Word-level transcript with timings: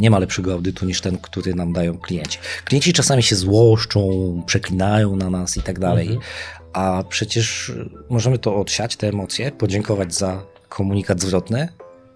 Nie 0.00 0.10
ma 0.10 0.18
lepszego 0.18 0.52
audytu 0.52 0.86
niż 0.86 1.00
ten, 1.00 1.18
który 1.18 1.54
nam 1.54 1.72
dają 1.72 1.98
klienci. 1.98 2.38
Klienci 2.64 2.92
czasami 2.92 3.22
się 3.22 3.36
złoszczą, 3.36 4.42
przeklinają 4.46 5.16
na 5.16 5.30
nas 5.30 5.56
i 5.56 5.62
tak 5.62 5.78
dalej, 5.78 6.06
mhm. 6.06 6.26
a 6.72 7.04
przecież 7.08 7.72
możemy 8.08 8.38
to 8.38 8.56
odsiać, 8.56 8.96
te 8.96 9.08
emocje, 9.08 9.52
podziękować 9.52 10.14
za 10.14 10.42
komunikat 10.68 11.20
zwrotny, 11.20 11.68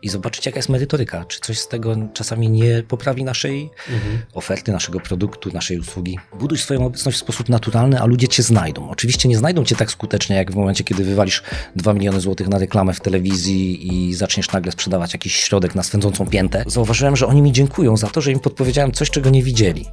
i 0.05 0.09
zobaczyć, 0.09 0.47
jaka 0.47 0.59
jest 0.59 0.69
merytoryka. 0.69 1.25
Czy 1.25 1.41
coś 1.41 1.59
z 1.59 1.69
tego 1.69 1.97
czasami 2.15 2.51
nie 2.51 2.83
poprawi 2.89 3.25
naszej 3.25 3.71
mhm. 3.91 4.19
oferty, 4.35 4.73
naszego 4.73 5.01
produktu, 5.01 5.51
naszej 5.53 5.79
usługi. 5.79 6.19
Buduj 6.39 6.59
swoją 6.59 6.87
obecność 6.87 7.17
w 7.17 7.21
sposób 7.21 7.49
naturalny, 7.49 8.01
a 8.01 8.07
ludzie 8.07 8.29
cię 8.29 8.43
znajdą. 8.43 8.91
Oczywiście 8.91 9.29
nie 9.29 9.39
znajdą 9.39 9.65
cię 9.65 9.77
tak 9.77 9.91
skutecznie, 9.91 10.37
jak 10.37 10.53
w 10.53 10.55
momencie, 10.55 10.85
kiedy 10.85 11.05
wywalisz 11.05 11.43
2 11.77 11.93
miliony 11.93 12.21
złotych 12.21 12.49
na 12.49 12.59
reklamę 12.59 12.93
w 12.93 13.01
telewizji 13.01 13.95
i 13.95 14.15
zaczniesz 14.15 14.53
nagle 14.53 14.73
sprzedawać 14.73 15.13
jakiś 15.13 15.37
środek 15.37 15.75
na 15.75 15.83
swędzącą 15.83 16.27
piętę. 16.27 16.65
Zauważyłem, 16.67 17.17
że 17.17 17.27
oni 17.27 17.43
mi 17.43 17.53
dziękują 17.53 17.97
za 17.97 18.07
to, 18.07 18.21
że 18.21 18.33
im 18.33 18.41
podpowiedziałem 18.41 18.93
coś, 18.93 19.11
czego 19.11 19.31
nie 19.31 19.43
widzieli 19.43 19.87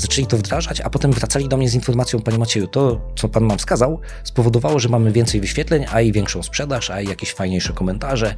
zaczęli 0.00 0.26
to 0.26 0.36
wdrażać, 0.36 0.80
a 0.80 0.90
potem 0.90 1.12
wracali 1.12 1.48
do 1.48 1.56
mnie 1.56 1.68
z 1.68 1.74
informacją, 1.74 2.20
panie 2.20 2.38
Macieju, 2.38 2.66
to 2.66 3.00
co 3.16 3.28
pan 3.28 3.46
nam 3.46 3.58
wskazał, 3.58 4.00
spowodowało, 4.24 4.78
że 4.78 4.88
mamy 4.88 5.12
więcej 5.12 5.40
wyświetleń, 5.40 5.84
a 5.92 6.00
i 6.00 6.12
większą 6.12 6.42
sprzedaż, 6.42 6.90
a 6.90 7.00
i 7.00 7.08
jakieś 7.08 7.32
fajniejsze 7.32 7.72
komentarze, 7.72 8.34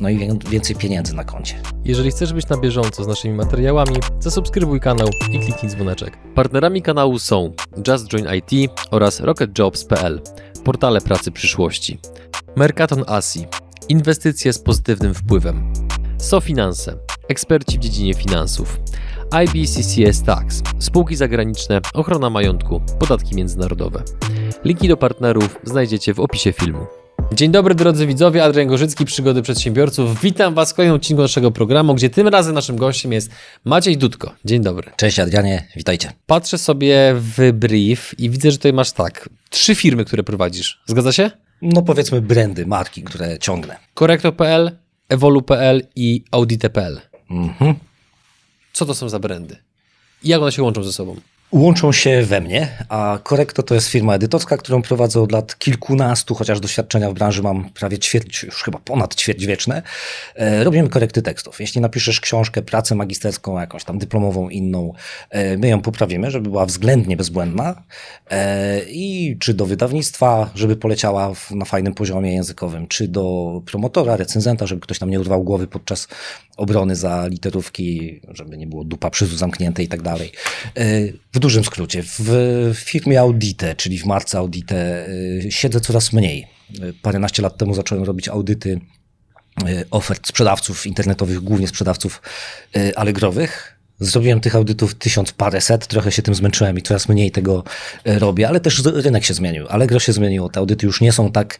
no 0.00 0.08
i 0.08 0.38
więcej 0.50 0.76
pieniędzy 0.76 1.14
na 1.14 1.24
koncie. 1.24 1.54
Jeżeli 1.84 2.10
chcesz 2.10 2.32
być 2.32 2.48
na 2.48 2.56
bieżąco 2.56 3.04
z 3.04 3.08
naszymi 3.08 3.34
materiałami, 3.34 3.96
zasubskrybuj 4.20 4.80
kanał 4.80 5.08
i 5.32 5.38
kliknij 5.40 5.70
dzwoneczek. 5.70 6.18
Partnerami 6.34 6.82
kanału 6.82 7.18
są 7.18 7.52
Just 7.88 8.08
Join 8.08 8.26
IT 8.34 8.70
oraz 8.90 9.20
RocketJobs.pl, 9.20 10.20
portale 10.64 11.00
pracy 11.00 11.32
przyszłości. 11.32 11.98
Mercaton 12.56 13.04
Asi, 13.06 13.46
inwestycje 13.88 14.52
z 14.52 14.58
pozytywnym 14.58 15.14
wpływem. 15.14 15.72
SoFinanse, 16.18 16.96
eksperci 17.28 17.78
w 17.78 17.80
dziedzinie 17.80 18.14
finansów. 18.14 18.80
IBCCS 19.44 20.22
Tax, 20.22 20.62
spółki 20.78 21.16
zagraniczne, 21.16 21.80
ochrona 21.94 22.30
majątku, 22.30 22.80
podatki 22.98 23.36
międzynarodowe. 23.36 24.02
Linki 24.64 24.88
do 24.88 24.96
partnerów 24.96 25.58
znajdziecie 25.64 26.14
w 26.14 26.20
opisie 26.20 26.52
filmu. 26.52 26.86
Dzień 27.32 27.50
dobry 27.50 27.74
drodzy 27.74 28.06
widzowie, 28.06 28.44
Adrian 28.44 28.68
Gorzycki, 28.68 29.04
Przygody 29.04 29.42
Przedsiębiorców. 29.42 30.20
Witam 30.20 30.54
Was 30.54 30.72
w 30.72 30.74
kolejnym 30.74 30.96
odcinku 30.96 31.22
naszego 31.22 31.50
programu, 31.50 31.94
gdzie 31.94 32.10
tym 32.10 32.28
razem 32.28 32.54
naszym 32.54 32.76
gościem 32.76 33.12
jest 33.12 33.30
Maciej 33.64 33.98
Dudko. 33.98 34.34
Dzień 34.44 34.62
dobry. 34.62 34.90
Cześć 34.96 35.18
Adrianie, 35.18 35.68
witajcie. 35.76 36.12
Patrzę 36.26 36.58
sobie 36.58 37.14
w 37.16 37.52
brief 37.52 38.14
i 38.18 38.30
widzę, 38.30 38.50
że 38.50 38.56
tutaj 38.56 38.72
masz 38.72 38.92
tak, 38.92 39.28
trzy 39.50 39.74
firmy, 39.74 40.04
które 40.04 40.22
prowadzisz. 40.22 40.82
Zgadza 40.86 41.12
się? 41.12 41.30
No 41.62 41.82
powiedzmy 41.82 42.20
brandy, 42.20 42.66
marki, 42.66 43.02
które 43.02 43.38
ciągnę. 43.38 43.76
Korekto.pl, 43.94 44.70
Evolu.pl 45.08 45.86
i 45.96 46.24
Audite.pl. 46.30 47.00
Mhm. 47.30 47.74
Co 48.72 48.86
to 48.86 48.94
są 48.94 49.08
za 49.08 49.18
brandy? 49.18 49.56
I 50.22 50.28
jak 50.28 50.42
one 50.42 50.52
się 50.52 50.62
łączą 50.62 50.82
ze 50.82 50.92
sobą? 50.92 51.16
Łączą 51.52 51.92
się 51.92 52.22
we 52.22 52.40
mnie, 52.40 52.68
a 52.88 53.18
Korekto 53.22 53.62
to 53.62 53.74
jest 53.74 53.88
firma 53.88 54.14
edytorska, 54.14 54.56
którą 54.56 54.82
prowadzę 54.82 55.20
od 55.20 55.32
lat 55.32 55.58
kilkunastu, 55.58 56.34
chociaż 56.34 56.60
doświadczenia 56.60 57.10
w 57.10 57.14
branży 57.14 57.42
mam 57.42 57.70
prawie 57.70 57.98
ćwierć, 57.98 58.42
już 58.42 58.62
chyba 58.62 58.78
ponad 58.78 59.14
ćwierćwieczne. 59.14 59.82
E, 60.34 60.64
robimy 60.64 60.88
korekty 60.88 61.22
tekstów. 61.22 61.60
Jeśli 61.60 61.80
napiszesz 61.80 62.20
książkę, 62.20 62.62
pracę 62.62 62.94
magisterską, 62.94 63.60
jakąś 63.60 63.84
tam 63.84 63.98
dyplomową, 63.98 64.48
inną, 64.48 64.92
e, 65.30 65.58
my 65.58 65.68
ją 65.68 65.82
poprawimy, 65.82 66.30
żeby 66.30 66.50
była 66.50 66.66
względnie 66.66 67.16
bezbłędna 67.16 67.82
e, 68.30 68.80
i 68.88 69.36
czy 69.40 69.54
do 69.54 69.66
wydawnictwa, 69.66 70.50
żeby 70.54 70.76
poleciała 70.76 71.32
na 71.50 71.64
fajnym 71.64 71.94
poziomie 71.94 72.34
językowym, 72.34 72.86
czy 72.86 73.08
do 73.08 73.62
promotora, 73.66 74.16
recenzenta, 74.16 74.66
żeby 74.66 74.80
ktoś 74.80 74.98
tam 74.98 75.10
nie 75.10 75.20
urwał 75.20 75.44
głowy 75.44 75.66
podczas 75.66 76.08
obrony 76.56 76.96
za 76.96 77.26
literówki, 77.26 78.20
żeby 78.28 78.58
nie 78.58 78.66
było 78.66 78.84
dupa 78.84 79.10
przyzu 79.10 79.36
zamknięte 79.36 79.82
i 79.82 79.88
tak 79.88 80.02
dalej. 80.02 80.32
W 81.32 81.38
dużym 81.46 81.64
skrócie, 81.64 82.02
w 82.06 82.74
firmie 82.74 83.20
Audite, 83.20 83.74
czyli 83.74 83.98
w 83.98 84.04
marce 84.04 84.38
Audite, 84.38 85.08
y, 85.08 85.46
siedzę 85.50 85.80
coraz 85.80 86.12
mniej. 86.12 86.46
Y, 86.82 86.94
paręnaście 87.02 87.42
lat 87.42 87.58
temu 87.58 87.74
zacząłem 87.74 88.04
robić 88.04 88.28
audyty 88.28 88.80
y, 89.68 89.84
ofert 89.90 90.28
sprzedawców 90.28 90.86
internetowych, 90.86 91.40
głównie 91.40 91.68
sprzedawców 91.68 92.22
alegrowych. 92.96 93.75
Zrobiłem 94.00 94.40
tych 94.40 94.54
audytów 94.56 94.94
tysiąc 94.94 95.32
paręset, 95.32 95.86
trochę 95.86 96.12
się 96.12 96.22
tym 96.22 96.34
zmęczyłem 96.34 96.78
i 96.78 96.82
coraz 96.82 97.08
mniej 97.08 97.30
tego 97.30 97.64
robię, 98.04 98.48
ale 98.48 98.60
też 98.60 98.82
rynek 98.84 99.24
się 99.24 99.34
zmienił. 99.34 99.66
Allegro 99.68 99.98
się 99.98 100.12
zmieniło, 100.12 100.48
te 100.48 100.60
audyty 100.60 100.86
już 100.86 101.00
nie 101.00 101.12
są 101.12 101.32
tak 101.32 101.58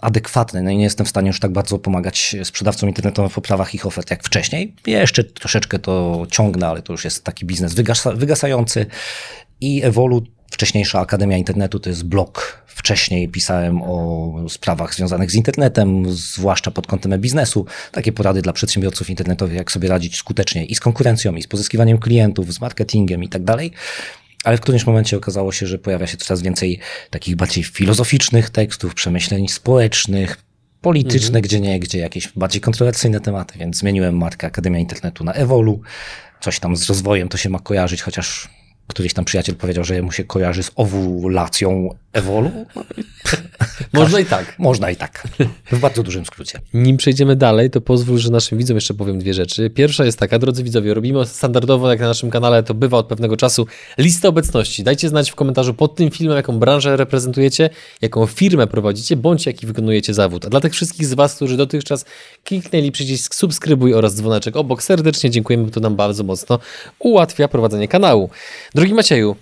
adekwatne, 0.00 0.62
no 0.62 0.70
i 0.70 0.76
nie 0.76 0.84
jestem 0.84 1.06
w 1.06 1.08
stanie 1.08 1.26
już 1.26 1.40
tak 1.40 1.52
bardzo 1.52 1.78
pomagać 1.78 2.36
sprzedawcom 2.44 2.88
internetowym 2.88 3.30
w 3.30 3.34
poprawach 3.34 3.74
ich 3.74 3.86
ofert 3.86 4.10
jak 4.10 4.22
wcześniej. 4.22 4.74
Jeszcze 4.86 5.24
troszeczkę 5.24 5.78
to 5.78 6.26
ciągnę, 6.30 6.66
ale 6.68 6.82
to 6.82 6.92
już 6.92 7.04
jest 7.04 7.24
taki 7.24 7.46
biznes 7.46 7.74
wygasa, 7.74 8.12
wygasający 8.12 8.86
i 9.60 9.82
Evolu 9.84 10.26
wcześniejsza 10.56 11.00
Akademia 11.00 11.36
Internetu 11.36 11.80
to 11.80 11.88
jest 11.88 12.04
blog. 12.04 12.62
Wcześniej 12.66 13.28
pisałem 13.28 13.82
o 13.82 14.34
sprawach 14.48 14.94
związanych 14.94 15.30
z 15.30 15.34
internetem, 15.34 16.12
zwłaszcza 16.12 16.70
pod 16.70 16.86
kątem 16.86 17.20
biznesu. 17.20 17.66
Takie 17.92 18.12
porady 18.12 18.42
dla 18.42 18.52
przedsiębiorców 18.52 19.10
internetowych, 19.10 19.56
jak 19.56 19.72
sobie 19.72 19.88
radzić 19.88 20.16
skutecznie 20.16 20.64
i 20.64 20.74
z 20.74 20.80
konkurencją, 20.80 21.34
i 21.34 21.42
z 21.42 21.46
pozyskiwaniem 21.46 21.98
klientów, 21.98 22.54
z 22.54 22.60
marketingiem 22.60 23.24
i 23.24 23.28
tak 23.28 23.44
dalej. 23.44 23.72
Ale 24.44 24.56
w 24.56 24.60
którymś 24.60 24.86
momencie 24.86 25.16
okazało 25.16 25.52
się, 25.52 25.66
że 25.66 25.78
pojawia 25.78 26.06
się 26.06 26.16
coraz 26.16 26.42
więcej 26.42 26.78
takich 27.10 27.36
bardziej 27.36 27.64
filozoficznych 27.64 28.50
tekstów, 28.50 28.94
przemyśleń 28.94 29.48
społecznych, 29.48 30.36
polityczne, 30.80 31.38
mhm. 31.38 31.42
gdzie 31.42 31.60
nie, 31.60 31.80
gdzie 31.80 31.98
jakieś 31.98 32.28
bardziej 32.36 32.60
kontrowersyjne 32.60 33.20
tematy, 33.20 33.58
więc 33.58 33.76
zmieniłem 33.76 34.16
markę 34.16 34.46
Akademia 34.46 34.78
Internetu 34.78 35.24
na 35.24 35.32
Evolu. 35.32 35.80
Coś 36.40 36.60
tam 36.60 36.76
z 36.76 36.88
rozwojem 36.88 37.28
to 37.28 37.36
się 37.36 37.50
ma 37.50 37.58
kojarzyć, 37.58 38.02
chociaż 38.02 38.55
któryś 38.86 39.14
tam 39.14 39.24
przyjaciel 39.24 39.54
powiedział, 39.54 39.84
że 39.84 40.02
mu 40.02 40.12
się 40.12 40.24
kojarzy 40.24 40.62
z 40.62 40.70
owulacją 40.76 41.88
Ewolu. 42.16 42.50
Można 43.92 44.20
i 44.20 44.24
tak. 44.24 44.54
Można 44.58 44.90
i 44.90 44.96
tak. 44.96 45.28
W 45.72 45.78
bardzo 45.78 46.02
dużym 46.02 46.26
skrócie. 46.26 46.60
Nim 46.74 46.96
przejdziemy 46.96 47.36
dalej, 47.36 47.70
to 47.70 47.80
pozwól, 47.80 48.18
że 48.18 48.30
naszym 48.30 48.58
widzom 48.58 48.76
jeszcze 48.76 48.94
powiem 48.94 49.18
dwie 49.18 49.34
rzeczy. 49.34 49.70
Pierwsza 49.70 50.04
jest 50.04 50.18
taka, 50.18 50.38
drodzy 50.38 50.64
widzowie, 50.64 50.94
robimy 50.94 51.26
standardowo, 51.26 51.90
jak 51.90 52.00
na 52.00 52.06
naszym 52.06 52.30
kanale 52.30 52.62
to 52.62 52.74
bywa 52.74 52.98
od 52.98 53.06
pewnego 53.06 53.36
czasu, 53.36 53.66
listę 53.98 54.28
obecności. 54.28 54.84
Dajcie 54.84 55.08
znać 55.08 55.30
w 55.30 55.34
komentarzu 55.34 55.74
pod 55.74 55.94
tym 55.94 56.10
filmem, 56.10 56.36
jaką 56.36 56.58
branżę 56.58 56.96
reprezentujecie, 56.96 57.70
jaką 58.02 58.26
firmę 58.26 58.66
prowadzicie, 58.66 59.16
bądź 59.16 59.46
jaki 59.46 59.66
wykonujecie 59.66 60.14
zawód. 60.14 60.44
A 60.46 60.50
dla 60.50 60.60
tych 60.60 60.72
wszystkich 60.72 61.06
z 61.06 61.14
Was, 61.14 61.34
którzy 61.34 61.56
dotychczas 61.56 62.04
kliknęli 62.44 62.92
przycisk 62.92 63.34
subskrybuj 63.34 63.94
oraz 63.94 64.14
dzwoneczek 64.14 64.56
obok, 64.56 64.82
serdecznie 64.82 65.30
dziękujemy, 65.30 65.64
bo 65.64 65.70
to 65.70 65.80
nam 65.80 65.96
bardzo 65.96 66.24
mocno 66.24 66.58
ułatwia 66.98 67.48
prowadzenie 67.48 67.88
kanału. 67.88 68.30
Drogi 68.74 68.94
Macieju, 68.94 69.36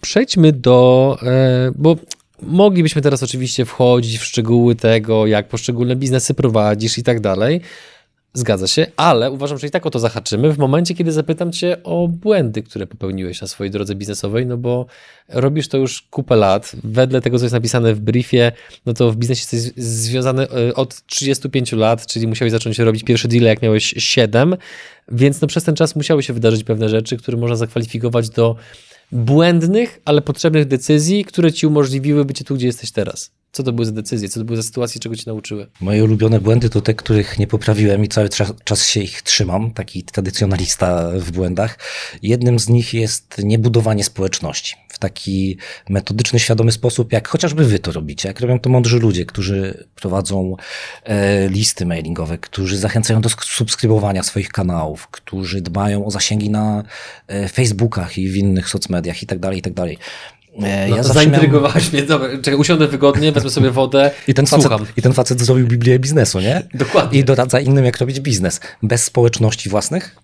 przejdźmy 0.00 0.52
do, 0.52 1.18
e, 1.22 1.70
bo 1.76 1.96
moglibyśmy 2.42 3.02
teraz 3.02 3.22
oczywiście 3.22 3.64
wchodzić 3.64 4.18
w 4.18 4.24
szczegóły 4.24 4.74
tego, 4.74 5.26
jak 5.26 5.48
poszczególne 5.48 5.96
biznesy 5.96 6.34
prowadzisz 6.34 6.98
i 6.98 7.02
tak 7.02 7.20
dalej. 7.20 7.60
Zgadza 8.34 8.66
się, 8.66 8.86
ale 8.96 9.30
uważam, 9.30 9.58
że 9.58 9.66
i 9.66 9.70
tak 9.70 9.86
o 9.86 9.90
to 9.90 9.98
zahaczymy 9.98 10.52
w 10.52 10.58
momencie, 10.58 10.94
kiedy 10.94 11.12
zapytam 11.12 11.52
Cię 11.52 11.82
o 11.84 12.08
błędy, 12.08 12.62
które 12.62 12.86
popełniłeś 12.86 13.40
na 13.40 13.46
swojej 13.46 13.70
drodze 13.70 13.94
biznesowej, 13.94 14.46
no 14.46 14.56
bo 14.56 14.86
robisz 15.28 15.68
to 15.68 15.78
już 15.78 16.02
kupę 16.02 16.36
lat. 16.36 16.72
Wedle 16.84 17.20
tego, 17.20 17.38
co 17.38 17.44
jest 17.44 17.52
napisane 17.52 17.94
w 17.94 18.00
briefie, 18.00 18.52
no 18.86 18.94
to 18.94 19.12
w 19.12 19.16
biznesie 19.16 19.40
jesteś 19.40 19.84
związany 19.84 20.46
e, 20.50 20.74
od 20.74 21.06
35 21.06 21.72
lat, 21.72 22.06
czyli 22.06 22.26
musiałeś 22.26 22.52
zacząć 22.52 22.78
robić 22.78 23.04
pierwsze 23.04 23.28
deal, 23.28 23.44
jak 23.44 23.62
miałeś 23.62 23.94
7, 23.98 24.56
więc 25.08 25.40
no 25.40 25.48
przez 25.48 25.64
ten 25.64 25.74
czas 25.74 25.96
musiały 25.96 26.22
się 26.22 26.32
wydarzyć 26.32 26.64
pewne 26.64 26.88
rzeczy, 26.88 27.16
które 27.16 27.36
można 27.36 27.56
zakwalifikować 27.56 28.30
do 28.30 28.56
błędnych, 29.12 30.00
ale 30.04 30.22
potrzebnych 30.22 30.64
decyzji, 30.64 31.24
które 31.24 31.52
ci 31.52 31.66
umożliwiły 31.66 32.24
bycie 32.24 32.44
tu, 32.44 32.54
gdzie 32.54 32.66
jesteś 32.66 32.92
teraz. 32.92 33.37
Co 33.52 33.62
to 33.62 33.72
były 33.72 33.86
za 33.86 33.92
decyzje? 33.92 34.28
Co 34.28 34.40
to 34.40 34.44
były 34.44 34.56
za 34.56 34.62
sytuacje, 34.62 35.00
czego 35.00 35.16
ci 35.16 35.26
nauczyły? 35.26 35.66
Moje 35.80 36.04
ulubione 36.04 36.40
błędy 36.40 36.70
to 36.70 36.80
te, 36.80 36.94
których 36.94 37.38
nie 37.38 37.46
poprawiłem 37.46 38.04
i 38.04 38.08
cały 38.08 38.28
czas 38.64 38.86
się 38.86 39.00
ich 39.00 39.22
trzymam, 39.22 39.70
taki 39.70 40.02
tradycjonalista 40.02 41.10
w 41.14 41.30
błędach. 41.30 41.78
Jednym 42.22 42.58
z 42.58 42.68
nich 42.68 42.94
jest 42.94 43.38
niebudowanie 43.38 44.04
społeczności 44.04 44.74
w 44.88 44.98
taki 44.98 45.56
metodyczny, 45.88 46.40
świadomy 46.40 46.72
sposób, 46.72 47.12
jak 47.12 47.28
chociażby 47.28 47.64
wy 47.64 47.78
to 47.78 47.92
robicie, 47.92 48.28
jak 48.28 48.40
robią 48.40 48.60
to 48.60 48.70
mądrzy 48.70 48.98
ludzie, 48.98 49.26
którzy 49.26 49.88
prowadzą 49.94 50.56
e, 51.04 51.48
listy 51.48 51.86
mailingowe, 51.86 52.38
którzy 52.38 52.78
zachęcają 52.78 53.20
do 53.20 53.28
subskrybowania 53.28 54.22
swoich 54.22 54.48
kanałów, 54.48 55.08
którzy 55.08 55.60
dbają 55.60 56.04
o 56.04 56.10
zasięgi 56.10 56.50
na 56.50 56.82
e, 57.26 57.48
Facebookach 57.48 58.18
i 58.18 58.28
w 58.28 58.36
innych 58.36 58.68
socmediach 58.68 59.22
i 59.22 59.26
tak 59.26 59.38
E, 60.62 60.88
no 60.88 60.96
ja 60.96 61.02
zaintrygowałaś 61.02 61.92
miałem... 61.92 61.92
mnie. 61.92 62.02
Dobra, 62.02 62.28
czekaj, 62.42 62.54
usiądę 62.54 62.88
wygodnie, 62.88 63.32
wezmę 63.32 63.50
sobie 63.50 63.70
wodę 63.70 64.10
i 64.28 64.34
ten 64.34 64.46
facet, 64.46 64.62
słucham. 64.62 64.86
I 64.96 65.02
ten 65.02 65.12
facet 65.12 65.40
zrobił 65.40 65.66
Biblię 65.66 65.98
biznesu, 65.98 66.40
nie? 66.40 66.62
Dokładnie. 66.74 67.18
I 67.18 67.24
doradza 67.24 67.60
innym, 67.60 67.84
jak 67.84 67.98
robić 67.98 68.20
biznes. 68.20 68.60
Bez 68.82 69.04
społeczności 69.04 69.68
własnych? 69.68 70.16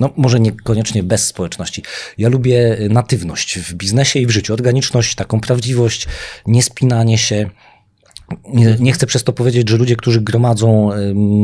No, 0.00 0.10
może 0.16 0.40
niekoniecznie 0.40 1.02
bez 1.02 1.26
społeczności. 1.26 1.82
Ja 2.18 2.28
lubię 2.28 2.78
natywność 2.90 3.58
w 3.58 3.74
biznesie 3.74 4.20
i 4.20 4.26
w 4.26 4.30
życiu, 4.30 4.52
organiczność, 4.52 5.14
taką 5.14 5.40
prawdziwość, 5.40 6.06
niespinanie 6.46 7.18
się, 7.18 7.50
nie, 8.48 8.76
nie, 8.80 8.92
chcę 8.92 9.06
przez 9.06 9.24
to 9.24 9.32
powiedzieć, 9.32 9.68
że 9.68 9.76
ludzie, 9.76 9.96
którzy 9.96 10.20
gromadzą 10.20 10.90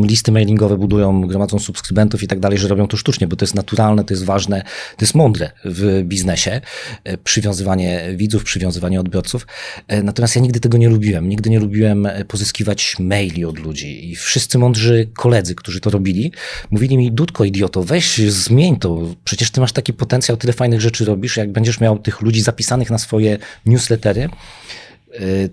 listy 0.04 0.32
mailingowe, 0.32 0.76
budują, 0.76 1.20
gromadzą 1.20 1.58
subskrybentów 1.58 2.22
i 2.22 2.26
tak 2.26 2.40
dalej, 2.40 2.58
że 2.58 2.68
robią 2.68 2.88
to 2.88 2.96
sztucznie, 2.96 3.26
bo 3.26 3.36
to 3.36 3.44
jest 3.44 3.54
naturalne, 3.54 4.04
to 4.04 4.14
jest 4.14 4.24
ważne, 4.24 4.62
to 4.96 5.04
jest 5.04 5.14
mądre 5.14 5.50
w 5.64 6.02
biznesie, 6.04 6.60
e, 7.04 7.18
przywiązywanie 7.18 8.14
widzów, 8.16 8.44
przywiązywanie 8.44 9.00
odbiorców. 9.00 9.46
E, 9.88 10.02
natomiast 10.02 10.36
ja 10.36 10.42
nigdy 10.42 10.60
tego 10.60 10.78
nie 10.78 10.88
lubiłem. 10.88 11.28
Nigdy 11.28 11.50
nie 11.50 11.60
lubiłem 11.60 12.06
e, 12.06 12.24
pozyskiwać 12.24 12.96
maili 12.98 13.44
od 13.44 13.58
ludzi 13.58 14.10
i 14.10 14.16
wszyscy 14.16 14.58
mądrzy 14.58 15.10
koledzy, 15.14 15.54
którzy 15.54 15.80
to 15.80 15.90
robili, 15.90 16.32
mówili 16.70 16.96
mi, 16.96 17.12
Dudko, 17.12 17.44
idioto, 17.44 17.82
weź, 17.82 18.18
zmień 18.18 18.76
to, 18.76 19.14
przecież 19.24 19.50
ty 19.50 19.60
masz 19.60 19.72
taki 19.72 19.92
potencjał, 19.92 20.36
tyle 20.36 20.52
fajnych 20.52 20.80
rzeczy 20.80 21.04
robisz, 21.04 21.36
jak 21.36 21.52
będziesz 21.52 21.80
miał 21.80 21.98
tych 21.98 22.20
ludzi 22.20 22.42
zapisanych 22.42 22.90
na 22.90 22.98
swoje 22.98 23.38
newslettery, 23.66 24.28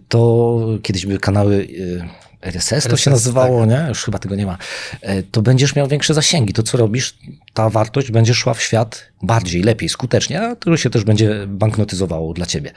to 0.09 0.59
kiedyś 0.81 1.05
były 1.05 1.19
kanały 1.19 1.55
y, 1.55 2.09
RSS, 2.41 2.71
RSS 2.71 2.89
to 2.89 2.97
się 2.97 3.11
nazywało, 3.11 3.59
tak. 3.59 3.69
nie? 3.69 3.85
Już 3.89 4.03
chyba 4.03 4.19
tego 4.19 4.35
nie 4.35 4.45
ma. 4.45 4.57
Y, 5.03 5.23
to 5.31 5.41
będziesz 5.41 5.75
miał 5.75 5.87
większe 5.87 6.13
zasięgi. 6.13 6.53
To, 6.53 6.63
co 6.63 6.77
robisz, 6.77 7.17
ta 7.53 7.69
wartość 7.69 8.11
będzie 8.11 8.33
szła 8.33 8.53
w 8.53 8.61
świat 8.61 9.11
bardziej, 9.21 9.63
lepiej, 9.63 9.89
skutecznie, 9.89 10.41
a 10.41 10.55
to 10.55 10.77
się 10.77 10.89
też 10.89 11.03
będzie 11.03 11.47
banknotyzowało 11.47 12.33
dla 12.33 12.45
ciebie. 12.45 12.71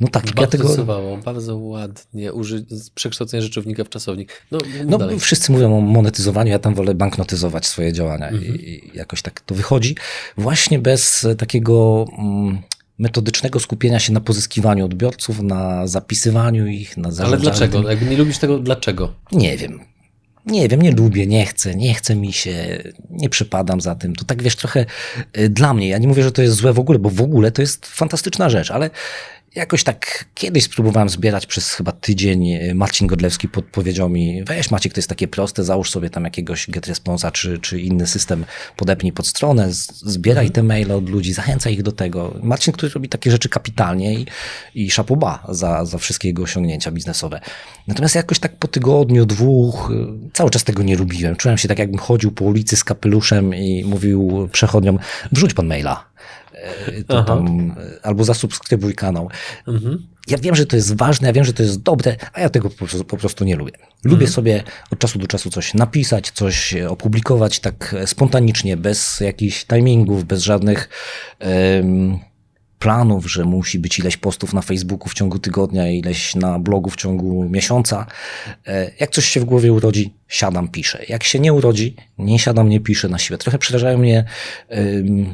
No 0.00 0.08
tak, 0.08 0.40
ja 0.40 0.46
tego... 0.46 0.84
bardzo 1.24 1.56
ładnie, 1.56 2.32
uży... 2.32 2.64
przekształcenie 2.94 3.42
rzeczownika 3.42 3.84
w 3.84 3.88
czasownik. 3.88 4.42
No, 4.50 4.58
no 4.86 5.18
wszyscy 5.18 5.52
mówią 5.52 5.78
o 5.78 5.80
monetyzowaniu, 5.80 6.50
ja 6.50 6.58
tam 6.58 6.74
wolę 6.74 6.94
banknotyzować 6.94 7.66
swoje 7.66 7.92
działania 7.92 8.28
mhm. 8.28 8.56
i, 8.56 8.90
jakoś 8.94 9.22
tak 9.22 9.40
to 9.40 9.54
wychodzi. 9.54 9.96
Właśnie 10.36 10.78
bez 10.78 11.26
takiego 11.38 12.06
mm, 12.18 12.62
metodycznego 12.98 13.60
skupienia 13.60 14.00
się 14.00 14.12
na 14.12 14.20
pozyskiwaniu 14.20 14.84
odbiorców, 14.84 15.42
na 15.42 15.86
zapisywaniu 15.86 16.66
ich, 16.66 16.96
na 16.96 17.10
zarządzaniu. 17.10 17.42
Ale 17.42 17.58
dlaczego? 17.58 17.90
Jakby 17.90 18.06
nie 18.06 18.16
lubisz 18.16 18.38
tego, 18.38 18.58
dlaczego? 18.58 19.14
Nie 19.32 19.56
wiem. 19.56 19.80
Nie 20.46 20.68
wiem, 20.68 20.82
nie 20.82 20.92
lubię, 20.92 21.26
nie 21.26 21.46
chcę, 21.46 21.74
nie 21.74 21.94
chce 21.94 22.16
mi 22.16 22.32
się, 22.32 22.82
nie 23.10 23.28
przypadam 23.28 23.80
za 23.80 23.94
tym. 23.94 24.16
To 24.16 24.24
tak 24.24 24.42
wiesz, 24.42 24.56
trochę 24.56 24.86
y, 25.38 25.48
dla 25.48 25.74
mnie. 25.74 25.88
Ja 25.88 25.98
nie 25.98 26.08
mówię, 26.08 26.22
że 26.22 26.32
to 26.32 26.42
jest 26.42 26.54
złe 26.54 26.72
w 26.72 26.78
ogóle, 26.78 26.98
bo 26.98 27.10
w 27.10 27.22
ogóle 27.22 27.50
to 27.52 27.62
jest 27.62 27.86
fantastyczna 27.86 28.48
rzecz, 28.50 28.70
ale 28.70 28.90
Jakoś 29.54 29.84
tak 29.84 30.24
kiedyś 30.34 30.64
spróbowałem 30.64 31.08
zbierać 31.08 31.46
przez 31.46 31.72
chyba 31.72 31.92
tydzień. 31.92 32.50
E, 32.50 32.74
Marcin 32.74 33.06
Godlewski 33.06 33.48
podpowiedział 33.48 34.08
mi, 34.08 34.44
weź 34.44 34.70
Maciek, 34.70 34.92
to 34.92 34.98
jest 34.98 35.08
takie 35.08 35.28
proste, 35.28 35.64
załóż 35.64 35.90
sobie 35.90 36.10
tam 36.10 36.24
jakiegoś 36.24 36.70
GetResponsa 36.70 37.30
czy, 37.30 37.58
czy 37.58 37.80
inny 37.80 38.06
system, 38.06 38.44
podepnij 38.76 39.12
pod 39.12 39.26
stronę, 39.26 39.68
zbieraj 39.72 40.50
te 40.50 40.62
maile 40.62 40.92
od 40.92 41.08
ludzi, 41.08 41.32
zachęcaj 41.32 41.72
ich 41.72 41.82
do 41.82 41.92
tego. 41.92 42.34
Marcin, 42.42 42.72
który 42.72 42.92
robi 42.92 43.08
takie 43.08 43.30
rzeczy 43.30 43.48
kapitalnie 43.48 44.14
i, 44.14 44.26
i 44.74 44.90
szapuba 44.90 45.46
za, 45.48 45.84
za 45.84 45.98
wszystkie 45.98 46.28
jego 46.28 46.42
osiągnięcia 46.42 46.90
biznesowe. 46.90 47.40
Natomiast 47.86 48.14
jakoś 48.14 48.38
tak 48.38 48.56
po 48.56 48.68
tygodniu, 48.68 49.26
dwóch, 49.26 49.90
e, 49.90 50.30
cały 50.32 50.50
czas 50.50 50.64
tego 50.64 50.82
nie 50.82 50.96
lubiłem. 50.96 51.36
Czułem 51.36 51.58
się 51.58 51.68
tak, 51.68 51.78
jakbym 51.78 51.98
chodził 51.98 52.32
po 52.32 52.44
ulicy 52.44 52.76
z 52.76 52.84
kapeluszem 52.84 53.54
i 53.54 53.84
mówił 53.84 54.48
przechodniom, 54.52 54.98
wrzuć 55.32 55.54
pan 55.54 55.66
maila 55.66 56.13
E, 56.86 57.04
to 57.04 57.24
tam, 57.24 57.74
albo 58.02 58.24
zasubskrybuj 58.24 58.94
kanał. 58.94 59.28
Mhm. 59.68 60.06
Ja 60.26 60.38
wiem, 60.38 60.54
że 60.54 60.66
to 60.66 60.76
jest 60.76 60.96
ważne, 60.96 61.26
ja 61.26 61.32
wiem, 61.32 61.44
że 61.44 61.52
to 61.52 61.62
jest 61.62 61.82
dobre, 61.82 62.16
a 62.32 62.40
ja 62.40 62.48
tego 62.48 62.70
po 62.70 62.76
prostu, 62.76 63.04
po 63.04 63.16
prostu 63.16 63.44
nie 63.44 63.56
lubię. 63.56 63.72
Lubię 64.04 64.14
mhm. 64.14 64.32
sobie 64.32 64.62
od 64.90 64.98
czasu 64.98 65.18
do 65.18 65.26
czasu 65.26 65.50
coś 65.50 65.74
napisać, 65.74 66.30
coś 66.30 66.74
opublikować 66.88 67.60
tak 67.60 67.94
spontanicznie, 68.06 68.76
bez 68.76 69.20
jakichś 69.20 69.64
timingów, 69.64 70.24
bez 70.24 70.42
żadnych. 70.42 70.88
Um, 71.40 72.18
planów, 72.78 73.30
że 73.30 73.44
musi 73.44 73.78
być 73.78 73.98
ileś 73.98 74.16
postów 74.16 74.52
na 74.52 74.62
Facebooku 74.62 75.08
w 75.08 75.14
ciągu 75.14 75.38
tygodnia, 75.38 75.90
ileś 75.90 76.34
na 76.34 76.58
blogu 76.58 76.90
w 76.90 76.96
ciągu 76.96 77.48
miesiąca. 77.48 78.06
E, 78.66 78.90
jak 79.00 79.10
coś 79.10 79.28
się 79.28 79.40
w 79.40 79.44
głowie 79.44 79.72
urodzi, 79.72 80.14
siadam, 80.28 80.68
piszę. 80.68 81.04
Jak 81.08 81.24
się 81.24 81.40
nie 81.40 81.52
urodzi, 81.52 81.96
nie 82.18 82.38
siadam, 82.38 82.68
nie 82.68 82.80
piszę 82.80 83.08
na 83.08 83.18
siłę. 83.18 83.38
Trochę 83.38 83.58
przerażają 83.58 83.98
mnie 83.98 84.24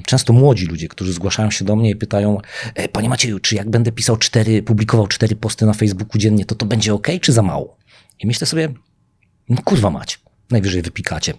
często 0.07 0.33
młodzi 0.33 0.67
ludzie, 0.67 0.89
którzy 0.89 1.13
zgłaszają 1.13 1.51
się 1.51 1.65
do 1.65 1.77
mnie 1.77 1.91
i 1.91 1.97
pytają, 1.97 2.39
e, 2.75 2.89
panie 2.89 3.09
Macieju, 3.09 3.39
czy 3.39 3.55
jak 3.55 3.71
będę 3.71 3.93
pisał 3.93 4.17
cztery, 4.17 4.63
publikował 4.63 5.07
cztery 5.07 5.37
posty 5.37 5.67
na 5.67 5.73
Facebooku 5.73 6.19
dziennie, 6.19 6.45
to 6.45 6.55
to 6.55 6.67
będzie 6.67 6.95
ok, 6.95 7.09
czy 7.21 7.33
za 7.33 7.43
mało? 7.43 7.77
I 8.19 8.27
myślę 8.27 8.47
sobie, 8.47 8.69
no 9.49 9.63
kurwa 9.65 9.91
mać, 9.91 10.21
najwyżej 10.51 10.83
wypikacie. 10.83 11.35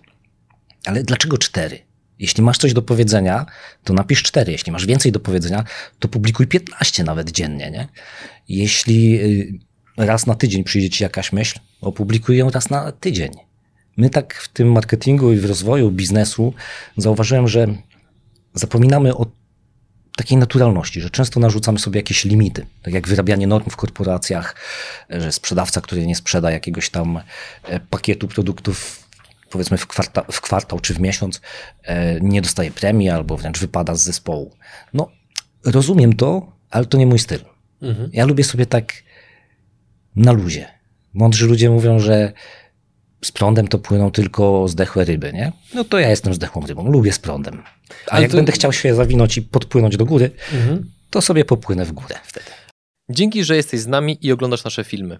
Ale 0.86 1.04
dlaczego 1.04 1.38
cztery? 1.38 1.91
Jeśli 2.22 2.44
masz 2.44 2.58
coś 2.58 2.74
do 2.74 2.82
powiedzenia, 2.82 3.46
to 3.84 3.94
napisz 3.94 4.24
cztery. 4.24 4.52
Jeśli 4.52 4.72
masz 4.72 4.86
więcej 4.86 5.12
do 5.12 5.20
powiedzenia, 5.20 5.64
to 6.00 6.08
publikuj 6.08 6.48
15 6.48 7.04
nawet 7.04 7.32
dziennie. 7.32 7.72
Nie? 7.72 7.88
Jeśli 8.50 9.22
y, 9.22 9.60
raz 9.98 10.28
na 10.28 10.36
tydzień 10.36 10.64
przyjdzie 10.64 10.90
ci 10.90 11.04
jakaś 11.04 11.34
myśl, 11.34 11.60
opublikuj 11.82 12.38
ją 12.38 12.50
raz 12.50 12.70
na 12.70 12.92
tydzień. 12.92 13.32
My 13.98 14.10
tak 14.10 14.34
w 14.34 14.48
tym 14.48 14.72
marketingu 14.72 15.34
i 15.34 15.38
w 15.38 15.46
rozwoju 15.46 15.92
biznesu 15.92 16.54
zauważyłem, 16.98 17.48
że 17.48 17.68
zapominamy 18.54 19.16
o 19.16 19.26
takiej 20.16 20.38
naturalności, 20.38 21.02
że 21.02 21.10
często 21.10 21.40
narzucamy 21.40 21.80
sobie 21.80 22.00
jakieś 22.00 22.26
limity, 22.26 22.66
tak 22.84 22.94
jak 22.94 23.08
wyrabianie 23.08 23.48
norm 23.48 23.70
w 23.70 23.76
korporacjach, 23.76 24.56
że 25.10 25.32
sprzedawca, 25.32 25.82
który 25.82 26.08
nie 26.08 26.16
sprzeda 26.16 26.52
jakiegoś 26.52 26.90
tam 26.90 27.20
e, 27.64 27.80
pakietu 27.80 28.28
produktów 28.28 29.08
powiedzmy 29.52 29.78
w 29.78 29.88
kwartał, 29.88 30.24
w 30.32 30.42
kwartał 30.42 30.80
czy 30.80 30.94
w 30.94 31.00
miesiąc 31.00 31.42
e, 31.84 32.22
nie 32.22 32.42
dostaje 32.42 32.72
premii 32.72 33.10
albo 33.10 33.38
wręcz 33.38 33.60
wypada 33.60 33.96
z 33.96 34.04
zespołu. 34.04 34.56
No, 34.94 35.12
rozumiem 35.66 36.16
to, 36.16 36.52
ale 36.70 36.86
to 36.86 36.98
nie 36.98 37.06
mój 37.06 37.20
styl. 37.20 37.40
Mhm. 37.82 38.10
Ja 38.14 38.26
lubię 38.26 38.44
sobie 38.44 38.66
tak 38.66 38.94
na 40.16 40.32
luzie. 40.32 40.68
Mądrzy 41.14 41.48
ludzie 41.48 41.70
mówią, 41.70 42.00
że 42.00 42.34
z 43.26 43.32
prądem 43.32 43.68
to 43.68 43.80
płyną 43.80 44.12
tylko 44.12 44.68
zdechłe 44.68 45.06
ryby, 45.06 45.34
nie? 45.34 45.52
No 45.74 45.84
to 45.84 46.00
ja 46.00 46.10
jestem 46.10 46.34
zdechłą 46.34 46.66
rybą, 46.66 46.92
lubię 46.92 47.12
z 47.12 47.20
prądem. 47.20 47.64
A 48.08 48.12
ale 48.12 48.22
jak 48.22 48.32
to... 48.32 48.38
będę 48.38 48.52
chciał 48.52 48.74
się 48.74 48.96
zawinąć 48.96 49.38
i 49.38 49.42
podpłynąć 49.42 49.98
do 49.98 50.06
góry, 50.06 50.32
mhm. 50.54 50.92
to 51.10 51.22
sobie 51.22 51.46
popłynę 51.46 51.86
w 51.86 51.92
górę 51.92 52.16
wtedy. 52.24 52.46
Dzięki, 53.10 53.44
że 53.44 53.56
jesteś 53.56 53.80
z 53.80 53.88
nami 53.88 54.18
i 54.22 54.32
oglądasz 54.32 54.64
nasze 54.64 54.84
filmy. 54.84 55.20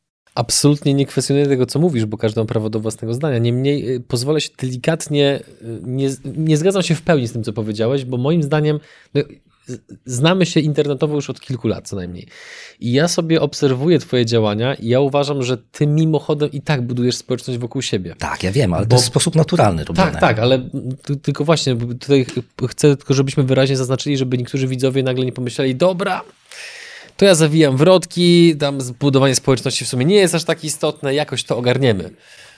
Absolutnie 0.35 0.93
nie 0.93 1.05
kwestionuję 1.05 1.47
tego, 1.47 1.65
co 1.65 1.79
mówisz, 1.79 2.05
bo 2.05 2.17
każdy 2.17 2.39
ma 2.39 2.45
prawo 2.45 2.69
do 2.69 2.79
własnego 2.79 3.13
zdania. 3.13 3.37
Niemniej 3.37 3.95
y, 3.95 3.99
pozwolę 3.99 4.41
się 4.41 4.49
delikatnie, 4.57 5.39
y, 5.61 5.79
nie, 5.83 6.09
nie 6.25 6.57
zgadzam 6.57 6.83
się 6.83 6.95
w 6.95 7.01
pełni 7.01 7.27
z 7.27 7.33
tym, 7.33 7.43
co 7.43 7.53
powiedziałeś, 7.53 8.05
bo 8.05 8.17
moim 8.17 8.43
zdaniem 8.43 8.79
no, 9.13 9.21
znamy 10.05 10.45
się 10.45 10.59
internetowo 10.59 11.15
już 11.15 11.29
od 11.29 11.39
kilku 11.39 11.67
lat 11.67 11.87
co 11.87 11.95
najmniej. 11.95 12.27
I 12.79 12.91
ja 12.91 13.07
sobie 13.07 13.41
obserwuję 13.41 13.99
Twoje 13.99 14.25
działania 14.25 14.75
i 14.75 14.87
ja 14.87 14.99
uważam, 14.99 15.43
że 15.43 15.57
Ty 15.57 15.87
mimochodem 15.87 16.51
i 16.51 16.61
tak 16.61 16.81
budujesz 16.81 17.15
społeczność 17.15 17.59
wokół 17.59 17.81
siebie. 17.81 18.15
Tak, 18.17 18.43
ja 18.43 18.51
wiem, 18.51 18.73
ale 18.73 18.85
bo... 18.85 18.89
to 18.89 18.95
jest 18.95 19.05
w 19.05 19.07
sposób 19.07 19.35
naturalny 19.35 19.83
robione. 19.83 20.11
Tak, 20.11 20.21
tak, 20.21 20.39
ale 20.39 20.69
tylko 21.21 21.45
właśnie 21.45 21.75
tutaj 21.75 22.25
chcę 22.69 22.97
tylko, 22.97 23.13
żebyśmy 23.13 23.43
wyraźnie 23.43 23.77
zaznaczyli, 23.77 24.17
żeby 24.17 24.37
niektórzy 24.37 24.67
widzowie 24.67 25.03
nagle 25.03 25.25
nie 25.25 25.31
pomyśleli, 25.31 25.75
dobra, 25.75 26.21
to 27.17 27.25
ja 27.25 27.35
zawijam 27.35 27.77
wrotki, 27.77 28.55
tam 28.57 28.81
zbudowanie 28.81 29.35
społeczności 29.35 29.85
w 29.85 29.87
sumie 29.87 30.05
nie 30.05 30.15
jest 30.15 30.35
aż 30.35 30.43
tak 30.43 30.63
istotne, 30.63 31.13
jakoś 31.13 31.43
to 31.43 31.57
ogarniemy. 31.57 32.09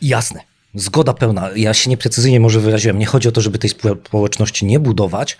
Jasne. 0.02 0.40
Zgoda 0.76 1.14
pełna. 1.14 1.50
Ja 1.56 1.74
się 1.74 1.90
nieprecyzyjnie 1.90 2.40
może 2.40 2.60
wyraziłem. 2.60 3.00
Nie 3.00 3.06
chodzi 3.06 3.30
o 3.30 3.32
to, 3.32 3.42
żeby 3.42 3.58
tej 3.58 3.70
społeczności 3.70 4.66
nie 4.66 4.80
budować. 4.80 5.38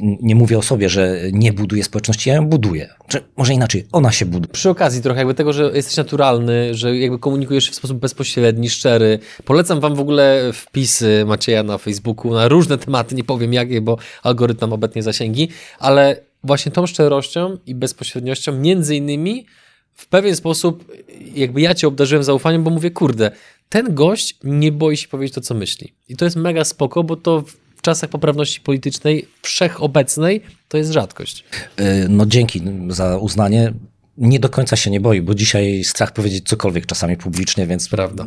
Nie 0.00 0.34
mówię 0.34 0.58
o 0.58 0.62
sobie, 0.62 0.88
że 0.88 1.20
nie 1.32 1.52
buduję 1.52 1.84
społeczności, 1.84 2.28
ja 2.28 2.34
ją 2.34 2.46
buduję. 2.46 2.88
Czy 3.08 3.22
może 3.36 3.54
inaczej, 3.54 3.86
ona 3.92 4.12
się 4.12 4.26
buduje. 4.26 4.52
Przy 4.52 4.70
okazji 4.70 5.02
trochę 5.02 5.18
jakby 5.20 5.34
tego, 5.34 5.52
że 5.52 5.70
jesteś 5.74 5.96
naturalny, 5.96 6.74
że 6.74 6.96
jakby 6.96 7.18
komunikujesz 7.18 7.64
się 7.64 7.72
w 7.72 7.74
sposób 7.74 7.98
bezpośredni, 7.98 8.70
szczery. 8.70 9.18
Polecam 9.44 9.80
wam 9.80 9.94
w 9.94 10.00
ogóle 10.00 10.50
wpisy 10.52 11.24
Macieja 11.26 11.62
na 11.62 11.78
Facebooku 11.78 12.34
na 12.34 12.48
różne 12.48 12.78
tematy, 12.78 13.14
nie 13.14 13.24
powiem 13.24 13.52
jakie, 13.52 13.80
bo 13.80 13.98
algorytm 14.22 14.72
obecnie 14.72 15.02
zasięgi, 15.02 15.48
ale 15.78 16.16
właśnie 16.46 16.72
tą 16.72 16.86
szczerością 16.86 17.56
i 17.66 17.74
bezpośredniością, 17.74 18.52
między 18.52 18.96
innymi 18.96 19.46
w 19.94 20.06
pewien 20.06 20.36
sposób, 20.36 20.92
jakby 21.34 21.60
ja 21.60 21.74
cię 21.74 21.88
obdarzyłem 21.88 22.24
zaufaniem, 22.24 22.64
bo 22.64 22.70
mówię, 22.70 22.90
kurde, 22.90 23.30
ten 23.68 23.94
gość 23.94 24.38
nie 24.44 24.72
boi 24.72 24.96
się 24.96 25.08
powiedzieć 25.08 25.34
to, 25.34 25.40
co 25.40 25.54
myśli. 25.54 25.92
I 26.08 26.16
to 26.16 26.24
jest 26.24 26.36
mega 26.36 26.64
spoko, 26.64 27.04
bo 27.04 27.16
to 27.16 27.44
w 27.76 27.82
czasach 27.82 28.10
poprawności 28.10 28.60
politycznej, 28.60 29.28
wszechobecnej, 29.42 30.40
to 30.68 30.78
jest 30.78 30.90
rzadkość. 30.90 31.44
E, 31.76 32.08
no 32.08 32.26
dzięki 32.26 32.62
za 32.88 33.16
uznanie. 33.16 33.72
Nie 34.18 34.40
do 34.40 34.48
końca 34.48 34.76
się 34.76 34.90
nie 34.90 35.00
boi, 35.00 35.22
bo 35.22 35.34
dzisiaj 35.34 35.84
strach 35.84 36.12
powiedzieć 36.12 36.48
cokolwiek 36.48 36.86
czasami 36.86 37.16
publicznie, 37.16 37.66
więc 37.66 37.88
Prawda. 37.88 38.26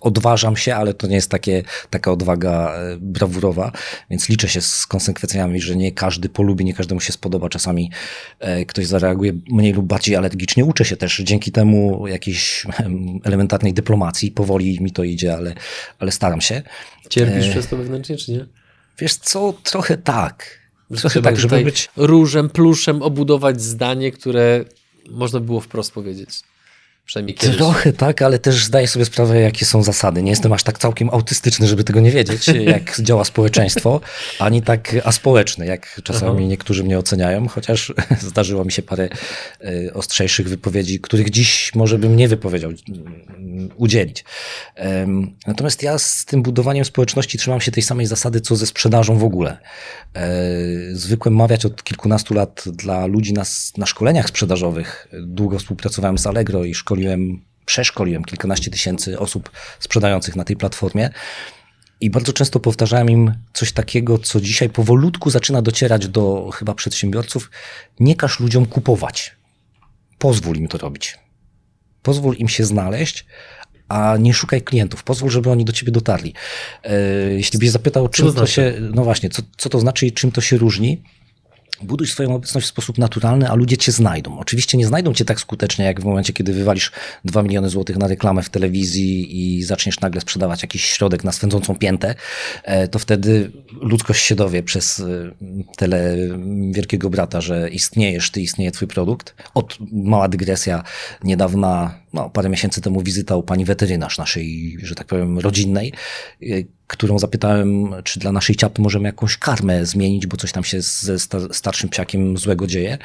odważam 0.00 0.56
się, 0.56 0.74
ale 0.74 0.94
to 0.94 1.06
nie 1.06 1.14
jest 1.14 1.30
takie, 1.30 1.62
taka 1.90 2.12
odwaga 2.12 2.74
e, 2.74 2.96
brawurowa, 3.00 3.72
więc 4.10 4.28
liczę 4.28 4.48
się 4.48 4.60
z 4.60 4.86
konsekwencjami, 4.86 5.60
że 5.60 5.76
nie 5.76 5.92
każdy 5.92 6.28
polubi, 6.28 6.64
nie 6.64 6.74
każdemu 6.74 7.00
się 7.00 7.12
spodoba. 7.12 7.48
Czasami 7.48 7.90
e, 8.38 8.64
ktoś 8.64 8.86
zareaguje 8.86 9.32
mniej 9.50 9.72
lub 9.72 9.86
bardziej 9.86 10.16
alergicznie. 10.16 10.64
Uczę 10.64 10.84
się 10.84 10.96
też 10.96 11.16
dzięki 11.16 11.52
temu 11.52 12.06
jakiejś 12.06 12.66
em, 12.78 13.20
elementarnej 13.24 13.72
dyplomacji. 13.72 14.30
Powoli 14.30 14.80
mi 14.80 14.92
to 14.92 15.04
idzie, 15.04 15.34
ale, 15.34 15.54
ale 15.98 16.12
staram 16.12 16.40
się. 16.40 16.62
Cierpisz 17.08 17.46
E, 17.46 17.50
przez 17.50 17.68
to 17.68 17.76
wewnętrznie, 17.76 18.16
czy 18.16 18.32
nie? 18.32 18.46
Wiesz 18.98 19.16
co, 19.16 19.54
trochę 19.62 19.98
tak. 19.98 20.58
Trochę 20.88 21.08
Trzeba 21.08 21.30
tak, 21.30 21.40
żeby 21.40 21.64
być... 21.64 21.88
różem, 21.96 22.50
pluszem 22.50 23.02
obudować 23.02 23.60
zdanie, 23.60 24.12
które 24.12 24.64
można 25.10 25.40
było 25.40 25.60
wprost 25.60 25.92
powiedzieć. 25.92 26.30
Przynajmniej 27.08 27.34
kiedyś. 27.34 27.56
Trochę 27.56 27.92
tak, 27.92 28.22
ale 28.22 28.38
też 28.38 28.64
zdaję 28.64 28.88
sobie 28.88 29.04
sprawę, 29.04 29.40
jakie 29.40 29.64
są 29.64 29.82
zasady. 29.82 30.22
Nie 30.22 30.30
jestem 30.30 30.52
aż 30.52 30.62
tak 30.62 30.78
całkiem 30.78 31.10
autystyczny, 31.10 31.66
żeby 31.66 31.84
tego 31.84 32.00
nie 32.00 32.10
wiedzieć, 32.10 32.48
jak 32.74 33.00
działa 33.00 33.24
społeczeństwo, 33.24 34.00
ani 34.38 34.62
tak 34.62 34.96
aspołeczny, 35.04 35.66
jak 35.66 36.00
czasami 36.04 36.38
Aha. 36.38 36.48
niektórzy 36.48 36.84
mnie 36.84 36.98
oceniają, 36.98 37.48
chociaż 37.48 37.92
zdarzyło 38.30 38.64
mi 38.64 38.72
się 38.72 38.82
parę 38.82 39.08
y, 39.64 39.90
ostrzejszych 39.94 40.48
wypowiedzi, 40.48 41.00
których 41.00 41.30
dziś 41.30 41.74
może 41.74 41.98
bym 41.98 42.16
nie 42.16 42.28
wypowiedział, 42.28 42.70
mm, 42.88 43.68
udzielić. 43.76 44.24
Natomiast 45.46 45.82
ja 45.82 45.98
z 45.98 46.24
tym 46.24 46.42
budowaniem 46.42 46.84
społeczności 46.84 47.38
trzymam 47.38 47.60
się 47.60 47.72
tej 47.72 47.82
samej 47.82 48.06
zasady, 48.06 48.40
co 48.40 48.56
ze 48.56 48.66
sprzedażą 48.66 49.18
w 49.18 49.24
ogóle. 49.24 49.58
E, 50.14 50.28
Zwykłem 50.92 51.36
mawiać 51.36 51.66
od 51.66 51.84
kilkunastu 51.84 52.34
lat 52.34 52.64
dla 52.66 53.06
ludzi 53.06 53.32
na, 53.32 53.42
na 53.76 53.86
szkoleniach 53.86 54.28
sprzedażowych. 54.28 55.08
Długo 55.22 55.58
współpracowałem 55.58 56.18
z 56.18 56.26
Allegro 56.26 56.64
i 56.64 56.74
szkoliłem, 56.98 57.42
przeszkoliłem 57.64 58.24
kilkanaście 58.24 58.70
tysięcy 58.70 59.18
osób 59.18 59.50
sprzedających 59.80 60.36
na 60.36 60.44
tej 60.44 60.56
platformie. 60.56 61.10
I 62.00 62.10
bardzo 62.10 62.32
często 62.32 62.60
powtarzałem 62.60 63.10
im 63.10 63.34
coś 63.52 63.72
takiego, 63.72 64.18
co 64.18 64.40
dzisiaj 64.40 64.70
powolutku 64.70 65.30
zaczyna 65.30 65.62
docierać 65.62 66.08
do 66.08 66.50
chyba 66.54 66.74
przedsiębiorców. 66.74 67.50
Nie 68.00 68.16
każ 68.16 68.40
ludziom 68.40 68.66
kupować. 68.66 69.36
Pozwól 70.18 70.56
im 70.56 70.68
to 70.68 70.78
robić. 70.78 71.18
Pozwól 72.02 72.34
im 72.36 72.48
się 72.48 72.64
znaleźć, 72.64 73.26
a 73.88 74.16
nie 74.16 74.34
szukaj 74.34 74.62
klientów. 74.62 75.02
Pozwól, 75.02 75.30
żeby 75.30 75.50
oni 75.50 75.64
do 75.64 75.72
ciebie 75.72 75.92
dotarli. 75.92 76.34
E, 76.84 77.00
Jeśli 77.30 77.58
byś 77.58 77.70
zapytał, 77.70 78.08
czym 78.08 78.26
to 78.26 78.32
to, 78.32 78.38
znaczy? 78.38 78.52
się, 78.52 78.74
no 78.94 79.04
właśnie, 79.04 79.30
co, 79.30 79.42
co 79.56 79.68
to 79.68 79.80
znaczy 79.80 80.06
i 80.06 80.12
czym 80.12 80.32
to 80.32 80.40
się 80.40 80.56
różni, 80.56 81.02
Buduj 81.82 82.06
swoją 82.06 82.34
obecność 82.34 82.66
w 82.66 82.70
sposób 82.70 82.98
naturalny, 82.98 83.48
a 83.50 83.54
ludzie 83.54 83.76
cię 83.76 83.92
znajdą. 83.92 84.38
Oczywiście 84.38 84.78
nie 84.78 84.86
znajdą 84.86 85.14
cię 85.14 85.24
tak 85.24 85.40
skutecznie, 85.40 85.84
jak 85.84 86.00
w 86.00 86.04
momencie, 86.04 86.32
kiedy 86.32 86.52
wywalisz 86.52 86.92
2 87.24 87.42
miliony 87.42 87.68
złotych 87.68 87.96
na 87.96 88.06
reklamę 88.08 88.42
w 88.42 88.50
telewizji 88.50 89.38
i 89.56 89.62
zaczniesz 89.62 90.00
nagle 90.00 90.20
sprzedawać 90.20 90.62
jakiś 90.62 90.84
środek 90.84 91.24
na 91.24 91.32
swędzącą 91.32 91.76
piętę, 91.76 92.14
e, 92.64 92.88
to 92.88 92.98
wtedy 92.98 93.50
ludzkość 93.80 94.24
się 94.24 94.34
dowie 94.34 94.62
przez 94.62 95.00
e, 95.00 95.04
tele 95.76 96.16
wielkiego 96.70 97.10
brata, 97.10 97.40
że 97.40 97.70
istniejesz, 97.70 98.30
ty 98.30 98.40
istnieje 98.40 98.70
twój 98.70 98.88
produkt. 98.88 99.34
Od 99.54 99.78
mała 99.92 100.28
dygresja, 100.28 100.82
niedawna, 101.24 101.94
no 102.12 102.30
parę 102.30 102.48
miesięcy 102.48 102.80
temu 102.80 103.02
wizyta 103.02 103.36
u 103.36 103.42
pani 103.42 103.64
weterynarz 103.64 104.18
naszej, 104.18 104.76
że 104.82 104.94
tak 104.94 105.06
powiem, 105.06 105.38
rodzinnej, 105.38 105.92
e, 106.42 106.46
którą 106.86 107.18
zapytałem, 107.18 107.94
czy 108.04 108.20
dla 108.20 108.32
naszej 108.32 108.56
ciapy 108.56 108.82
możemy 108.82 109.08
jakąś 109.08 109.36
karmę 109.36 109.86
zmienić, 109.86 110.26
bo 110.26 110.36
coś 110.36 110.52
tam 110.52 110.64
się 110.64 110.82
ze 110.82 111.18
sta- 111.18 111.52
starszym 111.52 111.88
psiakiem 111.90 112.38
złego 112.38 112.66
dzieje. 112.66 112.98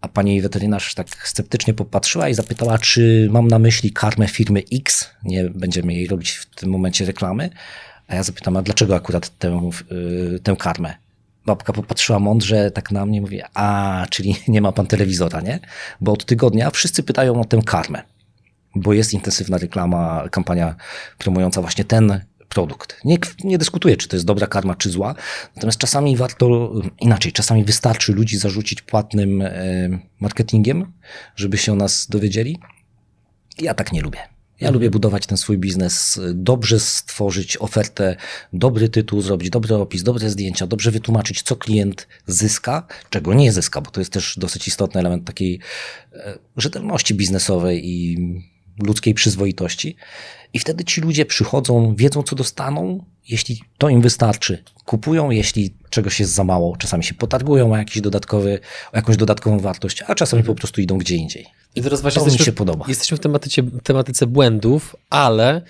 A 0.00 0.08
pani 0.08 0.42
weterynarz 0.42 0.94
tak 0.94 1.28
sceptycznie 1.28 1.74
popatrzyła 1.74 2.28
i 2.28 2.34
zapytała, 2.34 2.78
czy 2.78 3.28
mam 3.30 3.48
na 3.48 3.58
myśli 3.58 3.92
karmę 3.92 4.28
firmy 4.28 4.62
X. 4.72 5.10
Nie 5.24 5.44
będziemy 5.44 5.94
jej 5.94 6.06
robić 6.06 6.30
w 6.30 6.46
tym 6.46 6.70
momencie 6.70 7.04
reklamy. 7.04 7.50
A 8.08 8.14
ja 8.14 8.22
zapytam, 8.22 8.56
a 8.56 8.62
dlaczego 8.62 8.94
akurat 8.94 9.38
tę, 9.38 9.70
y, 9.92 10.40
tę 10.42 10.56
karmę? 10.56 10.94
Babka 11.46 11.72
popatrzyła 11.72 12.18
mądrze 12.18 12.70
tak 12.70 12.90
na 12.90 13.06
mnie 13.06 13.18
i 13.18 13.20
mówi, 13.20 13.40
a, 13.54 14.06
czyli 14.10 14.36
nie 14.48 14.60
ma 14.60 14.72
pan 14.72 14.86
telewizora, 14.86 15.40
nie? 15.40 15.60
Bo 16.00 16.12
od 16.12 16.24
tygodnia 16.24 16.70
wszyscy 16.70 17.02
pytają 17.02 17.40
o 17.40 17.44
tę 17.44 17.60
karmę 17.66 18.02
bo 18.74 18.92
jest 18.92 19.12
intensywna 19.12 19.58
reklama, 19.58 20.28
kampania 20.30 20.76
promująca 21.18 21.60
właśnie 21.60 21.84
ten 21.84 22.20
produkt. 22.48 22.96
Nie, 23.04 23.18
nie 23.44 23.58
dyskutuję, 23.58 23.96
czy 23.96 24.08
to 24.08 24.16
jest 24.16 24.26
dobra 24.26 24.46
karma, 24.46 24.74
czy 24.74 24.90
zła, 24.90 25.14
natomiast 25.56 25.78
czasami 25.78 26.16
warto, 26.16 26.72
inaczej, 27.00 27.32
czasami 27.32 27.64
wystarczy 27.64 28.12
ludzi 28.12 28.38
zarzucić 28.38 28.82
płatnym 28.82 29.42
e, 29.42 29.52
marketingiem, 30.20 30.92
żeby 31.36 31.58
się 31.58 31.72
o 31.72 31.76
nas 31.76 32.06
dowiedzieli. 32.06 32.58
Ja 33.58 33.74
tak 33.74 33.92
nie 33.92 34.00
lubię. 34.00 34.18
Ja 34.60 34.70
lubię 34.70 34.90
budować 34.90 35.26
ten 35.26 35.38
swój 35.38 35.58
biznes, 35.58 36.20
dobrze 36.34 36.80
stworzyć 36.80 37.56
ofertę, 37.56 38.16
dobry 38.52 38.88
tytuł, 38.88 39.20
zrobić 39.20 39.50
dobry 39.50 39.74
opis, 39.74 40.02
dobre 40.02 40.30
zdjęcia, 40.30 40.66
dobrze 40.66 40.90
wytłumaczyć, 40.90 41.42
co 41.42 41.56
klient 41.56 42.08
zyska, 42.26 42.86
czego 43.10 43.34
nie 43.34 43.52
zyska, 43.52 43.80
bo 43.80 43.90
to 43.90 44.00
jest 44.00 44.12
też 44.12 44.38
dosyć 44.38 44.68
istotny 44.68 45.00
element 45.00 45.24
takiej 45.24 45.60
e, 46.12 46.38
rzetelności 46.56 47.14
biznesowej 47.14 47.88
i 47.88 48.18
ludzkiej 48.86 49.14
przyzwoitości. 49.14 49.96
I 50.54 50.58
wtedy 50.58 50.84
ci 50.84 51.00
ludzie 51.00 51.26
przychodzą, 51.26 51.94
wiedzą, 51.94 52.22
co 52.22 52.36
dostaną, 52.36 53.04
jeśli 53.28 53.60
to 53.78 53.88
im 53.88 54.00
wystarczy. 54.00 54.62
Kupują, 54.84 55.30
jeśli 55.30 55.74
czegoś 55.90 56.20
jest 56.20 56.32
za 56.32 56.44
mało, 56.44 56.76
czasami 56.76 57.04
się 57.04 57.14
potargują 57.14 57.72
o, 57.72 57.76
jakiś 57.76 58.02
dodatkowy, 58.02 58.60
o 58.92 58.96
jakąś 58.96 59.16
dodatkową 59.16 59.58
wartość, 59.58 60.02
a 60.06 60.14
czasami 60.14 60.42
po 60.42 60.54
prostu 60.54 60.80
idą 60.80 60.98
gdzie 60.98 61.16
indziej. 61.16 61.46
I 61.74 61.82
teraz 61.82 62.00
właśnie 62.00 62.18
To 62.18 62.24
mi 62.24 62.26
jesteśmy, 62.26 62.44
się 62.44 62.52
podoba. 62.52 62.84
jesteśmy 62.88 63.16
w 63.16 63.20
tematyce, 63.20 63.62
tematyce 63.82 64.26
błędów, 64.26 64.96
ale 65.10 65.62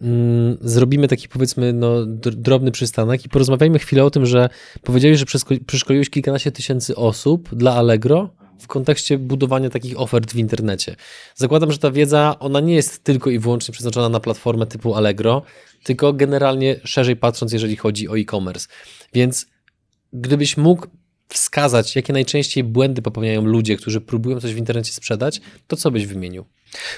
mm, 0.00 0.58
zrobimy 0.60 1.08
taki 1.08 1.28
powiedzmy 1.28 1.72
no, 1.72 2.06
dr- 2.06 2.34
drobny 2.34 2.70
przystanek 2.70 3.24
i 3.24 3.28
porozmawiajmy 3.28 3.78
chwilę 3.78 4.04
o 4.04 4.10
tym, 4.10 4.26
że 4.26 4.48
powiedziałeś, 4.82 5.18
że 5.18 5.26
przeszkoliłeś 5.66 6.10
kilkanaście 6.10 6.52
tysięcy 6.52 6.96
osób 6.96 7.54
dla 7.54 7.74
Allegro 7.74 8.30
w 8.58 8.66
kontekście 8.66 9.18
budowania 9.18 9.70
takich 9.70 10.00
ofert 10.00 10.32
w 10.32 10.36
internecie. 10.36 10.96
Zakładam, 11.34 11.72
że 11.72 11.78
ta 11.78 11.90
wiedza, 11.90 12.36
ona 12.38 12.60
nie 12.60 12.74
jest 12.74 13.04
tylko 13.04 13.30
i 13.30 13.38
wyłącznie 13.38 13.72
przeznaczona 13.72 14.08
na 14.08 14.20
platformę 14.20 14.66
typu 14.66 14.94
Allegro, 14.94 15.42
tylko 15.82 16.12
generalnie 16.12 16.80
szerzej 16.84 17.16
patrząc, 17.16 17.52
jeżeli 17.52 17.76
chodzi 17.76 18.08
o 18.08 18.18
e-commerce. 18.18 18.68
Więc 19.14 19.46
gdybyś 20.12 20.56
mógł 20.56 20.86
wskazać, 21.28 21.96
jakie 21.96 22.12
najczęściej 22.12 22.64
błędy 22.64 23.02
popełniają 23.02 23.44
ludzie, 23.44 23.76
którzy 23.76 24.00
próbują 24.00 24.40
coś 24.40 24.54
w 24.54 24.58
internecie 24.58 24.92
sprzedać, 24.92 25.40
to 25.66 25.76
co 25.76 25.90
byś 25.90 26.06
wymienił? 26.06 26.44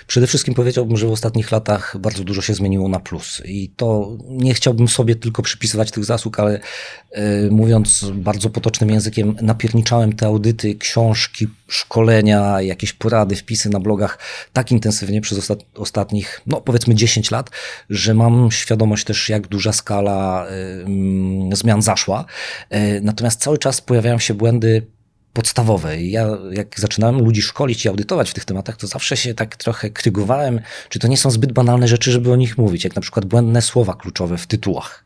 Przede 0.07 0.27
wszystkim 0.27 0.55
powiedziałbym, 0.55 0.97
że 0.97 1.07
w 1.07 1.13
ostatnich 1.13 1.53
latach 1.53 1.97
bardzo 1.99 2.25
dużo 2.25 2.43
się 2.43 2.55
zmieniło 2.55 2.89
na 2.89 3.01
plus 3.01 3.43
i 3.45 3.69
to 3.77 4.17
nie 4.29 4.55
chciałbym 4.55 4.89
sobie 4.89 5.15
tylko 5.17 5.43
przypisywać 5.43 5.91
tych 5.91 6.05
zasług, 6.05 6.41
ale 6.41 6.61
e, 7.11 7.51
mówiąc 7.51 8.11
bardzo 8.15 8.51
potocznym 8.51 8.91
językiem, 8.91 9.37
napierniczałem 9.43 10.13
te 10.13 10.27
audyty, 10.27 10.75
książki, 10.75 11.47
szkolenia, 11.69 12.61
jakieś 12.61 12.93
porady, 12.93 13.37
wpisy 13.37 13.71
na 13.71 13.81
blogach 13.81 14.19
tak 14.53 14.73
intensywnie 14.73 15.21
przez 15.21 15.39
ostat, 15.39 15.65
ostatnich, 15.75 16.41
no 16.47 16.61
powiedzmy 16.61 16.95
10 16.95 17.31
lat, 17.31 17.51
że 17.91 18.15
mam 18.15 18.51
świadomość 18.51 19.05
też, 19.05 19.29
jak 19.29 19.49
duża 19.49 19.73
skala 19.73 20.47
e, 20.47 20.51
mm, 20.83 21.57
zmian 21.57 21.83
zaszła. 21.83 22.25
E, 22.71 23.01
Natomiast 23.01 23.41
cały 23.41 23.59
czas 23.59 23.81
pojawiają 23.81 24.19
się 24.19 24.35
błędy 24.35 24.87
podstawowe. 25.33 26.03
Ja, 26.03 26.29
jak 26.51 26.81
zaczynałem 26.81 27.19
ludzi 27.19 27.43
szkolić 27.43 27.85
i 27.85 27.89
audytować 27.89 28.31
w 28.31 28.35
tych 28.35 28.45
tematach, 28.45 28.77
to 28.77 28.87
zawsze 28.87 29.17
się 29.17 29.35
tak 29.35 29.57
trochę 29.57 29.91
krygowałem, 29.91 30.61
czy 30.89 30.99
to 30.99 31.09
nie 31.09 31.17
są 31.17 31.31
zbyt 31.31 31.53
banalne 31.53 31.89
rzeczy, 31.89 32.13
żeby 32.13 32.33
o 32.33 32.37
nich 32.37 32.59
mówić, 32.59 32.85
jak 32.85 32.95
na 32.95 33.03
przykład 33.03 33.25
błędne 33.25 33.63
słowa 33.63 33.95
kluczowe 33.95 34.39
w 34.39 34.47
tytułach. 34.47 35.05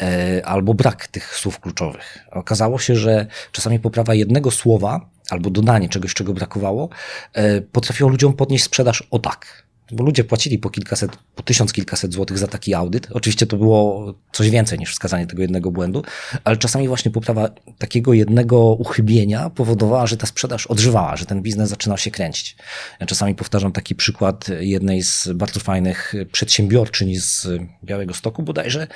E, 0.00 0.42
albo 0.46 0.74
brak 0.74 1.06
tych 1.06 1.36
słów 1.36 1.60
kluczowych. 1.60 2.18
Okazało 2.30 2.78
się, 2.78 2.96
że 2.96 3.26
czasami 3.52 3.80
poprawa 3.80 4.14
jednego 4.14 4.50
słowa 4.50 5.10
albo 5.30 5.50
dodanie 5.50 5.88
czegoś, 5.88 6.14
czego 6.14 6.32
brakowało, 6.32 6.88
e, 7.32 7.60
potrafiło 7.60 8.10
ludziom 8.10 8.32
podnieść 8.32 8.64
sprzedaż 8.64 9.02
o 9.10 9.18
tak. 9.18 9.65
Bo 9.92 10.04
ludzie 10.04 10.24
płacili 10.24 10.58
po 10.58 10.70
kilkaset, 10.70 11.10
po 11.34 11.42
tysiąc 11.42 11.72
kilkaset 11.72 12.12
złotych 12.12 12.38
za 12.38 12.46
taki 12.46 12.74
audyt. 12.74 13.08
Oczywiście 13.10 13.46
to 13.46 13.56
było 13.56 14.14
coś 14.32 14.50
więcej 14.50 14.78
niż 14.78 14.92
wskazanie 14.92 15.26
tego 15.26 15.42
jednego 15.42 15.70
błędu, 15.70 16.02
ale 16.44 16.56
czasami 16.56 16.88
właśnie 16.88 17.10
poprawa 17.10 17.48
takiego 17.78 18.12
jednego 18.12 18.72
uchybienia 18.72 19.50
powodowała, 19.50 20.06
że 20.06 20.16
ta 20.16 20.26
sprzedaż 20.26 20.66
odżywała, 20.66 21.16
że 21.16 21.26
ten 21.26 21.42
biznes 21.42 21.70
zaczynał 21.70 21.98
się 21.98 22.10
kręcić. 22.10 22.56
Ja 23.00 23.06
czasami 23.06 23.34
powtarzam 23.34 23.72
taki 23.72 23.94
przykład 23.94 24.46
jednej 24.60 25.02
z 25.02 25.28
bardzo 25.34 25.60
fajnych 25.60 26.14
przedsiębiorczyń 26.32 27.16
z 27.16 27.48
Białego 27.84 28.14
Stoku 28.14 28.42
bodajże, 28.42 28.86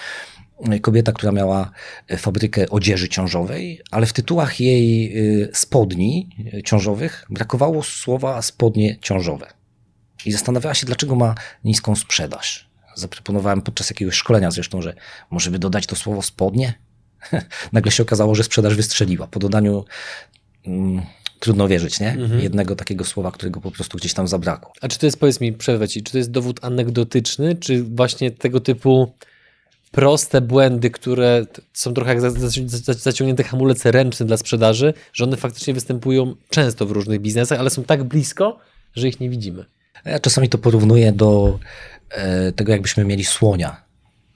kobieta, 0.82 1.12
która 1.12 1.32
miała 1.32 1.70
fabrykę 2.18 2.70
odzieży 2.70 3.08
ciążowej, 3.08 3.80
ale 3.90 4.06
w 4.06 4.12
tytułach 4.12 4.60
jej 4.60 5.12
y, 5.42 5.50
spodni 5.52 6.28
ciążowych 6.64 7.26
brakowało 7.30 7.82
słowa 7.82 8.42
spodnie 8.42 8.98
ciążowe. 9.00 9.59
I 10.26 10.32
zastanawiała 10.32 10.74
się, 10.74 10.86
dlaczego 10.86 11.14
ma 11.14 11.34
niską 11.64 11.96
sprzedaż. 11.96 12.70
Zaproponowałem 12.94 13.62
podczas 13.62 13.90
jakiegoś 13.90 14.14
szkolenia 14.14 14.50
zresztą, 14.50 14.82
że 14.82 14.94
może 15.30 15.50
by 15.50 15.58
dodać 15.58 15.86
to 15.86 15.96
słowo 15.96 16.22
spodnie? 16.22 16.74
Nagle 17.72 17.92
się 17.92 18.02
okazało, 18.02 18.34
że 18.34 18.44
sprzedaż 18.44 18.74
wystrzeliła. 18.74 19.26
Po 19.26 19.40
dodaniu 19.40 19.84
mm, 20.66 21.02
trudno 21.40 21.68
wierzyć, 21.68 22.00
nie? 22.00 22.12
Mhm. 22.12 22.40
Jednego 22.40 22.76
takiego 22.76 23.04
słowa, 23.04 23.30
którego 23.30 23.60
po 23.60 23.70
prostu 23.70 23.98
gdzieś 23.98 24.14
tam 24.14 24.28
zabrakło. 24.28 24.72
A 24.80 24.88
czy 24.88 24.98
to 24.98 25.06
jest, 25.06 25.20
powiedz 25.20 25.40
mi, 25.40 25.52
przerwę 25.52 25.88
ci, 25.88 26.02
czy 26.02 26.12
to 26.12 26.18
jest 26.18 26.30
dowód 26.30 26.64
anegdotyczny, 26.64 27.54
czy 27.54 27.84
właśnie 27.84 28.30
tego 28.30 28.60
typu 28.60 29.12
proste 29.90 30.40
błędy, 30.40 30.90
które 30.90 31.46
są 31.72 31.94
trochę 31.94 32.10
jak 32.14 32.20
zaciągnięte 32.80 33.44
hamulce 33.44 33.92
ręczne 33.92 34.26
dla 34.26 34.36
sprzedaży, 34.36 34.94
że 35.12 35.24
one 35.24 35.36
faktycznie 35.36 35.74
występują 35.74 36.34
często 36.50 36.86
w 36.86 36.90
różnych 36.90 37.20
biznesach, 37.20 37.60
ale 37.60 37.70
są 37.70 37.84
tak 37.84 38.04
blisko, 38.04 38.58
że 38.94 39.08
ich 39.08 39.20
nie 39.20 39.30
widzimy. 39.30 39.64
Ja 40.04 40.18
czasami 40.18 40.48
to 40.48 40.58
porównuję 40.58 41.12
do 41.12 41.58
e, 42.10 42.52
tego, 42.52 42.72
jakbyśmy 42.72 43.04
mieli 43.04 43.24
słonia 43.24 43.90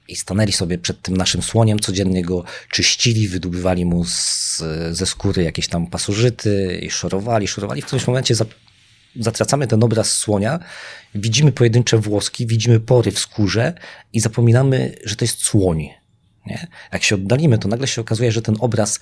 i 0.07 0.15
stanęli 0.15 0.51
sobie 0.51 0.77
przed 0.77 1.01
tym 1.01 1.17
naszym 1.17 1.41
słoniem, 1.41 1.79
codziennie 1.79 2.21
go 2.21 2.43
czyścili, 2.71 3.27
wydobywali 3.27 3.85
mu 3.85 4.05
z, 4.05 4.63
ze 4.91 5.05
skóry 5.05 5.43
jakieś 5.43 5.67
tam 5.67 5.87
pasożyty 5.87 6.79
i 6.81 6.91
szorowali, 6.91 7.47
szorowali. 7.47 7.81
W 7.81 7.85
którymś 7.85 8.07
momencie 8.07 8.35
zatracamy 9.15 9.67
ten 9.67 9.83
obraz 9.83 10.11
słonia, 10.11 10.59
widzimy 11.15 11.51
pojedyncze 11.51 11.97
włoski, 11.97 12.47
widzimy 12.47 12.79
pory 12.79 13.11
w 13.11 13.19
skórze 13.19 13.73
i 14.13 14.19
zapominamy, 14.19 14.95
że 15.03 15.15
to 15.15 15.25
jest 15.25 15.43
słoń. 15.43 15.89
Nie? 16.45 16.67
Jak 16.93 17.03
się 17.03 17.15
oddalimy, 17.15 17.57
to 17.57 17.67
nagle 17.67 17.87
się 17.87 18.01
okazuje, 18.01 18.31
że 18.31 18.41
ten 18.41 18.55
obraz 18.59 18.99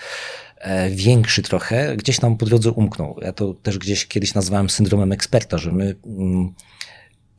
e, 0.58 0.90
większy 0.90 1.42
trochę 1.42 1.98
gdzieś 1.98 2.22
nam 2.22 2.38
po 2.38 2.46
drodze 2.46 2.72
umknął. 2.72 3.20
Ja 3.22 3.34
to 3.34 3.54
też 3.54 3.78
gdzieś 3.78 4.08
kiedyś 4.08 4.34
nazwałem 4.34 4.70
syndromem 4.70 5.12
eksperta, 5.12 5.58
że 5.58 5.72
my 5.72 5.96
mm, 6.06 6.54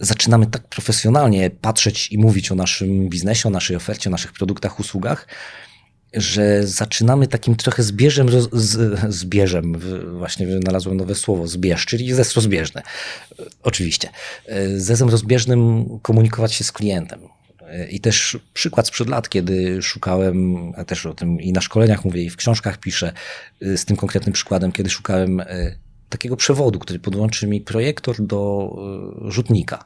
zaczynamy 0.00 0.46
tak 0.46 0.68
profesjonalnie 0.68 1.50
patrzeć 1.50 2.12
i 2.12 2.18
mówić 2.18 2.52
o 2.52 2.54
naszym 2.54 3.08
biznesie, 3.08 3.48
o 3.48 3.52
naszej 3.52 3.76
ofercie, 3.76 4.10
o 4.10 4.12
naszych 4.12 4.32
produktach, 4.32 4.80
usługach, 4.80 5.28
że 6.14 6.66
zaczynamy 6.66 7.26
takim 7.26 7.56
trochę 7.56 7.82
zbieżem, 7.82 8.28
z, 8.52 9.14
zbieżem, 9.14 9.78
właśnie 10.18 10.46
wynalazłem 10.46 10.96
nowe 10.96 11.14
słowo, 11.14 11.46
zbież, 11.48 11.86
czyli 11.86 12.12
zez 12.12 12.34
rozbieżny. 12.34 12.82
Oczywiście. 13.62 14.08
Zezem 14.76 15.08
rozbieżnym 15.08 15.86
komunikować 16.02 16.52
się 16.52 16.64
z 16.64 16.72
klientem. 16.72 17.20
I 17.90 18.00
też 18.00 18.38
przykład 18.54 18.86
sprzed 18.86 19.08
lat, 19.08 19.28
kiedy 19.28 19.82
szukałem, 19.82 20.72
a 20.76 20.84
też 20.84 21.06
o 21.06 21.14
tym 21.14 21.40
i 21.40 21.52
na 21.52 21.60
szkoleniach 21.60 22.04
mówię, 22.04 22.22
i 22.22 22.30
w 22.30 22.36
książkach 22.36 22.78
piszę, 22.78 23.12
z 23.60 23.84
tym 23.84 23.96
konkretnym 23.96 24.32
przykładem, 24.32 24.72
kiedy 24.72 24.90
szukałem 24.90 25.40
e, 25.40 25.46
takiego 26.08 26.36
przewodu, 26.36 26.78
który 26.78 26.98
podłączy 26.98 27.46
mi 27.46 27.60
projektor 27.60 28.16
do 28.20 28.70
e, 29.26 29.30
rzutnika. 29.30 29.84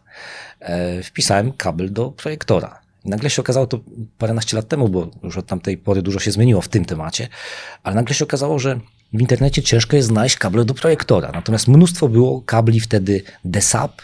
E, 0.60 1.02
wpisałem 1.02 1.52
kabel 1.52 1.92
do 1.92 2.10
projektora. 2.10 2.80
I 3.04 3.08
nagle 3.08 3.30
się 3.30 3.42
okazało 3.42 3.66
to 3.66 3.80
paręnaście 4.18 4.56
lat 4.56 4.68
temu, 4.68 4.88
bo 4.88 5.10
już 5.22 5.36
od 5.36 5.46
tamtej 5.46 5.78
pory 5.78 6.02
dużo 6.02 6.18
się 6.18 6.30
zmieniło 6.32 6.60
w 6.60 6.68
tym 6.68 6.84
temacie, 6.84 7.28
ale 7.82 7.96
nagle 7.96 8.14
się 8.14 8.24
okazało, 8.24 8.58
że 8.58 8.80
w 9.12 9.20
internecie 9.20 9.62
ciężko 9.62 9.96
jest 9.96 10.08
znaleźć 10.08 10.36
kable 10.36 10.64
do 10.64 10.74
projektora. 10.74 11.32
Natomiast 11.32 11.68
mnóstwo 11.68 12.08
było 12.08 12.42
kabli 12.42 12.80
wtedy 12.80 13.22
DSAP, 13.44 14.02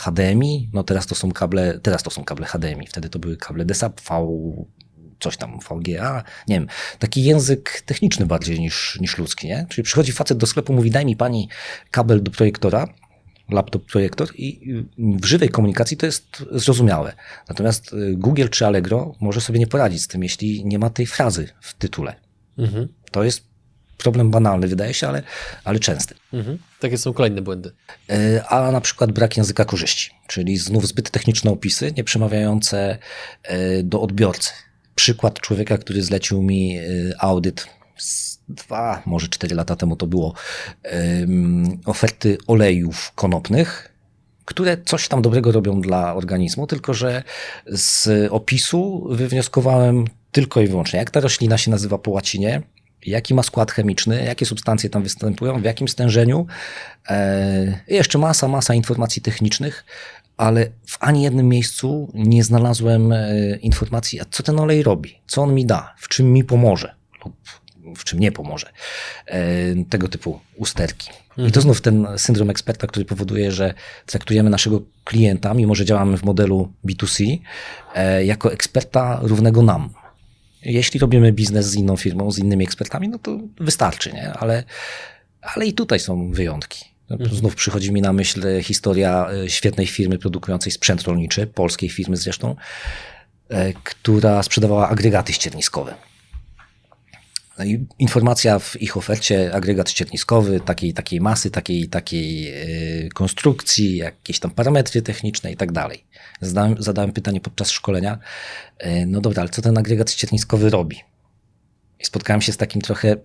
HDMI, 0.00 0.70
no 0.72 0.82
teraz 0.84 1.06
to 1.06 1.14
są 1.14 1.32
kable, 1.32 1.78
teraz 1.82 2.02
to 2.02 2.10
są 2.10 2.24
kable 2.24 2.46
HDMI, 2.46 2.86
wtedy 2.86 3.08
to 3.08 3.18
były 3.18 3.36
kable 3.36 3.64
DSAP, 3.64 4.00
V, 4.00 4.26
coś 5.20 5.36
tam, 5.36 5.58
VGA, 5.58 6.24
nie 6.48 6.54
wiem, 6.54 6.66
taki 6.98 7.24
język 7.24 7.82
techniczny 7.86 8.26
bardziej 8.26 8.60
niż, 8.60 8.98
niż 9.00 9.18
ludzki, 9.18 9.46
nie? 9.46 9.66
Czyli 9.68 9.82
przychodzi 9.82 10.12
facet 10.12 10.38
do 10.38 10.46
sklepu, 10.46 10.72
mówi 10.72 10.90
daj 10.90 11.06
mi 11.06 11.16
pani 11.16 11.48
kabel 11.90 12.22
do 12.22 12.30
projektora, 12.30 12.88
laptop 13.50 13.84
projektor 13.84 14.28
i 14.34 14.74
w 14.98 15.24
żywej 15.24 15.48
komunikacji 15.48 15.96
to 15.96 16.06
jest 16.06 16.44
zrozumiałe. 16.50 17.12
Natomiast 17.48 17.92
y, 17.92 18.14
Google 18.16 18.48
czy 18.48 18.66
Allegro 18.66 19.14
może 19.20 19.40
sobie 19.40 19.58
nie 19.58 19.66
poradzić 19.66 20.02
z 20.02 20.08
tym, 20.08 20.22
jeśli 20.22 20.64
nie 20.64 20.78
ma 20.78 20.90
tej 20.90 21.06
frazy 21.06 21.48
w 21.60 21.74
tytule. 21.74 22.14
Mhm. 22.58 22.88
To 23.10 23.24
jest 23.24 23.49
problem 24.02 24.30
banalny, 24.30 24.68
wydaje 24.68 24.94
się, 24.94 25.08
ale, 25.08 25.22
ale 25.64 25.78
częsty. 25.78 26.14
Mhm. 26.32 26.58
Takie 26.80 26.98
są 26.98 27.12
kolejne 27.12 27.42
błędy. 27.42 27.72
Y, 28.10 28.42
a 28.48 28.72
na 28.72 28.80
przykład 28.80 29.12
brak 29.12 29.36
języka 29.36 29.64
korzyści, 29.64 30.10
czyli 30.26 30.58
znów 30.58 30.86
zbyt 30.86 31.10
techniczne 31.10 31.50
opisy, 31.50 31.92
nie 31.96 32.04
przemawiające 32.04 32.98
y, 33.50 33.82
do 33.82 34.00
odbiorcy. 34.00 34.50
Przykład 34.94 35.40
człowieka, 35.40 35.78
który 35.78 36.02
zlecił 36.02 36.42
mi 36.42 36.78
audyt 37.18 37.66
dwa, 38.48 39.02
może 39.06 39.28
cztery 39.28 39.56
lata 39.56 39.76
temu 39.76 39.96
to 39.96 40.06
było, 40.06 40.34
oferty 41.84 42.38
olejów 42.46 43.12
konopnych, 43.14 43.90
które 44.44 44.76
coś 44.84 45.08
tam 45.08 45.22
dobrego 45.22 45.52
robią 45.52 45.80
dla 45.80 46.14
organizmu, 46.14 46.66
tylko 46.66 46.94
że 46.94 47.22
z 47.66 48.08
opisu 48.32 49.08
wywnioskowałem 49.10 50.04
tylko 50.32 50.60
i 50.60 50.66
wyłącznie, 50.66 50.98
jak 50.98 51.10
ta 51.10 51.20
roślina 51.20 51.58
się 51.58 51.70
nazywa 51.70 51.98
po 51.98 52.10
łacinie, 52.10 52.62
jaki 53.06 53.34
ma 53.34 53.42
skład 53.42 53.72
chemiczny, 53.72 54.24
jakie 54.24 54.46
substancje 54.46 54.90
tam 54.90 55.02
występują, 55.02 55.60
w 55.60 55.64
jakim 55.64 55.88
stężeniu. 55.88 56.46
E, 57.08 57.80
jeszcze 57.88 58.18
masa, 58.18 58.48
masa 58.48 58.74
informacji 58.74 59.22
technicznych, 59.22 59.84
ale 60.36 60.66
w 60.86 60.96
ani 61.00 61.22
jednym 61.22 61.48
miejscu 61.48 62.10
nie 62.14 62.44
znalazłem 62.44 63.12
e, 63.12 63.56
informacji, 63.56 64.20
a 64.20 64.24
co 64.30 64.42
ten 64.42 64.60
olej 64.60 64.82
robi, 64.82 65.18
co 65.26 65.42
on 65.42 65.54
mi 65.54 65.66
da, 65.66 65.94
w 65.98 66.08
czym 66.08 66.32
mi 66.32 66.44
pomoże 66.44 66.94
lub 67.24 67.34
w 67.96 68.04
czym 68.04 68.20
nie 68.20 68.32
pomoże. 68.32 68.72
E, 69.26 69.40
tego 69.90 70.08
typu 70.08 70.40
usterki. 70.56 71.10
Mhm. 71.30 71.48
I 71.48 71.52
to 71.52 71.60
znów 71.60 71.80
ten 71.80 72.06
syndrom 72.16 72.50
eksperta, 72.50 72.86
który 72.86 73.04
powoduje, 73.04 73.52
że 73.52 73.74
traktujemy 74.06 74.50
naszego 74.50 74.82
klienta, 75.04 75.54
mimo 75.54 75.74
że 75.74 75.84
działamy 75.84 76.16
w 76.16 76.24
modelu 76.24 76.72
B2C, 76.84 77.38
e, 77.94 78.24
jako 78.24 78.52
eksperta 78.52 79.20
równego 79.22 79.62
nam. 79.62 79.90
Jeśli 80.62 81.00
robimy 81.00 81.32
biznes 81.32 81.66
z 81.66 81.74
inną 81.74 81.96
firmą, 81.96 82.30
z 82.30 82.38
innymi 82.38 82.64
ekspertami, 82.64 83.08
no 83.08 83.18
to 83.18 83.38
wystarczy, 83.60 84.12
nie? 84.12 84.32
Ale, 84.32 84.64
ale 85.42 85.66
i 85.66 85.72
tutaj 85.72 86.00
są 86.00 86.30
wyjątki. 86.30 86.84
Mhm. 87.10 87.34
Znów 87.34 87.54
przychodzi 87.54 87.92
mi 87.92 88.02
na 88.02 88.12
myśl 88.12 88.62
historia 88.62 89.30
e, 89.30 89.50
świetnej 89.50 89.86
firmy 89.86 90.18
produkującej 90.18 90.72
sprzęt 90.72 91.02
rolniczy, 91.02 91.46
polskiej 91.46 91.88
firmy 91.88 92.16
zresztą, 92.16 92.56
która 93.84 94.42
sprzedawała 94.42 94.88
agregaty 94.88 95.32
ścierniskowe. 95.32 95.94
No 97.60 97.66
i 97.66 97.86
informacja 97.98 98.58
w 98.58 98.82
ich 98.82 98.96
ofercie, 98.96 99.54
agregat 99.54 99.90
ścierniskowy, 99.90 100.60
takiej, 100.60 100.94
takiej 100.94 101.20
masy, 101.20 101.50
takiej, 101.50 101.88
takiej 101.88 102.48
e, 102.48 103.08
konstrukcji, 103.08 103.96
jakieś 103.96 104.40
tam 104.40 104.50
parametry 104.50 105.02
techniczne 105.02 105.52
i 105.52 105.56
tak 105.56 105.72
dalej. 105.72 106.04
Zadałem, 106.78 107.12
pytanie 107.12 107.40
podczas 107.40 107.70
szkolenia, 107.70 108.18
e, 108.78 109.06
no 109.06 109.20
dobra, 109.20 109.40
ale 109.40 109.50
co 109.50 109.62
ten 109.62 109.78
agregat 109.78 110.10
ścierniskowy 110.10 110.70
robi? 110.70 110.96
I 111.98 112.04
spotkałem 112.04 112.40
się 112.40 112.52
z 112.52 112.56
takim 112.56 112.82
trochę 112.82 113.16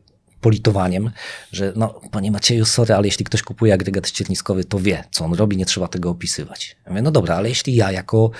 politowaniem, 0.41 1.11
że 1.51 1.73
no, 1.75 2.01
panie 2.11 2.31
Macieju, 2.31 2.65
sorry, 2.65 2.93
ale 2.93 3.07
jeśli 3.07 3.25
ktoś 3.25 3.41
kupuje 3.41 3.73
agregat 3.73 4.07
ścierniskowy, 4.07 4.63
to 4.63 4.79
wie, 4.79 5.03
co 5.11 5.25
on 5.25 5.33
robi, 5.33 5.57
nie 5.57 5.65
trzeba 5.65 5.87
tego 5.87 6.09
opisywać. 6.09 6.77
Ja 6.85 6.91
mówię, 6.91 7.01
no 7.01 7.11
dobra, 7.11 7.35
ale 7.35 7.49
jeśli 7.49 7.75
ja 7.75 7.91
jako 7.91 8.31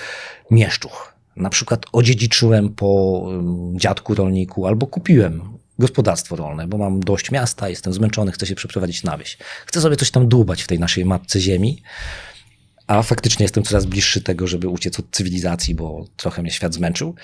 mieszczuch 0.51 1.15
na 1.36 1.49
przykład 1.49 1.86
odziedziczyłem 1.91 2.69
po 2.69 3.21
mm, 3.29 3.79
dziadku 3.79 4.15
rolniku 4.15 4.67
albo 4.67 4.88
kupiłem 4.88 5.55
gospodarstwo 5.79 6.35
rolne, 6.35 6.67
bo 6.67 6.77
mam 6.77 6.99
dość 6.99 7.31
miasta, 7.31 7.69
jestem 7.69 7.93
zmęczony, 7.93 8.31
chcę 8.31 8.47
się 8.47 8.55
przeprowadzić 8.55 9.03
na 9.03 9.17
wieś. 9.17 9.38
Chcę 9.65 9.81
sobie 9.81 9.95
coś 9.95 10.11
tam 10.11 10.27
dłubać 10.27 10.63
w 10.63 10.67
tej 10.67 10.79
naszej 10.79 11.05
mapce 11.05 11.41
ziemi, 11.41 11.81
a 12.88 13.03
faktycznie 13.03 13.43
jestem 13.43 13.63
coraz 13.63 13.85
bliższy 13.85 14.21
tego, 14.21 14.47
żeby 14.47 14.67
uciec 14.67 14.99
od 14.99 15.05
cywilizacji, 15.11 15.75
bo 15.75 16.05
trochę 16.17 16.41
mnie 16.41 16.51
świat 16.51 16.73
zmęczył. 16.73 17.15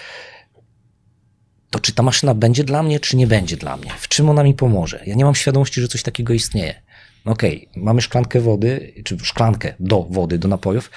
To 1.69 1.79
czy 1.79 1.93
ta 1.93 2.03
maszyna 2.03 2.33
będzie 2.33 2.63
dla 2.63 2.83
mnie, 2.83 2.99
czy 2.99 3.17
nie 3.17 3.27
będzie 3.27 3.57
dla 3.57 3.77
mnie? 3.77 3.91
W 3.99 4.07
czym 4.07 4.29
ona 4.29 4.43
mi 4.43 4.53
pomoże? 4.53 5.03
Ja 5.05 5.15
nie 5.15 5.25
mam 5.25 5.35
świadomości, 5.35 5.81
że 5.81 5.87
coś 5.87 6.03
takiego 6.03 6.33
istnieje. 6.33 6.81
No 7.25 7.31
okej, 7.31 7.67
okay, 7.71 7.83
mamy 7.83 8.01
szklankę 8.01 8.41
wody, 8.41 8.93
czy 9.05 9.17
szklankę 9.23 9.73
do 9.79 10.03
wody, 10.03 10.37
do 10.37 10.47
napojów. 10.47 10.91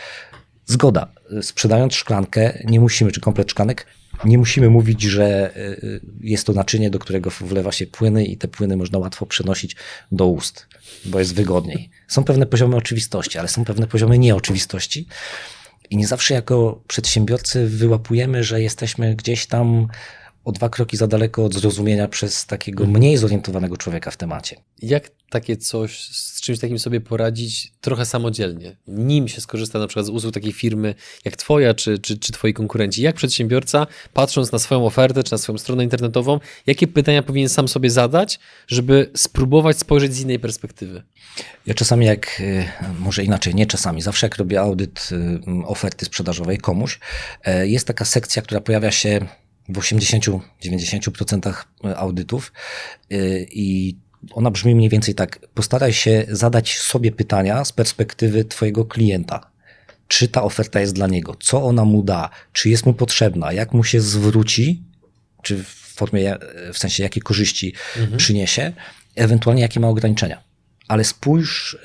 Zgoda. 0.67 1.13
Sprzedając 1.43 1.95
szklankę, 1.95 2.63
nie 2.65 2.81
musimy, 2.81 3.13
czy 3.13 3.21
komplet 3.21 3.51
szklanek, 3.51 3.87
nie 4.25 4.39
musimy 4.39 4.71
mówić, 4.71 5.03
że 5.03 5.57
y, 5.57 6.01
jest 6.21 6.47
to 6.47 6.53
naczynie, 6.53 6.91
do 6.91 6.99
którego 6.99 7.31
wlewa 7.41 7.73
się 7.73 7.87
płyny 7.87 8.25
i 8.25 8.37
te 8.37 8.49
płyny 8.49 8.77
można 8.77 8.99
łatwo 8.99 9.27
przenosić 9.27 9.77
do 10.13 10.27
ust, 10.27 10.67
bo 11.05 11.19
jest 11.19 11.35
wygodniej. 11.35 11.91
Są 12.09 12.25
pewne 12.25 12.47
poziomy 12.47 12.77
oczywistości, 12.77 13.39
ale 13.39 13.49
są 13.49 13.65
pewne 13.65 13.87
poziomy 13.87 14.19
nieoczywistości. 14.19 15.07
I 15.91 15.97
nie 15.97 16.07
zawsze 16.07 16.35
jako 16.35 16.83
przedsiębiorcy 16.89 17.67
wyłapujemy, 17.67 18.45
że 18.45 18.63
jesteśmy 18.63 19.15
gdzieś 19.15 19.47
tam 19.47 19.89
o 20.45 20.53
dwa 20.53 20.69
kroki 20.69 20.97
za 20.97 21.07
daleko 21.07 21.45
od 21.45 21.55
zrozumienia 21.55 22.09
przez 22.09 22.47
takiego 22.47 22.87
mniej 22.87 23.17
zorientowanego 23.17 23.77
człowieka 23.77 24.11
w 24.11 24.17
temacie. 24.17 24.57
Jak 24.83 25.11
takie 25.31 25.57
coś, 25.57 26.01
z 26.01 26.41
czymś 26.41 26.59
takim 26.59 26.79
sobie 26.79 27.01
poradzić 27.01 27.73
trochę 27.81 28.07
samodzielnie? 28.07 28.77
Nim 28.89 29.29
się 29.29 29.41
skorzysta 29.41 29.79
na 29.79 29.87
przykład 29.87 30.07
z 30.07 30.09
usług 30.09 30.35
takiej 30.35 30.53
firmy 30.53 30.95
jak 31.25 31.37
twoja, 31.37 31.75
czy, 31.75 31.99
czy, 31.99 32.19
czy 32.19 32.33
twoi 32.33 32.55
konkurenci. 32.55 33.03
Jak 33.03 33.17
przedsiębiorca, 33.17 33.87
patrząc 34.13 34.53
na 34.53 34.59
swoją 34.59 34.87
ofertę, 34.87 35.25
czy 35.25 35.33
na 35.33 35.39
swoją 35.39 35.59
stronę 35.59 35.85
internetową, 35.85 36.41
jakie 36.67 36.87
pytania 36.87 37.23
powinien 37.23 37.49
sam 37.49 37.69
sobie 37.69 37.91
zadać, 37.91 38.39
żeby 38.67 39.11
spróbować 39.17 39.79
spojrzeć 39.79 40.15
z 40.15 40.21
innej 40.21 40.39
perspektywy? 40.39 41.03
Ja 41.67 41.75
czasami 41.75 42.07
jak, 42.07 42.41
y, 42.41 42.65
może 42.99 43.25
inaczej, 43.25 43.55
nie 43.55 43.67
czasami, 43.67 44.03
zawsze 44.03 44.27
jak 44.27 44.37
robię 44.37 44.61
audyt 44.61 45.09
y, 45.13 45.41
oferty 45.67 46.07
sprzedażowej 46.07 46.59
komuś, 46.59 47.01
y, 47.63 47.69
jest 47.69 47.87
taka 47.87 48.05
sekcja, 48.05 48.43
która 48.43 48.61
pojawia 48.61 48.91
się 48.91 49.21
w 49.69 49.79
80-90% 49.79 51.55
audytów 51.97 52.53
i 53.51 53.97
ona 54.31 54.51
brzmi 54.51 54.75
mniej 54.75 54.89
więcej 54.89 55.15
tak. 55.15 55.47
Postaraj 55.55 55.93
się 55.93 56.27
zadać 56.29 56.79
sobie 56.79 57.13
pytania 57.13 57.65
z 57.65 57.73
perspektywy 57.73 58.45
Twojego 58.45 58.85
klienta. 58.85 59.51
Czy 60.09 60.29
ta 60.29 60.43
oferta 60.43 60.81
jest 60.81 60.95
dla 60.95 61.07
niego? 61.07 61.37
Co 61.41 61.63
ona 61.63 61.85
mu 61.85 62.03
da? 62.03 62.31
Czy 62.53 62.71
jest 62.71 62.87
mu 62.87 62.95
potrzebna? 62.95 63.53
Jak 63.53 63.73
mu 63.73 63.85
się 63.85 64.01
zwróci? 64.01 64.83
Czy 65.43 65.65
w 65.65 65.69
formie, 65.69 66.37
w 66.73 66.79
sensie 66.79 67.03
jakie 67.03 67.21
korzyści 67.21 67.75
mhm. 67.97 68.19
przyniesie? 68.19 68.73
Ewentualnie 69.17 69.63
jakie 69.63 69.81
ma 69.81 69.89
ograniczenia? 69.89 70.45
ale 70.89 71.05
spójrz 71.05 71.79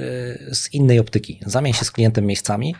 z 0.51 0.73
innej 0.73 0.99
optyki. 0.99 1.39
Zamień 1.45 1.73
się 1.73 1.85
z 1.85 1.91
klientem 1.91 2.25
miejscami 2.25 2.75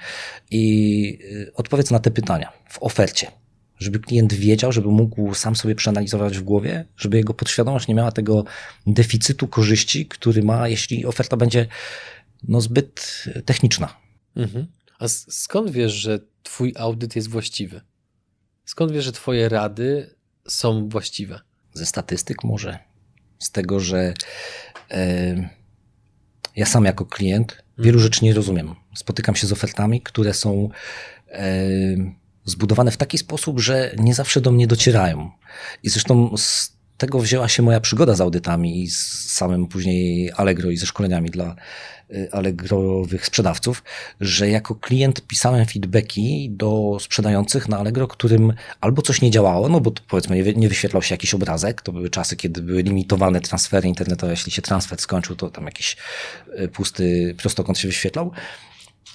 i 0.51 1.19
odpowiedz 1.55 1.91
na 1.91 1.99
te 1.99 2.11
pytania 2.11 2.51
w 2.69 2.83
ofercie. 2.83 3.31
Żeby 3.79 3.99
klient 3.99 4.33
wiedział, 4.33 4.71
żeby 4.71 4.87
mógł 4.87 5.33
sam 5.33 5.55
sobie 5.55 5.75
przeanalizować 5.75 6.37
w 6.37 6.43
głowie, 6.43 6.85
żeby 6.97 7.17
jego 7.17 7.33
podświadomość 7.33 7.87
nie 7.87 7.95
miała 7.95 8.11
tego 8.11 8.43
deficytu 8.87 9.47
korzyści, 9.47 10.05
który 10.05 10.43
ma, 10.43 10.67
jeśli 10.67 11.05
oferta 11.05 11.37
będzie 11.37 11.67
no, 12.47 12.61
zbyt 12.61 13.25
techniczna. 13.45 13.97
Mhm. 14.35 14.67
A 14.99 15.07
skąd 15.07 15.71
wiesz, 15.71 15.93
że 15.93 16.19
Twój 16.43 16.73
audyt 16.77 17.15
jest 17.15 17.29
właściwy? 17.29 17.81
Skąd 18.65 18.91
wiesz, 18.91 19.05
że 19.05 19.11
Twoje 19.11 19.49
rady 19.49 20.15
są 20.47 20.89
właściwe? 20.89 21.39
Ze 21.73 21.85
statystyk 21.85 22.43
może. 22.43 22.79
Z 23.39 23.51
tego, 23.51 23.79
że. 23.79 24.13
Yy 24.91 25.59
ja 26.59 26.65
sam 26.65 26.85
jako 26.85 27.05
klient 27.05 27.63
wielu 27.77 27.97
mhm. 27.97 28.03
rzeczy 28.03 28.25
nie 28.25 28.33
rozumiem. 28.33 28.75
Spotykam 28.95 29.35
się 29.35 29.47
z 29.47 29.51
ofertami, 29.51 30.01
które 30.01 30.33
są 30.33 30.69
e, 31.31 31.57
zbudowane 32.49 32.91
w 32.91 32.97
taki 32.97 33.17
sposób, 33.17 33.59
że 33.59 33.91
nie 33.97 34.13
zawsze 34.13 34.41
do 34.41 34.51
mnie 34.51 34.67
docierają. 34.67 35.31
I 35.83 35.89
zresztą 35.89 36.37
z 36.37 36.79
tego 36.99 37.19
wzięła 37.19 37.47
się 37.47 37.63
moja 37.63 37.79
przygoda 37.79 38.15
z 38.15 38.21
audytami 38.21 38.83
i 38.83 38.89
z 38.89 39.31
samym 39.31 39.67
później 39.67 40.31
Allegro 40.31 40.69
i 40.69 40.77
ze 40.77 40.85
szkoleniami 40.85 41.29
dla 41.29 41.55
y, 42.11 42.29
Allegrowych 42.31 43.25
sprzedawców, 43.25 43.83
że 44.21 44.49
jako 44.49 44.75
klient 44.75 45.27
pisałem 45.27 45.65
feedbacki 45.65 46.49
do 46.51 46.97
sprzedających 46.99 47.69
na 47.69 47.77
Allegro, 47.77 48.07
którym 48.07 48.53
albo 48.81 49.01
coś 49.01 49.21
nie 49.21 49.31
działało, 49.31 49.69
no 49.69 49.79
bo 49.81 49.91
powiedzmy 50.07 50.35
nie, 50.35 50.53
nie 50.53 50.69
wyświetlał 50.69 51.01
się 51.01 51.13
jakiś 51.13 51.33
obrazek, 51.33 51.81
to 51.81 51.91
były 51.91 52.09
czasy, 52.09 52.35
kiedy 52.35 52.61
były 52.61 52.81
limitowane 52.81 53.41
transfery 53.41 53.87
internetowe, 53.87 54.33
jeśli 54.33 54.51
się 54.51 54.61
transfer 54.61 54.99
skończył, 54.99 55.35
to 55.35 55.49
tam 55.49 55.65
jakiś 55.65 55.97
y, 56.59 56.67
pusty 56.67 57.35
prostokąt 57.37 57.77
się 57.77 57.87
wyświetlał, 57.87 58.31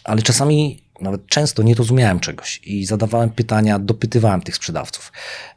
ale 0.05 0.23
czasami 0.23 0.84
nawet 1.01 1.27
często 1.27 1.63
nie 1.63 1.75
rozumiałem 1.75 2.21
czegoś 2.21 2.61
i 2.65 2.87
zadawałem 2.87 3.31
pytania, 3.31 3.79
dopytywałem 3.79 4.41
tych 4.41 4.57
sprzedawców. 4.57 5.13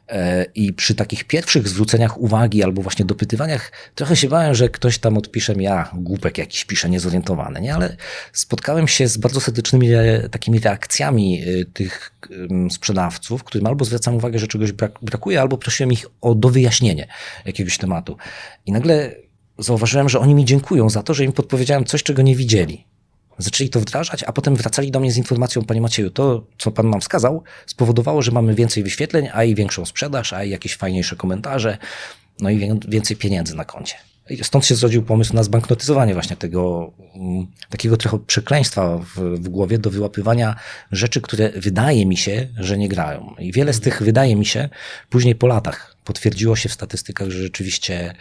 E, 0.08 0.46
I 0.54 0.72
przy 0.72 0.94
takich 0.94 1.24
pierwszych 1.24 1.68
zwróceniach 1.68 2.18
uwagi 2.18 2.62
albo 2.62 2.82
właśnie 2.82 3.04
dopytywaniach 3.04 3.72
trochę 3.94 4.16
się 4.16 4.28
bałem, 4.28 4.54
że 4.54 4.68
ktoś 4.68 4.98
tam 4.98 5.18
odpisze 5.18 5.56
mi, 5.56 5.64
ja 5.64 5.90
głupek 5.94 6.38
jakiś 6.38 6.64
pisze, 6.64 6.90
niezorientowany, 6.90 7.60
nie? 7.60 7.74
Ale 7.74 7.96
spotkałem 8.32 8.88
się 8.88 9.08
z 9.08 9.16
bardzo 9.16 9.40
serdecznymi 9.40 9.88
takimi 10.30 10.58
reakcjami 10.58 11.42
e, 11.42 11.64
tych 11.64 12.12
sprzedawców, 12.70 13.44
którym 13.44 13.66
albo 13.66 13.84
zwracam 13.84 14.14
uwagę, 14.14 14.38
że 14.38 14.46
czegoś 14.46 14.72
brakuje, 15.02 15.40
albo 15.40 15.58
prosiłem 15.58 15.92
ich 15.92 16.06
o 16.20 16.34
dowyjaśnienie 16.34 17.08
jakiegoś 17.44 17.78
tematu. 17.78 18.16
I 18.66 18.72
nagle 18.72 19.14
zauważyłem, 19.58 20.08
że 20.08 20.18
oni 20.18 20.34
mi 20.34 20.44
dziękują 20.44 20.90
za 20.90 21.02
to, 21.02 21.14
że 21.14 21.24
im 21.24 21.32
podpowiedziałem 21.32 21.84
coś, 21.84 22.02
czego 22.02 22.22
nie 22.22 22.36
widzieli. 22.36 22.84
Zaczęli 23.38 23.70
to 23.70 23.80
wdrażać, 23.80 24.24
a 24.24 24.32
potem 24.32 24.56
wracali 24.56 24.90
do 24.90 25.00
mnie 25.00 25.12
z 25.12 25.16
informacją, 25.16 25.64
panie 25.64 25.80
Macieju, 25.80 26.10
to, 26.10 26.46
co 26.58 26.70
pan 26.70 26.90
nam 26.90 27.00
wskazał, 27.00 27.42
spowodowało, 27.66 28.22
że 28.22 28.32
mamy 28.32 28.54
więcej 28.54 28.82
wyświetleń, 28.82 29.28
a 29.32 29.44
i 29.44 29.54
większą 29.54 29.84
sprzedaż, 29.84 30.32
a 30.32 30.44
i 30.44 30.50
jakieś 30.50 30.76
fajniejsze 30.76 31.16
komentarze, 31.16 31.78
no 32.40 32.50
i 32.50 32.70
więcej 32.88 33.16
pieniędzy 33.16 33.54
na 33.54 33.64
koncie. 33.64 33.94
Stąd 34.42 34.66
się 34.66 34.74
zrodził 34.74 35.02
pomysł 35.02 35.34
na 35.34 35.42
zbanknotyzowanie 35.42 36.14
właśnie 36.14 36.36
tego 36.36 36.92
mm, 37.14 37.46
takiego 37.70 37.96
trochę 37.96 38.18
przekleństwa 38.18 38.98
w, 38.98 39.20
w, 39.20 39.48
głowie 39.48 39.78
do 39.78 39.90
wyłapywania 39.90 40.56
rzeczy, 40.92 41.20
które 41.20 41.50
wydaje 41.50 42.06
mi 42.06 42.16
się, 42.16 42.48
że 42.56 42.78
nie 42.78 42.88
grają. 42.88 43.34
I 43.38 43.52
wiele 43.52 43.72
z 43.72 43.80
tych 43.80 44.02
wydaje 44.02 44.36
mi 44.36 44.46
się 44.46 44.68
później 45.10 45.34
po 45.34 45.46
latach 45.46 45.96
potwierdziło 46.04 46.56
się 46.56 46.68
w 46.68 46.72
statystykach, 46.72 47.30
że 47.30 47.38
rzeczywiście 47.38 48.14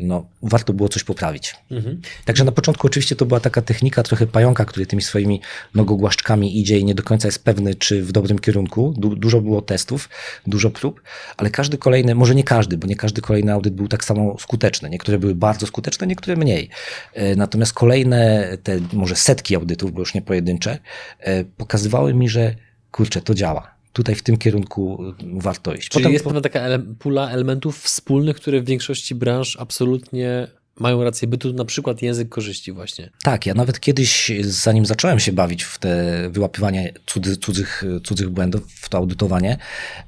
no, 0.00 0.26
warto 0.42 0.72
było 0.72 0.88
coś 0.88 1.04
poprawić. 1.04 1.56
Mhm. 1.70 2.00
Także 2.24 2.44
na 2.44 2.52
początku 2.52 2.86
oczywiście 2.86 3.16
to 3.16 3.26
była 3.26 3.40
taka 3.40 3.62
technika 3.62 4.02
trochę 4.02 4.26
pająka, 4.26 4.64
który 4.64 4.86
tymi 4.86 5.02
swoimi 5.02 5.40
nogogłaszczkami 5.74 6.60
idzie 6.60 6.78
i 6.78 6.84
nie 6.84 6.94
do 6.94 7.02
końca 7.02 7.28
jest 7.28 7.44
pewny, 7.44 7.74
czy 7.74 8.02
w 8.02 8.12
dobrym 8.12 8.38
kierunku. 8.38 8.94
Du 8.98 9.16
dużo 9.16 9.40
było 9.40 9.62
testów, 9.62 10.08
dużo 10.46 10.70
prób, 10.70 11.02
ale 11.36 11.50
każdy 11.50 11.78
kolejny, 11.78 12.14
może 12.14 12.34
nie 12.34 12.44
każdy, 12.44 12.78
bo 12.78 12.86
nie 12.86 12.96
każdy 12.96 13.20
kolejny 13.20 13.52
audyt 13.52 13.74
był 13.74 13.88
tak 13.88 14.04
samo 14.04 14.36
skuteczny. 14.38 14.90
Niektóre 14.90 15.18
były 15.18 15.34
bardzo 15.34 15.66
skuteczne, 15.66 16.06
niektóre 16.06 16.36
mniej. 16.36 16.68
E, 17.14 17.36
natomiast 17.36 17.72
kolejne, 17.72 18.48
te 18.62 18.80
może 18.92 19.16
setki 19.16 19.56
audytów, 19.56 19.92
bo 19.92 20.00
już 20.00 20.14
nie 20.14 20.22
pojedyncze, 20.22 20.78
e, 21.20 21.44
pokazywały 21.44 22.14
mi, 22.14 22.28
że 22.28 22.54
kurczę, 22.90 23.20
to 23.20 23.34
działa 23.34 23.79
tutaj 23.92 24.14
w 24.14 24.22
tym 24.22 24.36
kierunku 24.36 25.04
warto 25.32 25.74
iść. 25.74 25.88
Czyli 25.88 26.02
Potem, 26.02 26.12
jest 26.12 26.24
pewna 26.24 26.40
taka 26.40 26.60
ele 26.60 26.78
pula 26.78 27.30
elementów 27.30 27.82
wspólnych, 27.82 28.36
które 28.36 28.60
w 28.60 28.64
większości 28.64 29.14
branż 29.14 29.56
absolutnie 29.60 30.48
mają 30.80 31.04
rację 31.04 31.28
bytu, 31.28 31.52
na 31.52 31.64
przykład 31.64 32.02
język 32.02 32.28
korzyści 32.28 32.72
właśnie. 32.72 33.10
Tak, 33.24 33.46
ja 33.46 33.54
nawet 33.54 33.80
kiedyś, 33.80 34.32
zanim 34.42 34.86
zacząłem 34.86 35.20
się 35.20 35.32
bawić 35.32 35.62
w 35.62 35.78
te 35.78 36.28
wyłapywanie 36.30 36.92
cudzy, 37.06 37.36
cudzych, 37.36 37.84
cudzych 38.04 38.30
błędów, 38.30 38.72
w 38.72 38.88
to 38.88 38.98
audytowanie, 38.98 39.58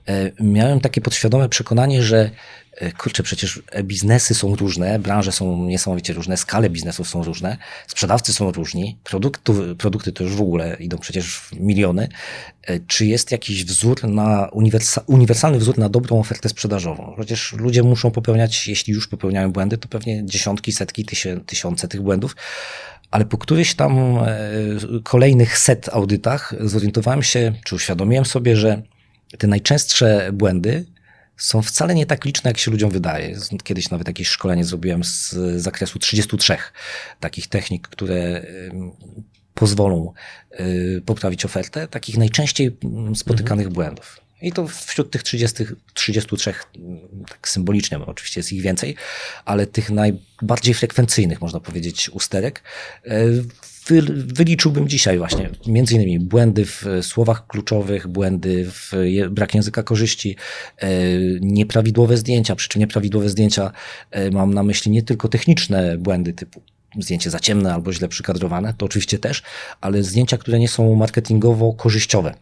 e, 0.08 0.32
miałem 0.40 0.80
takie 0.80 1.00
podświadome 1.00 1.48
przekonanie, 1.48 2.02
że 2.02 2.30
kurczę, 2.98 3.22
przecież 3.22 3.62
biznesy 3.82 4.34
są 4.34 4.56
różne, 4.56 4.98
branże 4.98 5.32
są 5.32 5.56
niesamowicie 5.56 6.12
różne, 6.12 6.36
skale 6.36 6.70
biznesów 6.70 7.08
są 7.08 7.24
różne, 7.24 7.56
sprzedawcy 7.86 8.32
są 8.32 8.52
różni, 8.52 8.98
produkty, 9.04 9.52
produkty 9.78 10.12
to 10.12 10.24
już 10.24 10.36
w 10.36 10.40
ogóle 10.40 10.76
idą 10.80 10.98
przecież 10.98 11.36
w 11.36 11.52
miliony. 11.52 12.08
E, 12.62 12.80
czy 12.80 13.06
jest 13.06 13.32
jakiś 13.32 13.64
wzór 13.64 14.04
na 14.04 14.48
uniwersa, 14.52 15.04
uniwersalny 15.06 15.58
wzór 15.58 15.78
na 15.78 15.88
dobrą 15.88 16.20
ofertę 16.20 16.48
sprzedażową? 16.48 17.14
Przecież 17.16 17.52
ludzie 17.52 17.82
muszą 17.82 18.10
popełniać, 18.10 18.68
jeśli 18.68 18.94
już 18.94 19.08
popełniają 19.08 19.52
błędy, 19.52 19.78
to 19.78 19.88
pewnie 19.88 20.26
dziesiątki, 20.26 20.72
setki, 20.72 21.06
tysiące 21.46 21.88
tych 21.88 22.02
błędów 22.02 22.36
ale 23.10 23.24
po 23.24 23.38
któryś 23.38 23.74
tam 23.74 24.18
e, 24.18 24.24
kolejnych 25.02 25.58
set 25.58 25.88
audytach 25.88 26.54
zorientowałem 26.60 27.22
się, 27.22 27.52
czy 27.64 27.74
uświadomiłem 27.74 28.24
sobie, 28.24 28.56
że 28.56 28.82
te 29.38 29.46
najczęstsze 29.46 30.30
błędy 30.32 30.84
są 31.36 31.62
wcale 31.62 31.94
nie 31.94 32.06
tak 32.06 32.24
liczne, 32.24 32.50
jak 32.50 32.58
się 32.58 32.70
ludziom 32.70 32.90
wydaje. 32.90 33.36
Kiedyś 33.64 33.90
nawet 33.90 34.06
jakieś 34.06 34.28
szkolenie 34.28 34.64
zrobiłem 34.64 35.04
z 35.04 35.34
zakresu 35.56 35.98
33 35.98 36.56
takich 37.20 37.48
technik, 37.48 37.88
które 37.88 38.46
pozwolą 39.54 40.12
y, 40.60 41.02
poprawić 41.06 41.44
ofertę, 41.44 41.88
takich 41.88 42.16
najczęściej 42.16 42.76
spotykanych 43.14 43.66
mhm. 43.66 43.74
błędów. 43.74 44.20
I 44.42 44.52
to 44.52 44.68
wśród 44.68 45.10
tych 45.10 45.22
30, 45.22 45.64
33, 45.94 46.54
tak 47.28 47.48
symbolicznie, 47.48 47.98
bo 47.98 48.06
oczywiście 48.06 48.40
jest 48.40 48.52
ich 48.52 48.62
więcej, 48.62 48.96
ale 49.44 49.66
tych 49.66 49.90
najbardziej 49.90 50.74
frekwencyjnych, 50.74 51.40
można 51.40 51.60
powiedzieć, 51.60 52.10
usterek, 52.10 52.62
y, 53.90 54.02
wyliczyłbym 54.34 54.88
dzisiaj 54.88 55.18
właśnie 55.18 55.50
między 55.66 55.94
innymi 55.94 56.18
błędy 56.18 56.64
w 56.64 56.86
słowach 57.02 57.46
kluczowych, 57.46 58.08
błędy 58.08 58.66
w 58.70 58.92
brak 59.30 59.54
języka 59.54 59.82
korzyści, 59.82 60.36
e, 60.78 60.88
nieprawidłowe 61.40 62.16
zdjęcia, 62.16 62.56
przy 62.56 62.68
czym 62.68 62.80
nieprawidłowe 62.80 63.28
zdjęcia 63.28 63.72
e, 64.10 64.30
mam 64.30 64.54
na 64.54 64.62
myśli 64.62 64.90
nie 64.90 65.02
tylko 65.02 65.28
techniczne 65.28 65.98
błędy 65.98 66.32
typu 66.32 66.62
zdjęcie 66.98 67.30
za 67.30 67.40
ciemne 67.40 67.74
albo 67.74 67.92
źle 67.92 68.08
przykadrowane, 68.08 68.74
to 68.74 68.86
oczywiście 68.86 69.18
też, 69.18 69.42
ale 69.80 70.02
zdjęcia, 70.02 70.38
które 70.38 70.58
nie 70.58 70.68
są 70.68 70.94
marketingowo 70.94 71.72
korzyściowe 71.72 72.34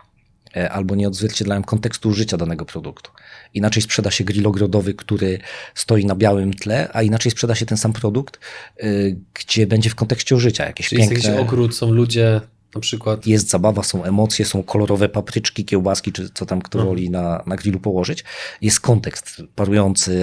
e, 0.56 0.70
albo 0.70 0.94
nie 0.94 1.08
odzwierciedlają 1.08 1.62
kontekstu 1.62 2.08
użycia 2.08 2.36
danego 2.36 2.64
produktu. 2.64 3.10
Inaczej 3.54 3.82
sprzeda 3.82 4.10
się 4.10 4.24
grill 4.24 4.46
ogrodowy, 4.46 4.94
który 4.94 5.38
stoi 5.74 6.04
na 6.04 6.14
białym 6.14 6.54
tle, 6.54 6.88
a 6.92 7.02
inaczej 7.02 7.32
sprzeda 7.32 7.54
się 7.54 7.66
ten 7.66 7.78
sam 7.78 7.92
produkt, 7.92 8.40
y, 8.82 9.16
gdzie 9.34 9.66
będzie 9.66 9.90
w 9.90 9.94
kontekście 9.94 10.36
użycia 10.36 10.66
jakieś 10.66 10.88
Czyli 10.88 10.98
piękne... 11.00 11.14
jest 11.14 11.28
jakiś 11.28 11.42
ogród, 11.42 11.76
są 11.76 11.92
ludzie 11.92 12.40
na 12.74 12.80
przykład. 12.80 13.26
Jest 13.26 13.50
zabawa, 13.50 13.82
są 13.82 14.04
emocje, 14.04 14.44
są 14.44 14.62
kolorowe 14.62 15.08
papryczki, 15.08 15.64
kiełbaski, 15.64 16.12
czy 16.12 16.30
co 16.34 16.46
tam 16.46 16.62
kto 16.62 16.78
mhm. 16.78 16.88
woli 16.88 17.10
na, 17.10 17.42
na 17.46 17.56
grillu 17.56 17.80
położyć. 17.80 18.24
Jest 18.60 18.80
kontekst 18.80 19.42
parujący, 19.54 20.22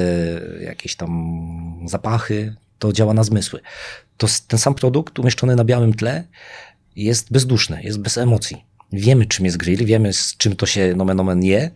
jakieś 0.61 0.95
tam 0.95 1.83
zapachy, 1.85 2.55
to 2.79 2.93
działa 2.93 3.13
na 3.13 3.23
zmysły. 3.23 3.59
To 4.17 4.27
ten 4.47 4.59
sam 4.59 4.75
produkt 4.75 5.19
umieszczony 5.19 5.55
na 5.55 5.63
białym 5.63 5.93
tle 5.93 6.23
jest 6.95 7.31
bezduszny, 7.31 7.83
jest 7.83 7.99
bez 7.99 8.17
emocji. 8.17 8.65
Wiemy, 8.93 9.25
czym 9.25 9.45
jest 9.45 9.57
grill, 9.57 9.85
wiemy, 9.85 10.13
z 10.13 10.37
czym 10.37 10.55
to 10.55 10.65
się 10.65 10.93
nomen 10.95 11.19
omen 11.19 11.43
je, 11.43 11.71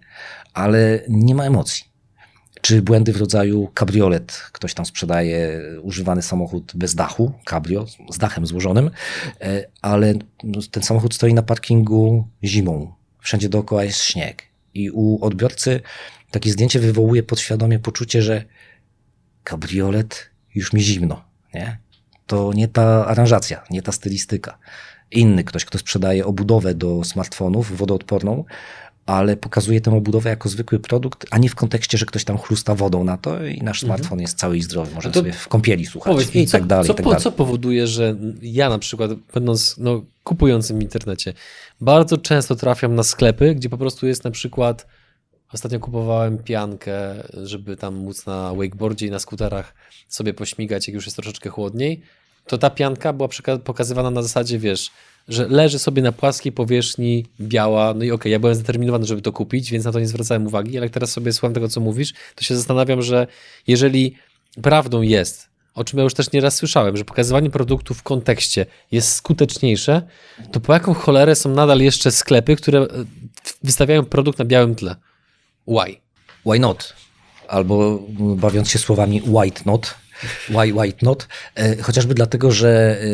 ale 0.54 1.00
nie 1.10 1.36
ma 1.36 1.44
emocji. 1.44 1.92
Czy 2.62 2.82
błędy 2.82 3.14
w 3.14 3.18
rodzaju 3.18 3.68
kabriolet, 3.74 4.44
ktoś 4.52 4.74
tam 4.74 4.86
sprzedaje 4.86 5.62
używany 5.82 6.22
samochód 6.22 6.72
bez 6.76 6.96
dachu, 6.96 7.34
cabrio, 7.46 7.86
z 8.12 8.18
dachem 8.18 8.46
złożonym, 8.46 8.92
e, 9.42 9.66
ale 9.82 10.14
ten 10.72 10.84
samochód 10.84 11.14
stoi 11.14 11.34
na 11.34 11.44
parkingu 11.44 12.28
zimą, 12.44 12.94
wszędzie 13.20 13.50
dookoła 13.50 13.84
jest 13.84 14.00
śnieg. 14.00 14.44
I 14.74 14.92
u 14.92 15.26
odbiorcy 15.26 15.82
takie 16.32 16.52
zdjęcie 16.52 16.80
wywołuje 16.80 17.24
podświadomie 17.24 17.80
poczucie, 17.80 18.22
że 18.22 18.46
kabriolet 19.44 20.30
już 20.56 20.74
mi 20.74 20.82
zimno, 20.82 21.24
nie? 21.54 21.78
To 22.28 22.54
nie 22.54 22.68
ta 22.68 23.06
aranżacja, 23.08 23.64
nie 23.70 23.82
ta 23.82 23.92
stylistyka. 23.92 24.58
Inny 25.12 25.44
ktoś, 25.44 25.66
kto 25.66 25.78
sprzedaje 25.78 26.26
obudowę 26.26 26.76
do 26.76 27.04
smartfonów 27.04 27.78
wodoodporną, 27.78 28.46
ale 29.12 29.38
pokazuje 29.38 29.82
tę 29.82 29.96
obudowę 29.96 30.30
jako 30.30 30.50
zwykły 30.50 30.80
produkt, 30.80 31.26
a 31.32 31.38
nie 31.38 31.50
w 31.50 31.56
kontekście, 31.56 31.98
że 31.98 32.06
ktoś 32.06 32.24
tam 32.24 32.38
chlusta 32.38 32.76
wodą 32.76 33.04
na 33.04 33.18
to 33.18 33.46
i 33.46 33.62
nasz 33.62 33.82
smartfon 33.82 34.20
jest 34.20 34.38
cały 34.38 34.58
i 34.58 34.62
zdrowy, 34.62 34.96
może 34.96 35.14
sobie 35.14 35.34
w 35.34 35.48
kąpieli 35.48 35.86
słuchać 35.86 36.14
Powiedz 36.14 36.36
i 36.36 36.40
mi, 36.40 36.48
co, 36.48 36.52
tak 36.52 36.66
dalej, 36.66 36.88
co, 36.88 36.94
tak 36.94 37.06
dalej. 37.06 37.22
co 37.22 37.32
powoduje, 37.32 37.88
że 37.88 38.16
ja 38.42 38.70
na 38.70 38.80
przykład, 38.80 39.12
będąc 39.34 39.76
no, 39.78 40.02
kupującym 40.24 40.80
w 40.80 40.82
internecie, 40.82 41.34
bardzo 41.82 42.18
często 42.18 42.56
trafiam 42.56 42.96
na 42.96 43.04
sklepy, 43.04 43.56
gdzie 43.56 43.70
po 43.70 43.78
prostu 43.78 44.08
jest 44.08 44.24
na 44.24 44.32
przykład, 44.32 44.88
ostatnio 45.54 45.80
kupowałem 45.80 46.38
piankę, 46.38 46.96
żeby 47.44 47.78
tam 47.78 47.96
móc 47.96 48.26
na 48.26 48.54
wakeboardzie 48.54 49.08
i 49.08 49.12
na 49.12 49.20
skuterach 49.20 49.74
sobie 50.08 50.34
pośmigać, 50.34 50.88
jak 50.88 50.96
już 50.96 51.06
jest 51.06 51.16
troszeczkę 51.16 51.50
chłodniej, 51.50 52.02
to 52.48 52.58
ta 52.58 52.70
pianka 52.70 53.14
była 53.14 53.30
pokazywana 53.64 54.12
na 54.12 54.22
zasadzie, 54.22 54.60
wiesz, 54.60 54.92
że 55.28 55.48
leży 55.48 55.80
sobie 55.80 56.02
na 56.02 56.12
płaskiej 56.12 56.52
powierzchni 56.52 57.26
biała, 57.42 57.94
no 57.94 58.04
i 58.04 58.12
okej, 58.12 58.32
ja 58.32 58.40
byłem 58.40 58.56
zdeterminowany, 58.56 59.06
żeby 59.06 59.22
to 59.22 59.32
kupić, 59.32 59.72
więc 59.72 59.86
na 59.86 59.92
to 59.92 60.00
nie 60.00 60.08
zwracałem 60.08 60.48
uwagi, 60.48 60.78
ale 60.78 60.86
jak 60.86 60.94
teraz 60.94 61.12
sobie 61.12 61.34
słucham 61.34 61.54
tego, 61.54 61.68
co 61.68 61.82
mówisz, 61.82 62.14
to 62.36 62.44
się 62.44 62.56
zastanawiam, 62.56 63.02
że 63.02 63.28
jeżeli 63.68 64.16
prawdą 64.62 65.02
jest, 65.02 65.50
o 65.76 65.84
czym 65.84 66.00
ja 66.00 66.04
już 66.04 66.14
też 66.14 66.32
nieraz 66.32 66.56
słyszałem, 66.56 66.98
że 66.98 67.06
pokazywanie 67.06 67.50
produktu 67.50 67.94
w 67.94 68.04
kontekście 68.04 68.66
jest 68.92 69.16
skuteczniejsze, 69.16 70.02
to 70.52 70.60
po 70.60 70.74
jaką 70.74 70.94
cholerę 70.94 71.36
są 71.36 71.50
nadal 71.50 71.80
jeszcze 71.80 72.12
sklepy, 72.12 72.56
które 72.56 72.80
e, 72.80 72.88
wystawiają 73.64 74.06
produkt 74.06 74.40
na 74.40 74.46
białym 74.46 74.76
tle? 74.76 74.96
Why? 75.68 75.96
Why 76.46 76.60
not? 76.60 76.94
Albo 77.48 78.00
mm, 78.20 78.36
bawiąc 78.36 78.70
się 78.70 78.80
słowami 78.80 79.22
white 79.26 79.62
not, 79.66 79.96
why 80.50 80.74
white 80.74 81.06
not? 81.06 81.28
E, 81.56 81.82
Chociażby 81.82 82.14
dlatego, 82.14 82.52
że 82.52 83.02
e, 83.02 83.06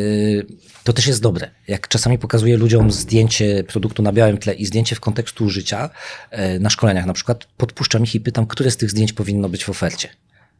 to 0.84 0.92
też 0.92 1.06
jest 1.06 1.22
dobre. 1.22 1.50
Jak 1.68 1.88
czasami 1.88 2.18
pokazuję 2.18 2.56
ludziom 2.56 2.92
zdjęcie 2.92 3.64
produktu 3.64 4.02
na 4.02 4.12
białym 4.12 4.38
tle 4.38 4.54
i 4.54 4.66
zdjęcie 4.66 4.96
w 4.96 5.00
kontekstu 5.00 5.44
użycia, 5.44 5.90
e, 6.30 6.58
na 6.58 6.70
szkoleniach 6.70 7.06
na 7.06 7.12
przykład, 7.12 7.46
podpuszczam 7.56 8.04
ich 8.04 8.14
i 8.14 8.20
pytam, 8.20 8.46
które 8.46 8.70
z 8.70 8.76
tych 8.76 8.90
zdjęć 8.90 9.12
powinno 9.12 9.48
być 9.48 9.64
w 9.64 9.70
ofercie. 9.70 10.08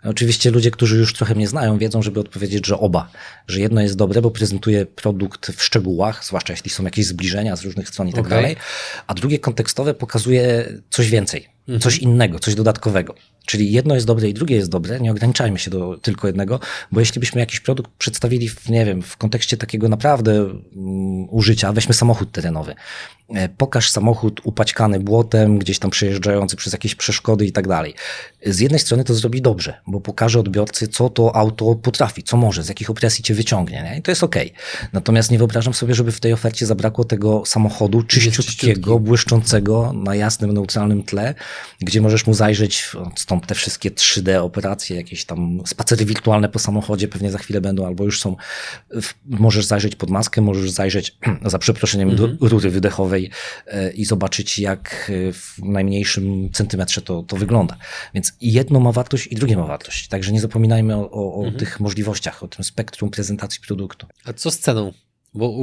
Oczywiście 0.05 0.51
ludzie, 0.51 0.71
którzy 0.71 0.97
już 0.97 1.13
trochę 1.15 1.35
mnie 1.35 1.49
znają, 1.49 1.79
wiedzą, 1.79 2.03
żeby 2.03 2.21
odpowiedzieć, 2.21 2.67
że 2.67 2.79
oba. 2.79 3.11
Że 3.49 3.61
jedno 3.61 3.81
jest 3.81 3.97
dobre, 3.97 4.23
bo 4.23 4.31
prezentuje 4.31 4.87
produkt 4.87 5.51
w 5.51 5.63
szczegółach, 5.63 6.25
zwłaszcza 6.25 6.53
jeśli 6.53 6.71
są 6.71 6.85
jakieś 6.85 7.07
zbliżenia 7.07 7.57
z 7.57 7.65
różnych 7.65 7.89
stron 7.89 8.09
i 8.09 8.13
tak 8.13 8.27
Okej. 8.27 8.31
dalej, 8.31 8.57
a 9.07 9.15
drugie 9.15 9.39
kontekstowe 9.39 9.95
pokazuje 9.95 10.69
coś 10.91 11.11
więcej, 11.11 11.49
coś 11.81 11.99
innego, 11.99 12.39
coś 12.39 12.55
dodatkowego. 12.55 13.15
Czyli 13.49 13.73
jedno 13.73 13.95
jest 13.95 14.07
dobre 14.07 14.29
i 14.29 14.35
drugie 14.35 14.57
jest 14.57 14.71
dobre, 14.71 15.01
nie 15.01 15.11
ograniczajmy 15.11 15.59
się 15.59 15.71
do 15.71 15.99
tylko 16.03 16.27
jednego, 16.27 16.61
bo 16.93 17.01
jeśli 17.01 17.21
byśmy 17.21 17.41
jakiś 17.41 17.61
produkt 17.61 17.91
przedstawili 17.99 18.49
w, 18.49 18.69
nie 18.69 18.85
wiem, 18.85 19.03
w 19.03 19.17
kontekście 19.17 19.57
takiego 19.57 19.89
naprawdę 19.89 20.45
um, 20.45 20.55
użycia, 21.31 21.73
weźmy 21.73 21.95
samochód 21.95 22.33
terenowy. 22.33 22.75
E, 23.35 23.49
Pokaż 23.49 23.91
samochód 23.91 24.41
upaćkany 24.45 25.01
błotem, 25.01 25.59
gdzieś 25.59 25.79
tam 25.79 25.91
przejeżdżający 25.91 26.57
przez 26.57 26.73
jakieś 26.73 26.95
przeszkody 26.95 27.47
i 27.47 27.53
tak 27.53 27.69
dalej. 27.69 27.95
Z 28.47 28.61
jednej 28.61 28.81
strony 28.81 29.05
to 29.05 29.15
zrobi 29.15 29.43
dobrze, 29.43 29.75
bo 29.87 30.01
pokaże 30.01 30.41
odbiorcy, 30.41 30.89
co 30.89 31.11
to 31.11 31.37
auto 31.37 31.75
potrafi, 31.75 32.23
co 32.23 32.37
może, 32.37 32.63
z 32.63 32.69
jakich 32.69 32.91
opresji 32.91 33.25
cię 33.25 33.35
wyciągnie, 33.35 33.83
nie? 33.83 33.99
i 33.99 34.03
to 34.03 34.11
jest 34.11 34.23
okej. 34.25 34.53
Natomiast 34.93 35.31
nie 35.31 35.39
wyobrażam 35.39 35.75
sobie, 35.75 35.95
żeby 35.95 36.13
w 36.13 36.21
tej 36.21 36.33
ofercie 36.33 36.67
zabrakło 36.67 37.05
tego 37.05 37.43
samochodu 37.47 38.03
czyściutkiego, 38.03 38.43
czyściutki. 38.43 39.01
błyszczącego 39.01 39.93
na 39.93 40.15
jasnym, 40.15 40.53
neutralnym 40.53 41.03
tle, 41.03 41.35
gdzie 41.81 42.01
możesz 42.01 42.27
mu 42.27 42.35
zajrzeć, 42.35 42.81
w- 42.83 43.13
te 43.41 43.55
wszystkie 43.55 43.91
3D 43.91 44.37
operacje, 44.37 44.97
jakieś 44.97 45.25
tam 45.25 45.63
spacery 45.67 46.05
wirtualne 46.05 46.49
po 46.49 46.59
samochodzie 46.59 47.09
pewnie 47.09 47.31
za 47.31 47.39
chwilę 47.39 47.61
będą, 47.61 47.87
albo 47.87 48.05
już 48.05 48.21
są. 48.21 48.37
Możesz 49.25 49.65
zajrzeć 49.65 49.97
pod 49.97 50.11
maskę, 50.11 50.41
możesz 50.41 50.71
zajrzeć 50.71 51.19
za 51.53 51.59
przeproszeniem 51.59 52.17
do 52.17 52.29
rury 52.41 52.71
wydechowej 52.71 53.31
e, 53.67 53.91
i 53.91 54.05
zobaczyć, 54.05 54.59
jak 54.59 55.11
e, 55.29 55.33
w 55.33 55.59
najmniejszym 55.63 56.51
centymetrze 56.53 57.03
to, 57.03 57.23
to 57.23 57.37
wygląda. 57.37 57.77
Więc 58.15 58.33
jedno 58.41 58.81
ma 58.81 58.93
wartość, 58.93 59.27
i 59.27 59.35
drugie 59.35 59.57
ma 59.57 59.67
wartość. 59.67 60.09
Także 60.09 60.33
nie 60.33 60.41
zapominajmy 60.41 60.97
o, 60.97 61.11
o, 61.11 61.35
o 61.35 61.51
tych 61.51 61.81
możliwościach, 61.81 62.43
o 62.43 62.49
tym 62.49 62.65
spektrum 62.65 63.11
prezentacji 63.11 63.61
produktu. 63.67 64.07
A 64.25 64.33
co 64.33 64.51
z 64.51 64.59
ceną? 64.59 64.93
Bo 65.35 65.55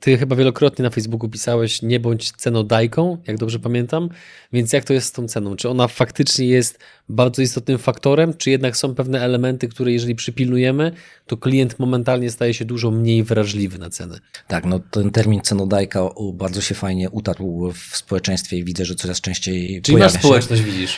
ty 0.00 0.18
chyba 0.18 0.36
wielokrotnie 0.36 0.82
na 0.82 0.90
Facebooku 0.90 1.28
pisałeś 1.28 1.82
nie 1.82 2.00
bądź 2.00 2.32
cenodajką, 2.32 3.18
jak 3.26 3.38
dobrze 3.38 3.58
pamiętam, 3.58 4.08
więc 4.52 4.72
jak 4.72 4.84
to 4.84 4.92
jest 4.92 5.06
z 5.06 5.12
tą 5.12 5.28
ceną? 5.28 5.56
Czy 5.56 5.68
ona 5.68 5.88
faktycznie 5.88 6.46
jest 6.46 6.78
bardzo 7.08 7.42
istotnym 7.42 7.78
faktorem, 7.78 8.34
czy 8.34 8.50
jednak 8.50 8.76
są 8.76 8.94
pewne 8.94 9.20
elementy, 9.20 9.68
które 9.68 9.92
jeżeli 9.92 10.14
przypilnujemy, 10.14 10.92
to 11.26 11.36
klient 11.36 11.78
momentalnie 11.78 12.30
staje 12.30 12.54
się 12.54 12.64
dużo 12.64 12.90
mniej 12.90 13.22
wrażliwy 13.24 13.78
na 13.78 13.90
cenę? 13.90 14.18
Tak, 14.48 14.64
no 14.64 14.78
ten 14.90 15.10
termin 15.10 15.40
cenodajka 15.40 16.08
bardzo 16.32 16.60
się 16.60 16.74
fajnie 16.74 17.10
utarł 17.10 17.72
w 17.72 17.96
społeczeństwie 17.96 18.56
i 18.56 18.64
widzę, 18.64 18.84
że 18.84 18.94
coraz 18.94 19.20
częściej 19.20 19.82
Czyli 19.82 19.94
pojawia 19.94 20.04
masz 20.04 20.12
się. 20.12 20.18
społeczność, 20.18 20.62
widzisz. 20.62 20.96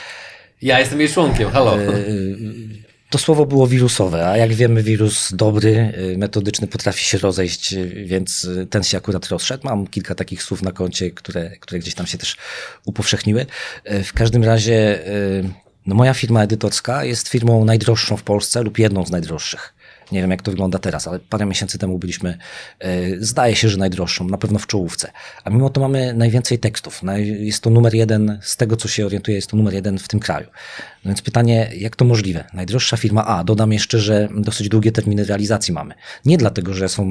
Ja 0.63 0.81
jestem 0.81 1.01
jej 1.01 1.09
członkiem, 1.09 1.51
halo. 1.51 1.77
To 3.11 3.18
słowo 3.18 3.47
było 3.47 3.66
wirusowe, 3.66 4.29
a 4.29 4.37
jak 4.37 4.55
wiemy, 4.55 4.83
wirus 4.83 5.33
dobry, 5.33 5.92
y, 6.12 6.18
metodyczny 6.18 6.66
potrafi 6.66 7.05
się 7.05 7.18
rozejść, 7.18 7.73
y, 7.73 8.05
więc 8.07 8.44
y, 8.44 8.66
ten 8.66 8.83
się 8.83 8.99
akurat 8.99 9.29
rozszedł. 9.29 9.66
Mam 9.66 9.87
kilka 9.87 10.14
takich 10.14 10.42
słów 10.42 10.62
na 10.62 10.73
koncie, 10.73 11.11
które, 11.11 11.51
które 11.51 11.79
gdzieś 11.79 11.94
tam 11.94 12.07
się 12.07 12.18
też 12.18 12.37
upowszechniły. 12.85 13.47
W 14.05 14.12
każdym 14.12 14.44
razie, 14.44 14.99
no 15.87 15.94
moja 15.94 16.14
firma 16.14 16.42
edytorska 16.42 17.05
jest 17.05 17.29
firmą 17.29 17.64
najdroższą 17.64 18.16
w 18.16 18.23
Polsce 18.23 18.62
lub 18.62 18.79
jedną 18.79 19.07
z 19.07 19.11
najdroższych. 19.11 19.75
Nie 20.12 20.21
wiem, 20.21 20.31
jak 20.31 20.42
to 20.42 20.51
wygląda 20.51 20.79
teraz, 20.79 21.09
ale 21.09 21.18
parę 21.18 21.47
miesięcy 21.47 21.79
temu 21.79 21.99
byliśmy, 21.99 22.38
y, 22.85 23.18
zdaje 23.21 23.57
się, 23.57 23.68
że 23.68 23.77
najdroższą, 23.77 24.29
na 24.29 24.38
pewno 24.38 24.59
w 24.59 24.66
czołówce. 24.66 25.12
A 25.44 25.51
mimo 25.51 25.71
to 25.71 25.81
mamy 25.81 26.14
najwięcej 26.14 26.59
tekstów. 26.59 27.03
Jest 27.38 27.62
to 27.62 27.71
numer 27.71 27.94
jeden, 27.94 28.38
z 28.42 28.57
tego 28.57 28.77
co 28.77 28.88
się 28.88 29.07
orientuję, 29.07 29.35
jest 29.35 29.51
to 29.51 29.57
numer 29.57 29.75
jeden 29.75 29.99
w 29.99 30.09
tym 30.09 30.21
kraju. 30.21 30.47
No 31.05 31.09
więc 31.09 31.23
pytanie, 31.23 31.71
jak 31.77 31.97
to 31.97 32.05
możliwe? 32.05 32.44
Najdroższa 32.55 32.97
firma 32.97 33.27
A, 33.27 33.44
dodam 33.44 33.73
jeszcze, 33.73 33.99
że 33.99 34.29
dosyć 34.37 34.68
długie 34.68 34.92
terminy 34.92 35.25
realizacji 35.25 35.75
mamy. 35.75 35.94
Nie 36.25 36.38
dlatego, 36.38 36.75
że 36.75 36.88
są 36.88 37.09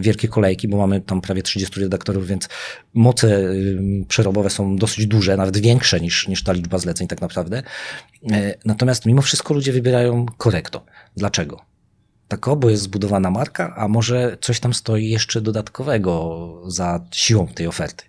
wielkie 0.00 0.28
kolejki, 0.28 0.68
bo 0.68 0.76
mamy 0.76 1.00
tam 1.00 1.20
prawie 1.20 1.42
30 1.42 1.80
redaktorów, 1.80 2.26
więc 2.26 2.48
moce 2.94 3.28
y, 3.28 4.04
przerobowe 4.08 4.50
są 4.50 4.76
dosyć 4.76 5.06
duże, 5.06 5.36
nawet 5.36 5.58
większe 5.58 6.00
niż, 6.00 6.28
niż 6.28 6.44
ta 6.44 6.52
liczba 6.52 6.78
zleceń 6.78 7.08
tak 7.08 7.20
naprawdę. 7.20 7.62
E, 8.32 8.54
Natomiast 8.64 9.06
mimo 9.06 9.22
wszystko 9.22 9.54
ludzie 9.54 9.72
wybierają 9.72 10.26
korekto. 10.38 10.84
Dlaczego? 11.16 11.69
Tak, 12.30 12.48
o, 12.48 12.56
bo 12.56 12.70
jest 12.70 12.82
zbudowana 12.82 13.30
marka, 13.30 13.74
a 13.76 13.88
może 13.88 14.36
coś 14.40 14.60
tam 14.60 14.74
stoi 14.74 15.08
jeszcze 15.08 15.40
dodatkowego 15.40 16.62
za 16.66 17.00
siłą 17.12 17.48
tej 17.48 17.66
oferty. 17.66 18.04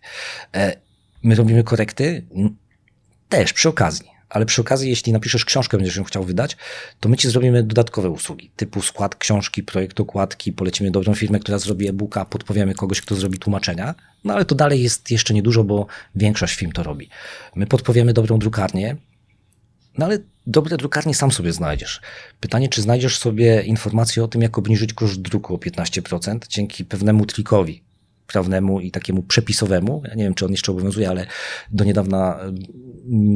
E, 0.56 0.76
My 1.24 1.36
robimy 1.36 1.64
korekty? 1.64 2.26
Też 3.30 3.54
przy 3.54 3.70
okazji, 3.70 4.08
ale 4.30 4.46
przy 4.46 4.62
okazji, 4.62 4.90
jeśli 4.90 5.14
napiszesz 5.14 5.46
książkę, 5.46 5.78
będziesz 5.78 5.96
ją 5.96 6.04
chciał 6.04 6.24
wydać, 6.24 6.58
to 7.00 7.10
my 7.10 7.18
ci 7.18 7.30
zrobimy 7.30 7.64
dodatkowe 7.64 8.10
usługi, 8.10 8.52
typu 8.56 8.82
skład 8.82 9.16
książki, 9.16 9.64
projekt 9.64 10.00
okładki, 10.00 10.54
polecimy 10.54 10.92
dobrą 10.92 11.16
firmę, 11.16 11.40
która 11.40 11.60
zrobi 11.60 11.88
e-booka, 11.88 12.26
podpowiemy 12.26 12.74
kogoś, 12.74 13.02
kto 13.02 13.16
zrobi 13.16 13.40
tłumaczenia, 13.40 13.96
no 14.24 14.34
ale 14.34 14.46
to 14.46 14.56
dalej 14.56 14.84
jest 14.84 15.12
jeszcze 15.12 15.34
niedużo, 15.34 15.64
bo 15.64 15.88
większość 16.16 16.56
firm 16.56 16.72
to 16.72 16.84
robi. 16.84 17.10
My 17.56 17.68
podpowiemy 17.68 18.14
dobrą 18.14 18.40
drukarnię, 18.40 18.96
no 19.98 20.06
ale 20.06 20.18
dobre 20.48 20.78
drukarnie 20.78 21.16
sam 21.16 21.32
sobie 21.32 21.54
znajdziesz. 21.54 22.02
Pytanie, 22.40 22.70
czy 22.70 22.82
znajdziesz 22.82 23.18
sobie 23.18 23.62
informację 23.62 24.24
o 24.24 24.28
tym, 24.28 24.42
jak 24.42 24.58
obniżyć 24.58 24.94
koszt 24.94 25.22
druku 25.22 25.56
o 25.56 25.58
15% 25.58 26.40
dzięki 26.48 26.86
pewnemu 26.86 27.26
trikowi 27.26 27.84
prawnemu 28.28 28.80
i 28.80 28.92
takiemu 28.92 29.24
przepisowemu. 29.24 30.02
Ja 30.08 30.16
nie 30.16 30.24
wiem, 30.24 30.34
czy 30.34 30.46
on 30.46 30.52
jeszcze 30.52 30.72
obowiązuje, 30.72 31.10
ale 31.10 31.26
do 31.72 31.84
niedawna 31.84 32.40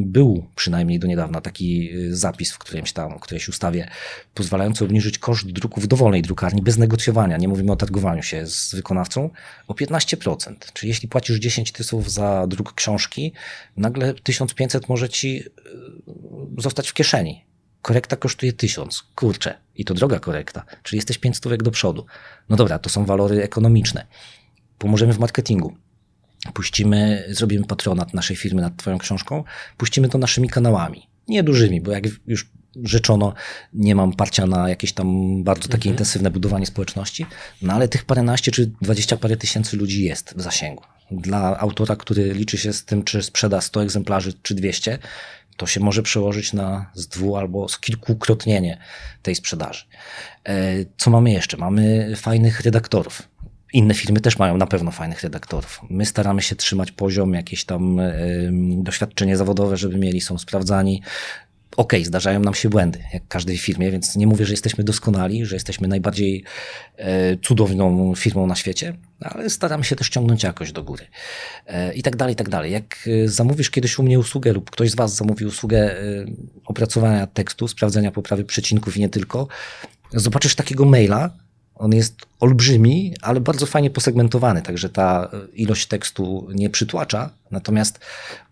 był 0.04 0.46
przynajmniej 0.54 0.98
do 0.98 1.06
niedawna 1.06 1.40
taki 1.40 1.90
y, 1.94 2.16
zapis 2.16 2.52
w 2.52 2.58
którymś 2.58 2.92
tam, 2.92 3.18
w 3.18 3.20
którejś 3.20 3.48
ustawie 3.48 3.88
pozwalający 4.34 4.84
obniżyć 4.84 5.18
koszt 5.18 5.46
druku 5.46 5.80
w 5.80 5.86
dowolnej 5.86 6.22
drukarni 6.22 6.62
bez 6.62 6.78
negocjowania. 6.78 7.36
Nie 7.36 7.48
mówimy 7.48 7.72
o 7.72 7.76
targowaniu 7.76 8.22
się 8.22 8.46
z 8.46 8.74
wykonawcą 8.74 9.30
o 9.68 9.74
15%. 9.74 10.54
Czyli 10.72 10.88
jeśli 10.88 11.08
płacisz 11.08 11.38
10 11.38 11.72
tysów 11.72 12.12
za 12.12 12.46
druk 12.46 12.74
książki, 12.74 13.32
nagle 13.76 14.14
1500 14.14 14.88
może 14.88 15.08
ci 15.08 15.42
y, 15.46 15.50
zostać 16.58 16.88
w 16.88 16.94
kieszeni. 16.94 17.44
Korekta 17.82 18.16
kosztuje 18.16 18.52
1000. 18.52 19.02
Kurczę. 19.14 19.54
I 19.74 19.84
to 19.84 19.94
droga 19.94 20.18
korekta. 20.20 20.64
Czyli 20.82 20.96
jesteś 20.96 21.18
5 21.18 21.36
stówek 21.36 21.62
do 21.62 21.70
przodu. 21.70 22.06
No 22.48 22.56
dobra, 22.56 22.78
to 22.78 22.90
są 22.90 23.04
walory 23.04 23.42
ekonomiczne. 23.42 24.06
Pomożemy 24.78 25.12
w 25.12 25.18
marketingu. 25.18 25.76
Puścimy, 26.54 27.24
zrobimy 27.28 27.66
patronat 27.66 28.14
naszej 28.14 28.36
firmy 28.36 28.62
nad 28.62 28.76
Twoją 28.76 28.98
książką, 28.98 29.44
puścimy 29.76 30.08
to 30.08 30.18
naszymi 30.18 30.48
kanałami. 30.48 31.08
Nie 31.28 31.42
dużymi, 31.42 31.80
bo 31.80 31.92
jak 31.92 32.04
już 32.26 32.50
rzeczono, 32.84 33.34
nie 33.72 33.94
mam 33.94 34.12
parcia 34.12 34.46
na 34.46 34.68
jakieś 34.68 34.92
tam 34.92 35.42
bardzo 35.44 35.68
takie 35.68 35.88
intensywne 35.88 36.30
budowanie 36.30 36.66
społeczności, 36.66 37.26
no 37.62 37.72
ale 37.72 37.88
tych 37.88 38.04
paręnaście 38.04 38.52
czy 38.52 38.70
dwadzieścia 38.82 39.16
parę 39.16 39.36
tysięcy 39.36 39.76
ludzi 39.76 40.04
jest 40.04 40.34
w 40.36 40.42
zasięgu. 40.42 40.82
Dla 41.10 41.58
autora, 41.58 41.96
który 41.96 42.34
liczy 42.34 42.58
się 42.58 42.72
z 42.72 42.84
tym, 42.84 43.02
czy 43.02 43.22
sprzeda 43.22 43.60
100 43.60 43.82
egzemplarzy, 43.82 44.32
czy 44.42 44.54
200, 44.54 44.98
to 45.56 45.66
się 45.66 45.80
może 45.80 46.02
przełożyć 46.02 46.52
na 46.52 46.90
z 46.94 47.08
dwu 47.08 47.36
albo 47.36 47.68
z 47.68 47.80
kilkukrotnienie 47.80 48.78
tej 49.22 49.34
sprzedaży. 49.34 49.84
E, 50.44 50.74
co 50.96 51.10
mamy 51.10 51.32
jeszcze? 51.32 51.56
Mamy 51.56 52.12
fajnych 52.16 52.60
redaktorów. 52.60 53.22
Inne 53.72 53.94
firmy 53.94 54.20
też 54.20 54.38
mają 54.38 54.56
na 54.56 54.66
pewno 54.66 54.90
fajnych 54.90 55.22
redaktorów. 55.22 55.80
My 55.90 56.06
staramy 56.06 56.42
się 56.42 56.56
trzymać 56.56 56.92
poziom, 56.92 57.34
jakieś 57.34 57.64
tam 57.64 58.00
doświadczenie 58.76 59.36
zawodowe, 59.36 59.76
żeby 59.76 59.98
mieli, 59.98 60.20
są 60.20 60.38
sprawdzani. 60.38 61.02
Okej, 61.76 62.00
okay, 62.00 62.06
zdarzają 62.06 62.40
nam 62.40 62.54
się 62.54 62.68
błędy, 62.68 63.04
jak 63.12 63.28
każdej 63.28 63.58
firmie, 63.58 63.90
więc 63.90 64.16
nie 64.16 64.26
mówię, 64.26 64.46
że 64.46 64.52
jesteśmy 64.52 64.84
doskonali, 64.84 65.46
że 65.46 65.56
jesteśmy 65.56 65.88
najbardziej 65.88 66.44
e, 66.96 67.36
cudowną 67.36 68.14
firmą 68.14 68.46
na 68.46 68.54
świecie, 68.54 68.96
ale 69.20 69.50
staramy 69.50 69.84
się 69.84 69.96
też 69.96 70.08
ciągnąć 70.08 70.42
jakoś 70.42 70.72
do 70.72 70.82
góry. 70.82 71.06
E, 71.66 71.94
I 71.94 72.02
tak 72.02 72.16
dalej, 72.16 72.32
i 72.32 72.36
tak 72.36 72.48
dalej. 72.48 72.72
Jak 72.72 73.08
e, 73.24 73.28
zamówisz 73.28 73.70
kiedyś 73.70 73.98
u 73.98 74.02
mnie 74.02 74.18
usługę 74.18 74.52
lub 74.52 74.70
ktoś 74.70 74.90
z 74.90 74.94
Was 74.94 75.14
zamówi 75.14 75.44
usługę 75.44 75.96
opracowania 76.66 77.26
tekstu, 77.26 77.68
sprawdzenia 77.68 78.10
poprawy 78.10 78.44
przecinków 78.44 78.96
i 78.96 79.00
nie 79.00 79.08
tylko, 79.08 79.48
zobaczysz 80.12 80.54
takiego 80.54 80.84
maila, 80.84 81.30
on 81.76 81.92
jest 81.92 82.26
olbrzymi, 82.40 83.14
ale 83.22 83.40
bardzo 83.40 83.66
fajnie 83.66 83.90
posegmentowany, 83.90 84.62
także 84.62 84.88
ta 84.88 85.30
ilość 85.54 85.86
tekstu 85.86 86.48
nie 86.54 86.70
przytłacza, 86.70 87.30
natomiast 87.50 88.00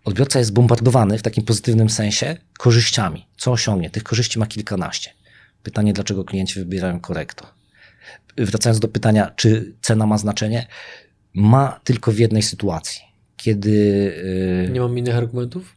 odbiorca 0.05 0.39
jest 0.39 0.53
bombardowany 0.53 1.17
w 1.17 1.21
takim 1.21 1.43
pozytywnym 1.43 1.89
sensie 1.89 2.37
korzyściami. 2.57 3.25
Co 3.37 3.51
osiągnie? 3.51 3.89
Tych 3.89 4.03
korzyści 4.03 4.39
ma 4.39 4.47
kilkanaście. 4.47 5.11
Pytanie, 5.63 5.93
dlaczego 5.93 6.23
klienci 6.23 6.59
wybierają 6.59 6.99
korekto? 6.99 7.47
Wracając 8.37 8.79
do 8.79 8.87
pytania, 8.87 9.31
czy 9.35 9.73
cena 9.81 10.05
ma 10.05 10.17
znaczenie, 10.17 10.67
ma 11.33 11.79
tylko 11.83 12.11
w 12.11 12.17
jednej 12.17 12.43
sytuacji. 12.43 13.01
Kiedy. 13.37 13.71
Yy... 14.65 14.73
Nie 14.73 14.79
mam 14.79 14.97
innych 14.97 15.15
argumentów? 15.15 15.75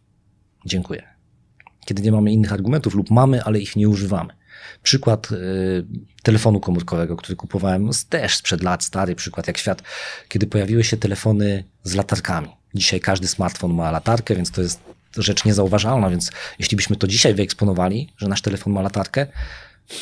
Dziękuję. 0.67 1.03
Kiedy 1.87 2.03
nie 2.03 2.13
mamy 2.13 2.33
innych 2.33 2.53
argumentów 2.53 2.95
lub 2.95 3.11
mamy, 3.11 3.45
ale 3.45 3.61
ich 3.61 3.77
nie 3.77 3.89
używamy. 3.89 4.38
Przykład 4.83 5.33
y, 5.33 5.85
telefonu 6.23 6.61
komórkowego, 6.61 7.17
który 7.17 7.37
kupowałem, 7.37 7.91
też 8.09 8.37
sprzed 8.37 8.63
lat, 8.63 8.85
stary 8.85 9.15
przykład 9.15 9.47
jak 9.47 9.59
świat, 9.59 9.83
kiedy 10.29 10.47
pojawiły 10.47 10.85
się 10.85 10.97
telefony 10.97 11.65
z 11.83 11.95
latarkami. 11.95 12.49
Dzisiaj 12.75 13.01
każdy 13.01 13.29
smartfon 13.29 13.75
ma 13.75 13.91
latarkę, 13.91 14.37
więc 14.37 14.51
to 14.51 14.63
jest 14.63 14.81
rzecz 15.17 15.45
niezauważalna, 15.45 16.11
więc 16.11 16.31
jeśli 16.59 16.77
byśmy 16.77 16.97
to 16.97 17.07
dzisiaj 17.07 17.35
wyeksponowali, 17.35 18.13
że 18.17 18.29
nasz 18.29 18.43
telefon 18.43 18.73
ma 18.73 18.83
latarkę, 18.83 19.27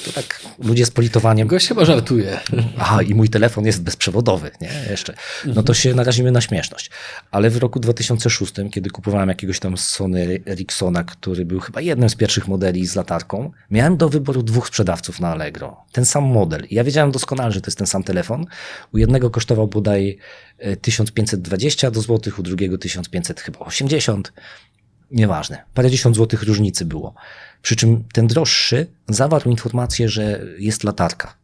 to 0.04 0.12
tak 0.12 0.40
ludzie 0.58 0.86
z 0.86 0.90
politowaniem. 0.90 1.48
Gość 1.48 1.68
chyba 1.68 1.84
żartuje. 1.84 2.40
Aha, 2.78 3.02
i 3.02 3.14
mój 3.14 3.28
telefon 3.28 3.66
jest 3.66 3.82
bezprzewodowy, 3.82 4.50
nie? 4.60 4.70
Jeszcze. 4.90 5.14
No 5.44 5.62
to 5.62 5.74
się 5.74 5.94
narazimy 5.94 6.32
na 6.32 6.40
śmieszność. 6.40 6.90
Ale 7.30 7.50
w 7.50 7.56
roku 7.56 7.80
2006, 7.80 8.52
kiedy 8.72 8.90
kupowałem 8.90 9.28
jakiegoś 9.28 9.60
tam 9.60 9.76
Sony 9.76 10.40
Ericssona, 10.46 11.04
który 11.04 11.44
był 11.44 11.60
chyba 11.60 11.80
jednym 11.80 12.08
z 12.10 12.14
pierwszych 12.14 12.48
modeli 12.48 12.86
z 12.86 12.96
latarką, 12.96 13.50
miałem 13.70 13.96
do 13.96 14.08
wyboru 14.08 14.42
dwóch 14.42 14.66
sprzedawców 14.66 15.20
na 15.20 15.28
Allegro. 15.28 15.84
Ten 15.92 16.04
sam 16.04 16.24
model. 16.24 16.66
I 16.70 16.74
ja 16.74 16.84
wiedziałem 16.84 17.12
doskonale, 17.12 17.52
że 17.52 17.60
to 17.60 17.66
jest 17.66 17.78
ten 17.78 17.86
sam 17.86 18.02
telefon. 18.02 18.46
U 18.92 18.98
jednego 18.98 19.30
kosztował 19.30 19.68
bodaj 19.68 20.18
1520 20.80 21.88
e, 21.88 21.90
do 21.90 22.00
złotych, 22.00 22.38
u 22.38 22.42
drugiego 22.42 22.78
1500 22.78 23.40
chyba 23.40 23.58
80. 23.58 24.32
Nieważne. 25.10 25.64
Parędziesiąt 25.74 26.16
złotych 26.16 26.42
różnicy 26.42 26.84
było. 26.84 27.14
Przy 27.62 27.76
czym 27.76 28.04
ten 28.12 28.26
droższy 28.26 28.86
zawarł 29.08 29.50
informację, 29.50 30.08
że 30.08 30.40
jest 30.58 30.84
latarka. 30.84 31.36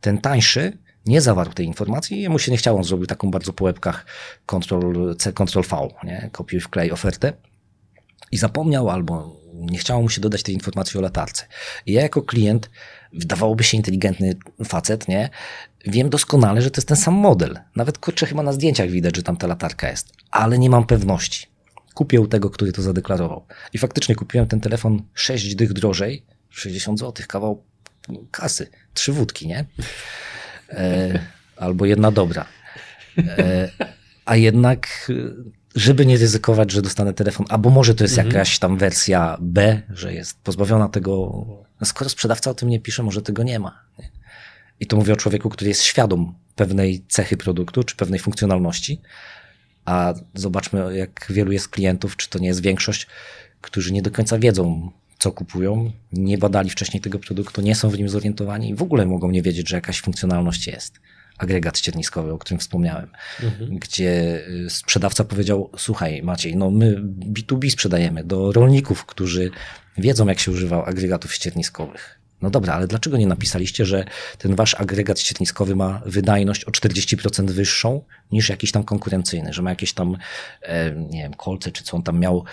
Ten 0.00 0.18
tańszy 0.18 0.78
nie 1.06 1.20
zawarł 1.20 1.52
tej 1.52 1.66
informacji, 1.66 2.20
jemu 2.20 2.38
się 2.38 2.52
nie 2.52 2.58
chciało, 2.58 2.78
on 2.78 2.84
zrobił 2.84 3.06
taką 3.06 3.30
bardzo 3.30 3.52
po 3.52 3.64
łebkach 3.64 4.06
Ctrl-C, 4.46 5.32
Ctrl-V, 5.32 5.88
nie? 6.04 6.30
kopiuj 6.32 6.60
wklej 6.60 6.92
ofertę 6.92 7.32
i 8.32 8.38
zapomniał 8.38 8.90
albo 8.90 9.42
nie 9.54 9.78
chciało 9.78 10.02
mu 10.02 10.08
się 10.08 10.20
dodać 10.20 10.42
tej 10.42 10.54
informacji 10.54 10.98
o 10.98 11.02
latarce. 11.02 11.44
I 11.86 11.92
ja 11.92 12.02
jako 12.02 12.22
klient, 12.22 12.70
wydawałoby 13.12 13.64
się 13.64 13.76
inteligentny 13.76 14.36
facet, 14.64 15.08
nie? 15.08 15.30
Wiem 15.86 16.10
doskonale, 16.10 16.62
że 16.62 16.70
to 16.70 16.78
jest 16.78 16.88
ten 16.88 16.96
sam 16.96 17.14
model. 17.14 17.58
Nawet 17.76 17.98
kurczę, 17.98 18.26
chyba 18.26 18.42
na 18.42 18.52
zdjęciach 18.52 18.90
widać, 18.90 19.16
że 19.16 19.22
tam 19.22 19.36
ta 19.36 19.46
latarka 19.46 19.90
jest. 19.90 20.12
Ale 20.30 20.58
nie 20.58 20.70
mam 20.70 20.86
pewności 20.86 21.51
kupię 21.94 22.20
u 22.20 22.26
tego, 22.26 22.50
który 22.50 22.72
to 22.72 22.82
zadeklarował. 22.82 23.46
I 23.72 23.78
faktycznie 23.78 24.14
kupiłem 24.14 24.46
ten 24.46 24.60
telefon 24.60 25.02
6 25.14 25.54
dych 25.54 25.72
drożej, 25.72 26.24
60 26.50 26.98
zł, 26.98 27.26
kawał 27.28 27.62
kasy, 28.30 28.70
trzy 28.94 29.12
wódki, 29.12 29.46
nie? 29.46 29.64
E, 30.70 31.18
albo 31.56 31.86
jedna 31.86 32.10
dobra. 32.10 32.46
E, 33.18 33.68
a 34.24 34.36
jednak, 34.36 35.12
żeby 35.74 36.06
nie 36.06 36.16
ryzykować, 36.16 36.70
że 36.70 36.82
dostanę 36.82 37.14
telefon, 37.14 37.46
albo 37.48 37.70
może 37.70 37.94
to 37.94 38.04
jest 38.04 38.18
mhm. 38.18 38.34
jakaś 38.34 38.58
tam 38.58 38.78
wersja 38.78 39.36
B, 39.40 39.82
że 39.90 40.14
jest 40.14 40.40
pozbawiona 40.42 40.88
tego. 40.88 41.46
No 41.80 41.86
skoro 41.86 42.10
sprzedawca 42.10 42.50
o 42.50 42.54
tym 42.54 42.68
nie 42.68 42.80
pisze, 42.80 43.02
może 43.02 43.22
tego 43.22 43.42
nie 43.42 43.58
ma. 43.58 43.84
Nie? 43.98 44.10
I 44.80 44.86
to 44.86 44.96
mówię 44.96 45.12
o 45.12 45.16
człowieku, 45.16 45.48
który 45.48 45.68
jest 45.68 45.82
świadom 45.82 46.34
pewnej 46.54 47.04
cechy 47.08 47.36
produktu 47.36 47.84
czy 47.84 47.96
pewnej 47.96 48.20
funkcjonalności, 48.20 49.00
a 49.84 50.14
zobaczmy, 50.34 50.96
jak 50.96 51.26
wielu 51.30 51.52
jest 51.52 51.68
klientów, 51.68 52.16
czy 52.16 52.30
to 52.30 52.38
nie 52.38 52.48
jest 52.48 52.62
większość, 52.62 53.06
którzy 53.60 53.92
nie 53.92 54.02
do 54.02 54.10
końca 54.10 54.38
wiedzą, 54.38 54.90
co 55.18 55.32
kupują, 55.32 55.92
nie 56.12 56.38
badali 56.38 56.70
wcześniej 56.70 57.00
tego 57.00 57.18
produktu, 57.18 57.62
nie 57.62 57.74
są 57.74 57.90
w 57.90 57.98
nim 57.98 58.08
zorientowani 58.08 58.70
i 58.70 58.74
w 58.74 58.82
ogóle 58.82 59.06
mogą 59.06 59.30
nie 59.30 59.42
wiedzieć, 59.42 59.68
że 59.68 59.76
jakaś 59.76 60.00
funkcjonalność 60.00 60.66
jest. 60.66 61.00
Agregat 61.38 61.78
ścierniskowy, 61.78 62.32
o 62.32 62.38
którym 62.38 62.58
wspomniałem, 62.58 63.08
mhm. 63.42 63.78
gdzie 63.78 64.42
y, 64.48 64.70
sprzedawca 64.70 65.24
powiedział: 65.24 65.70
Słuchaj, 65.76 66.22
Maciej, 66.22 66.56
no 66.56 66.70
my 66.70 67.02
B2B 67.04 67.70
sprzedajemy 67.70 68.24
do 68.24 68.52
rolników, 68.52 69.04
którzy 69.06 69.50
wiedzą, 69.98 70.26
jak 70.28 70.40
się 70.40 70.50
używa 70.50 70.84
agregatów 70.84 71.34
ścierniskowych. 71.34 72.21
No 72.42 72.50
dobra, 72.50 72.74
ale 72.74 72.86
dlaczego 72.86 73.16
nie 73.16 73.26
napisaliście, 73.26 73.86
że 73.86 74.04
ten 74.38 74.54
wasz 74.54 74.74
agregat 74.74 75.20
ścierniskowy 75.20 75.76
ma 75.76 76.02
wydajność 76.06 76.64
o 76.64 76.70
40% 76.70 77.50
wyższą 77.50 78.04
niż 78.32 78.48
jakiś 78.48 78.72
tam 78.72 78.84
konkurencyjny, 78.84 79.52
że 79.52 79.62
ma 79.62 79.70
jakieś 79.70 79.92
tam, 79.92 80.16
e, 80.62 80.90
nie 80.90 81.22
wiem, 81.22 81.34
kolce, 81.34 81.72
czy 81.72 81.84
co 81.84 81.96
on 81.96 82.02
tam 82.02 82.18
miał, 82.18 82.44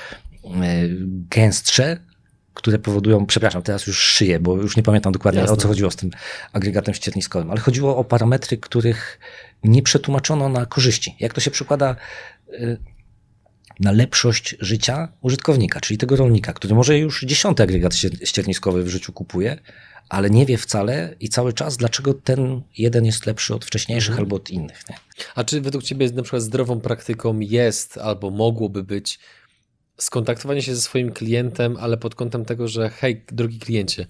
e, 0.45 0.49
gęstsze, 1.29 1.97
które 2.53 2.79
powodują, 2.79 3.25
przepraszam, 3.25 3.61
teraz 3.61 3.87
już 3.87 3.99
szyję, 3.99 4.39
bo 4.39 4.55
już 4.55 4.77
nie 4.77 4.83
pamiętam 4.83 5.13
dokładnie 5.13 5.41
Jasne. 5.41 5.53
o 5.53 5.57
co 5.57 5.67
chodziło 5.67 5.91
z 5.91 5.95
tym 5.95 6.09
agregatem 6.53 6.93
ścierniskowym, 6.93 7.51
ale 7.51 7.59
chodziło 7.59 7.97
o 7.97 8.03
parametry, 8.03 8.57
których 8.57 9.19
nie 9.63 9.81
przetłumaczono 9.83 10.49
na 10.49 10.65
korzyści. 10.65 11.15
Jak 11.19 11.33
to 11.33 11.41
się 11.41 11.51
przekłada 11.51 11.95
e, 12.53 12.77
na 13.79 13.91
lepszość 13.91 14.55
życia 14.59 15.13
użytkownika, 15.21 15.79
czyli 15.79 15.97
tego 15.97 16.15
rolnika, 16.15 16.53
który 16.53 16.75
może 16.75 16.97
już 16.97 17.25
dziesiąty 17.25 17.63
agregat 17.63 17.95
ścierniskowy 18.23 18.83
w 18.83 18.87
życiu 18.87 19.13
kupuje, 19.13 19.57
ale 20.09 20.29
nie 20.29 20.45
wie 20.45 20.57
wcale 20.57 21.15
i 21.19 21.29
cały 21.29 21.53
czas, 21.53 21.77
dlaczego 21.77 22.13
ten 22.13 22.61
jeden 22.77 23.05
jest 23.05 23.25
lepszy 23.25 23.55
od 23.55 23.65
wcześniejszych 23.65 24.09
mhm. 24.09 24.25
albo 24.25 24.35
od 24.35 24.49
innych. 24.49 24.89
Nie? 24.89 24.95
A 25.35 25.43
czy 25.43 25.61
według 25.61 25.83
Ciebie 25.83 26.11
na 26.11 26.23
przykład 26.23 26.41
zdrową 26.41 26.79
praktyką 26.79 27.39
jest 27.39 27.97
albo 27.97 28.29
mogłoby 28.29 28.83
być 28.83 29.19
skontaktowanie 29.97 30.61
się 30.61 30.75
ze 30.75 30.81
swoim 30.81 31.11
klientem, 31.11 31.77
ale 31.79 31.97
pod 31.97 32.15
kątem 32.15 32.45
tego, 32.45 32.67
że 32.67 32.89
hej, 32.89 33.25
drogi 33.31 33.59
kliencie, 33.59 34.05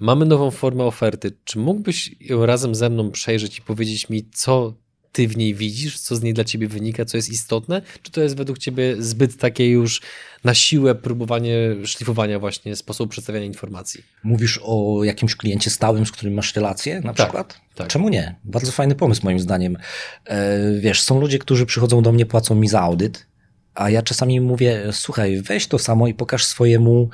mamy 0.00 0.26
nową 0.26 0.50
formę 0.50 0.84
oferty, 0.84 1.32
czy 1.44 1.58
mógłbyś 1.58 2.16
ją 2.20 2.46
razem 2.46 2.74
ze 2.74 2.90
mną 2.90 3.10
przejrzeć 3.10 3.58
i 3.58 3.62
powiedzieć 3.62 4.08
mi, 4.08 4.30
co 4.30 4.74
ty 5.14 5.28
w 5.28 5.36
niej 5.36 5.54
widzisz, 5.54 5.98
co 5.98 6.16
z 6.16 6.22
niej 6.22 6.34
dla 6.34 6.44
ciebie 6.44 6.68
wynika, 6.68 7.04
co 7.04 7.16
jest 7.16 7.30
istotne? 7.30 7.82
Czy 8.02 8.12
to 8.12 8.20
jest 8.20 8.36
według 8.36 8.58
ciebie 8.58 8.96
zbyt 8.98 9.36
takie 9.36 9.70
już 9.70 10.02
na 10.44 10.54
siłę 10.54 10.94
próbowanie 10.94 11.58
szlifowania 11.84 12.38
właśnie 12.38 12.76
sposobu 12.76 13.10
przedstawiania 13.10 13.46
informacji? 13.46 14.02
Mówisz 14.24 14.60
o 14.62 15.04
jakimś 15.04 15.36
kliencie 15.36 15.70
stałym, 15.70 16.06
z 16.06 16.12
którym 16.12 16.34
masz 16.34 16.56
relację 16.56 16.94
na 16.94 17.14
tak, 17.14 17.14
przykład? 17.14 17.60
Tak. 17.74 17.88
Czemu 17.88 18.08
nie? 18.08 18.34
Bardzo 18.44 18.72
fajny 18.72 18.94
pomysł 18.94 19.20
moim 19.24 19.40
zdaniem. 19.40 19.76
E, 20.24 20.58
wiesz, 20.80 21.02
są 21.02 21.20
ludzie, 21.20 21.38
którzy 21.38 21.66
przychodzą 21.66 22.02
do 22.02 22.12
mnie, 22.12 22.26
płacą 22.26 22.54
mi 22.54 22.68
za 22.68 22.80
audyt, 22.80 23.26
a 23.74 23.90
ja 23.90 24.02
czasami 24.02 24.40
mówię, 24.40 24.82
słuchaj, 24.92 25.42
weź 25.42 25.66
to 25.66 25.78
samo 25.78 26.08
i 26.08 26.14
pokaż 26.14 26.44
swojemu 26.44 27.08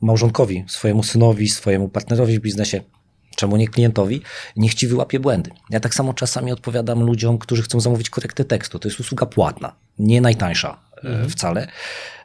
małżonkowi, 0.00 0.64
swojemu 0.68 1.02
synowi, 1.02 1.48
swojemu 1.48 1.88
partnerowi 1.88 2.38
w 2.38 2.42
biznesie, 2.42 2.80
czemu 3.36 3.56
nie 3.56 3.68
klientowi, 3.68 4.22
niech 4.56 4.74
ci 4.74 4.86
wyłapie 4.86 5.20
błędy. 5.20 5.50
Ja 5.70 5.80
tak 5.80 5.94
samo 5.94 6.14
czasami 6.14 6.52
odpowiadam 6.52 7.02
ludziom, 7.02 7.38
którzy 7.38 7.62
chcą 7.62 7.80
zamówić 7.80 8.10
korektę 8.10 8.44
tekstu. 8.44 8.78
To 8.78 8.88
jest 8.88 9.00
usługa 9.00 9.26
płatna, 9.26 9.72
nie 9.98 10.20
najtańsza 10.20 10.80
e, 10.96 11.08
mhm. 11.08 11.30
wcale. 11.30 11.66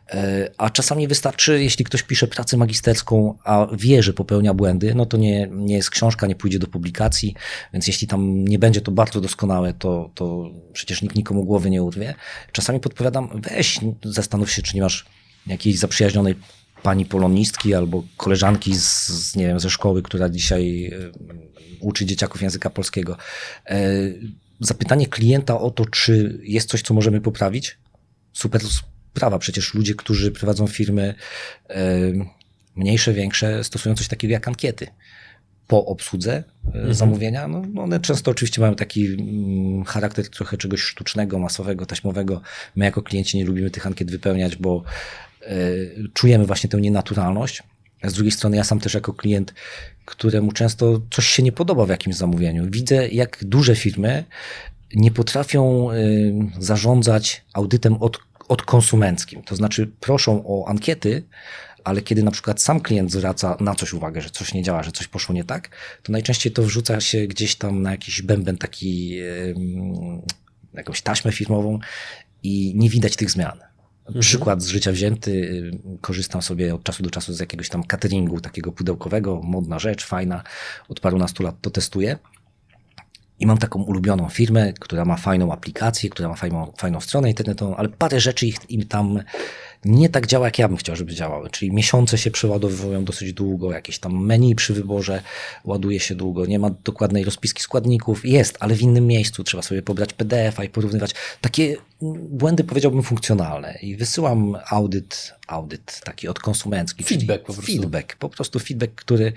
E, 0.10 0.50
a 0.58 0.70
czasami 0.70 1.08
wystarczy, 1.08 1.63
jeśli 1.63 1.86
ktoś 1.86 2.04
pisze 2.04 2.28
pracę 2.28 2.58
magisterską, 2.58 3.38
a 3.44 3.68
wie, 3.74 4.04
że 4.04 4.13
popełnia 4.13 4.54
błędy, 4.54 4.96
no 4.96 5.06
to 5.06 5.18
nie, 5.18 5.48
nie 5.52 5.76
jest 5.76 5.89
książka, 5.89 6.28
nie 6.28 6.36
pójdzie 6.36 6.60
do 6.60 6.67
publikacji, 6.67 7.36
więc 7.73 7.88
jeśli 7.88 8.08
tam 8.08 8.46
nie 8.46 8.60
będzie 8.60 8.82
to 8.82 8.92
bardzo 8.92 9.21
doskonałe, 9.21 9.73
to, 9.73 10.12
to 10.15 10.50
przecież 10.73 11.02
nikt 11.02 11.15
nikomu 11.15 11.44
głowy 11.44 11.69
nie 11.69 11.84
urwie. 11.84 12.15
Czasami 12.52 12.79
podpowiadam, 12.79 13.42
weź, 13.42 13.79
zastanów 14.04 14.52
się, 14.52 14.62
czy 14.62 14.75
nie 14.75 14.82
masz 14.82 15.06
jakiejś 15.48 15.79
zaprzyjaźnionej 15.79 16.36
pani 16.86 17.06
polonistki 17.06 17.73
albo 17.73 18.04
koleżanki 18.17 18.75
z, 18.75 19.08
z, 19.08 19.36
nie 19.36 19.48
wiem, 19.48 19.60
ze 19.60 19.69
szkoły, 19.69 20.02
która 20.02 20.29
dzisiaj 20.29 20.86
e, 20.86 20.92
uczy 21.79 22.06
dzieciaków 22.06 22.42
języka 22.42 22.69
polskiego. 22.69 23.17
E, 23.65 23.79
zapytanie 24.60 25.08
klienta 25.08 25.60
o 25.60 25.71
to, 25.71 25.86
czy 25.86 26.40
jest 26.44 26.69
coś, 26.69 26.81
co 26.81 26.94
możemy 26.94 27.21
poprawić, 27.21 27.77
super 28.33 28.62
prawa. 29.13 29.40
Przecież 29.40 29.73
ludzie, 29.73 29.96
którzy 29.96 30.31
prowadzą 30.31 30.67
firmy 30.67 31.15
mniejsze, 32.75 33.13
większe, 33.13 33.63
stosują 33.63 33.96
coś 33.96 34.08
takiego 34.08 34.31
jak 34.31 34.48
ankiety 34.48 34.88
po 35.67 35.86
obsłudze 35.86 36.44
mhm. 36.65 36.94
zamówienia. 36.94 37.48
No, 37.48 37.83
one 37.83 38.00
często 38.00 38.31
oczywiście 38.31 38.62
mają 38.62 38.75
taki 38.75 39.06
mm, 39.06 39.83
charakter 39.83 40.29
trochę 40.29 40.58
czegoś 40.58 40.81
sztucznego, 40.81 41.40
masowego, 41.40 41.86
taśmowego. 41.86 42.42
My 42.75 42.86
jako 42.86 43.02
klienci 43.02 43.38
nie 43.38 43.46
lubimy 43.46 43.69
tych 43.69 43.88
ankiet 43.88 44.12
wypełniać, 44.12 44.56
bo 44.56 44.83
czujemy 46.13 46.46
właśnie 46.46 46.69
tę 46.69 46.81
nienaturalność. 46.81 47.63
Z 48.04 48.13
drugiej 48.13 48.31
strony 48.31 48.58
ja 48.58 48.63
sam 48.63 48.79
też 48.79 48.93
jako 48.93 49.13
klient, 49.13 49.54
któremu 50.06 50.52
często 50.52 51.02
coś 51.12 51.25
się 51.27 51.43
nie 51.43 51.52
podoba 51.52 51.85
w 51.85 51.89
jakimś 51.89 52.15
zamówieniu, 52.15 52.71
widzę 52.71 53.08
jak 53.08 53.37
duże 53.46 53.75
firmy 53.75 54.23
nie 54.96 55.12
potrafią 55.12 55.91
y, 55.91 56.33
zarządzać 56.60 57.46
audytem 57.54 57.98
od, 57.98 58.19
od 58.48 58.62
konsumenckim. 58.62 59.43
To 59.43 59.56
znaczy 59.56 59.91
proszą 60.00 60.43
o 60.48 60.67
ankiety, 60.67 61.23
ale 61.83 62.02
kiedy 62.02 62.23
na 62.23 62.31
przykład 62.31 62.62
sam 62.62 62.79
klient 62.79 63.12
zwraca 63.12 63.58
na 63.60 63.75
coś 63.75 63.93
uwagę, 63.93 64.21
że 64.21 64.29
coś 64.29 64.54
nie 64.54 64.63
działa, 64.63 64.83
że 64.83 64.91
coś 64.91 65.08
poszło 65.08 65.35
nie 65.35 65.43
tak, 65.43 65.69
to 66.04 66.12
najczęściej 66.12 66.54
to 66.54 66.63
wrzuca 66.63 67.02
się 67.02 67.27
gdzieś 67.27 67.56
tam 67.56 67.81
na 67.81 67.91
jakiś 67.91 68.21
bęben 68.21 68.58
taki, 68.58 69.17
jakąś 70.73 71.02
taśmę 71.02 71.31
firmową 71.31 71.79
i 72.43 72.73
nie 72.75 72.89
widać 72.89 73.15
tych 73.15 73.31
zmian. 73.31 73.60
Mhm. 74.06 74.21
Przykład 74.21 74.63
z 74.63 74.67
życia 74.67 74.91
wzięty, 74.91 75.31
y, 75.31 75.97
korzystam 76.01 76.41
sobie 76.41 76.75
od 76.75 76.83
czasu 76.83 77.03
do 77.03 77.10
czasu 77.10 77.33
z 77.33 77.39
jakiegoś 77.39 77.69
tam 77.69 77.83
cateringu 77.83 78.41
takiego 78.41 78.71
pudełkowego, 78.71 79.41
modna 79.43 79.79
rzecz, 79.79 80.06
fajna, 80.06 80.43
od 80.89 80.99
parunastu 80.99 81.43
lat 81.43 81.56
to 81.62 81.69
testuję. 81.69 82.17
I 83.39 83.45
mam 83.45 83.58
taką 83.58 83.83
ulubioną 83.83 84.29
firmę, 84.29 84.73
która 84.73 85.06
ma 85.06 85.17
fajną 85.17 85.51
aplikację, 85.51 86.10
która 86.10 86.29
ma 86.29 86.35
fajną, 86.35 86.73
fajną 86.77 87.01
stronę 87.01 87.29
internetową, 87.29 87.75
ale 87.75 87.89
parę 87.89 88.19
rzeczy 88.19 88.47
ich, 88.47 88.58
im 88.69 88.87
tam 88.87 89.19
nie 89.86 90.10
tak 90.10 90.27
działa, 90.27 90.46
jak 90.46 90.60
ja 90.60 90.67
bym 90.67 90.77
chciał, 90.77 90.96
żeby 90.96 91.13
działały. 91.13 91.50
Czyli 91.50 91.71
miesiące 91.71 92.17
się 92.17 92.31
przeładowują 92.31 93.06
dosyć 93.06 93.33
długo, 93.33 93.71
jakieś 93.71 94.00
tam 94.00 94.25
menu 94.25 94.56
przy 94.56 94.73
wyborze 94.73 95.21
ładuje 95.65 96.00
się 96.00 96.15
długo, 96.15 96.46
nie 96.46 96.60
ma 96.60 96.69
dokładnej 96.69 97.23
rozpiski 97.23 97.63
składników. 97.63 98.25
Jest, 98.25 98.58
ale 98.60 98.75
w 98.75 98.81
innym 98.81 99.08
miejscu 99.08 99.44
trzeba 99.44 99.63
sobie 99.63 99.81
pobrać 99.81 100.13
PDF-a 100.13 100.63
i 100.63 100.69
porównywać. 100.69 101.12
Takie 101.42 101.77
błędy 102.29 102.63
powiedziałbym 102.63 103.04
funkcjonalne. 103.04 103.77
I 103.81 103.96
wysyłam 103.96 104.58
audyt, 104.69 105.33
audyt 105.48 106.02
taki 106.04 106.27
od 106.27 106.40
konsumencki. 106.40 107.04
Feedback 107.04 107.46
po 107.46 107.54
prostu. 107.54 107.71
Feedback, 107.71 108.15
po 108.15 108.29
prostu 108.29 108.60
feedback, 108.60 108.96
który 108.96 109.33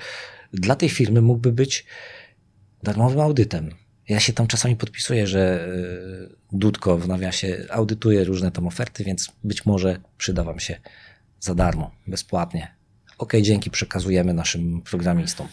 dla 0.53 0.77
tej 0.77 0.89
firmy 0.89 1.23
mógłby 1.23 1.53
być 1.53 1.87
darmowym 2.83 3.21
audytem 3.21 3.75
ja 4.09 4.21
się 4.21 4.33
tam 4.33 4.47
czasami 4.47 4.77
podpisuję, 4.77 5.27
że 5.27 5.69
e, 6.33 6.37
Dudko 6.53 6.99
w 6.99 7.09
nawiasie 7.09 7.67
audytuje 7.71 8.25
różne 8.25 8.51
tam 8.53 8.67
oferty, 8.67 9.05
więc 9.05 9.33
być 9.45 9.67
może 9.67 10.01
przyda 10.19 10.45
Wam 10.45 10.61
się 10.61 10.81
za 11.41 11.55
darmo, 11.55 11.91
bezpłatnie. 12.07 12.75
Ok, 13.19 13.33
dzięki, 13.43 13.71
przekazujemy 13.71 14.35
naszym 14.35 14.83
programistom. 14.83 15.49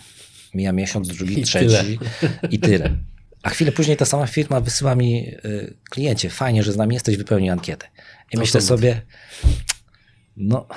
Mija 0.53 0.72
miesiąc, 0.72 1.08
drugi, 1.08 1.39
I 1.39 1.43
trzeci 1.43 1.68
tyle. 1.68 2.30
i 2.51 2.60
tyle. 2.60 2.97
A 3.43 3.49
chwilę 3.49 3.72
później 3.72 3.97
ta 3.97 4.06
sama 4.06 4.28
firma 4.28 4.62
wysyła 4.62 4.95
mi 4.95 5.28
y, 5.45 5.74
kliencie, 5.89 6.30
fajnie, 6.30 6.64
że 6.64 6.74
z 6.74 6.78
nami 6.78 6.93
jesteś, 6.93 7.18
wypełnij 7.18 7.49
ankietę. 7.49 7.88
I 8.32 8.38
myślę 8.38 8.62
sobie, 8.62 9.01
no 10.38 10.68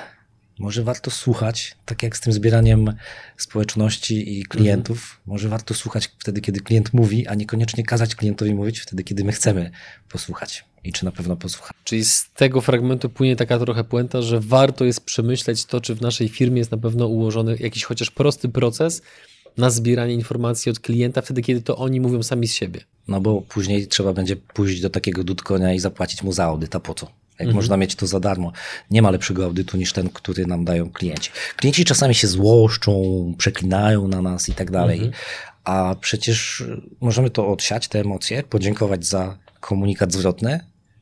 może 0.58 0.82
warto 0.82 1.10
słuchać, 1.10 1.76
tak 1.84 2.02
jak 2.02 2.16
z 2.16 2.20
tym 2.20 2.32
zbieraniem 2.32 2.94
społeczności 3.36 4.38
i 4.38 4.42
klientów, 4.42 4.96
mhm. 4.96 5.20
może 5.26 5.48
warto 5.48 5.74
słuchać 5.74 6.10
wtedy, 6.18 6.40
kiedy 6.40 6.60
klient 6.60 6.92
mówi, 6.92 7.26
a 7.26 7.34
niekoniecznie 7.34 7.84
kazać 7.84 8.14
klientowi 8.14 8.54
mówić 8.54 8.80
wtedy, 8.80 9.04
kiedy 9.04 9.24
my 9.24 9.32
chcemy 9.32 9.70
posłuchać 10.08 10.64
i 10.84 10.92
czy 10.92 11.04
na 11.04 11.12
pewno 11.12 11.36
posłucha. 11.36 11.74
Czyli 11.84 12.04
z 12.04 12.30
tego 12.36 12.60
fragmentu 12.60 13.08
płynie 13.08 13.36
taka 13.36 13.58
trochę 13.58 13.84
puenta, 13.84 14.22
że 14.22 14.40
warto 14.40 14.84
jest 14.84 15.04
przemyśleć 15.04 15.64
to, 15.64 15.80
czy 15.80 15.94
w 15.94 16.00
naszej 16.00 16.28
firmie 16.28 16.58
jest 16.58 16.70
na 16.70 16.78
pewno 16.78 17.06
ułożony 17.06 17.56
jakiś 17.60 17.84
chociaż 17.84 18.10
prosty 18.10 18.48
proces 18.48 19.02
na 19.56 19.70
zbieranie 19.70 20.14
informacji 20.14 20.70
od 20.70 20.80
klienta, 20.80 21.22
wtedy, 21.22 21.42
kiedy 21.42 21.62
to 21.62 21.76
oni 21.76 22.00
mówią 22.00 22.22
sami 22.22 22.48
z 22.48 22.54
siebie. 22.54 22.80
No 23.08 23.20
bo 23.20 23.42
później 23.42 23.86
trzeba 23.86 24.12
będzie 24.12 24.36
pójść 24.36 24.80
do 24.80 24.90
takiego 24.90 25.24
dudkonia 25.24 25.74
i 25.74 25.78
zapłacić 25.78 26.22
mu 26.22 26.32
za 26.32 26.44
audyt, 26.44 26.76
a 26.76 26.80
po 26.80 26.94
co? 26.94 27.10
Jak 27.38 27.46
mhm. 27.48 27.56
można 27.56 27.76
mieć 27.76 27.94
to 27.94 28.06
za 28.06 28.20
darmo. 28.20 28.52
Nie 28.90 29.02
ma 29.02 29.10
lepszego 29.10 29.44
audytu 29.44 29.76
niż 29.76 29.92
ten, 29.92 30.08
który 30.08 30.46
nam 30.46 30.64
dają 30.64 30.90
klienci. 30.90 31.30
Klienci 31.56 31.84
czasami 31.84 32.14
się 32.14 32.28
złoszczą, 32.28 32.92
przeklinają 33.38 34.08
na 34.08 34.22
nas 34.22 34.48
i 34.48 34.54
tak 34.54 34.70
dalej, 34.70 34.98
mhm. 34.98 35.14
a 35.64 35.94
przecież 36.00 36.64
możemy 37.00 37.30
to 37.30 37.48
odsiać, 37.48 37.88
te 37.88 38.00
emocje, 38.00 38.42
podziękować 38.42 39.06
za 39.06 39.38
komunikat 39.60 40.12
zwrotny 40.12 40.60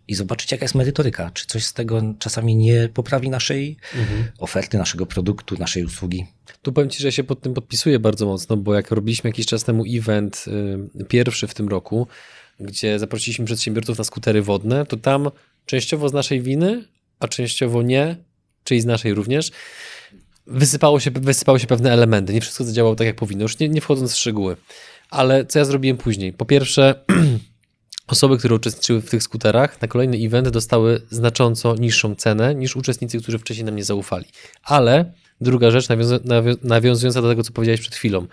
i 0.08 0.14
zobaczyć, 0.14 0.52
jaka 0.52 0.64
jest 0.64 0.74
merytoryka. 0.74 1.30
Czy 1.30 1.46
coś 1.46 1.64
z 1.64 1.72
tego 1.72 2.02
czasami 2.18 2.56
nie 2.56 2.88
poprawi 2.94 3.30
naszej 3.30 3.76
mhm. 3.94 4.24
oferty, 4.38 4.78
naszego 4.78 5.06
produktu, 5.06 5.56
naszej 5.58 5.84
usługi. 5.84 6.26
Tu 6.62 6.72
powiem 6.72 6.90
Ci, 6.90 7.02
że 7.02 7.12
się 7.12 7.24
pod 7.24 7.40
tym 7.40 7.54
podpisuję 7.54 7.98
bardzo 7.98 8.26
mocno, 8.26 8.56
bo 8.56 8.74
jak 8.74 8.90
robiliśmy 8.90 9.30
jakiś 9.30 9.46
czas 9.46 9.64
temu 9.64 9.84
event, 9.88 10.44
y, 11.00 11.04
pierwszy 11.04 11.46
w 11.46 11.54
tym 11.54 11.68
roku, 11.68 12.06
gdzie 12.60 12.98
zaprosiliśmy 12.98 13.44
przedsiębiorców 13.44 13.98
na 13.98 14.04
skutery 14.04 14.42
wodne, 14.42 14.86
to 14.86 14.96
tam 14.96 15.30
częściowo 15.66 16.08
z 16.08 16.12
naszej 16.12 16.40
winy, 16.40 16.84
a 17.20 17.28
częściowo 17.28 17.82
nie, 17.82 18.16
czyli 18.64 18.80
z 18.80 18.84
naszej 18.84 19.14
również, 19.14 19.50
wysypało 20.46 21.00
się, 21.00 21.10
wysypały 21.10 21.60
się 21.60 21.66
pewne 21.66 21.92
elementy. 21.92 22.34
Nie 22.34 22.40
wszystko 22.40 22.64
zadziałało 22.64 22.96
tak, 22.96 23.06
jak 23.06 23.16
powinno. 23.16 23.42
Już 23.42 23.58
nie, 23.58 23.68
nie 23.68 23.80
wchodząc 23.80 24.12
w 24.12 24.16
szczegóły. 24.16 24.56
Ale 25.10 25.46
co 25.46 25.58
ja 25.58 25.64
zrobiłem 25.64 25.96
później? 25.96 26.32
Po 26.32 26.44
pierwsze, 26.44 27.04
osoby, 28.06 28.38
które 28.38 28.54
uczestniczyły 28.54 29.00
w 29.00 29.10
tych 29.10 29.22
skuterach 29.22 29.82
na 29.82 29.88
kolejny 29.88 30.16
event 30.16 30.48
dostały 30.48 31.02
znacząco 31.10 31.74
niższą 31.74 32.14
cenę 32.14 32.54
niż 32.54 32.76
uczestnicy, 32.76 33.18
którzy 33.22 33.38
wcześniej 33.38 33.64
nam 33.64 33.76
nie 33.76 33.84
zaufali. 33.84 34.24
Ale 34.62 35.12
druga 35.40 35.70
rzecz, 35.70 35.88
nawiązująca 36.62 37.22
do 37.22 37.28
tego, 37.28 37.42
co 37.42 37.52
powiedziałeś 37.52 37.80
przed 37.80 37.94
chwilą. 37.94 38.26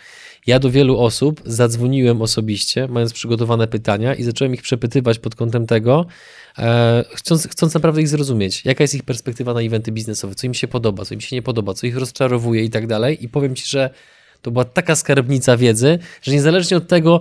Ja 0.48 0.60
do 0.60 0.72
wielu 0.72 1.00
osób 1.00 1.42
zadzwoniłem 1.46 2.22
osobiście, 2.22 2.88
mając 2.88 3.14
przygotowane 3.14 3.68
pytania 3.68 4.16
i 4.16 4.24
zacząłem 4.24 4.54
ich 4.54 4.62
przepytywać 4.62 5.20
pod 5.20 5.36
kątem 5.36 5.68
tego, 5.68 6.06
e, 6.58 7.06
chcąc, 7.14 7.48
chcąc 7.48 7.74
naprawdę 7.74 8.02
ich 8.02 8.08
zrozumieć, 8.08 8.66
jaka 8.66 8.84
jest 8.84 8.96
ich 8.96 9.04
perspektywa 9.04 9.54
na 9.54 9.62
eventy 9.62 9.92
biznesowe, 9.92 10.36
co 10.36 10.48
im 10.48 10.54
się 10.54 10.68
podoba, 10.68 11.06
co 11.06 11.14
im 11.14 11.22
się 11.22 11.36
nie 11.36 11.42
podoba, 11.42 11.74
co 11.74 11.88
ich 11.88 11.98
rozczarowuje 11.98 12.64
i 12.64 12.70
tak 12.70 12.88
dalej. 12.88 13.24
I 13.24 13.30
powiem 13.30 13.56
Ci, 13.56 13.70
że 13.70 13.90
to 14.42 14.52
była 14.52 14.66
taka 14.66 14.96
skarbnica 14.96 15.58
wiedzy, 15.58 16.00
że 16.22 16.32
niezależnie 16.32 16.78
od 16.78 16.88
tego, 16.88 17.20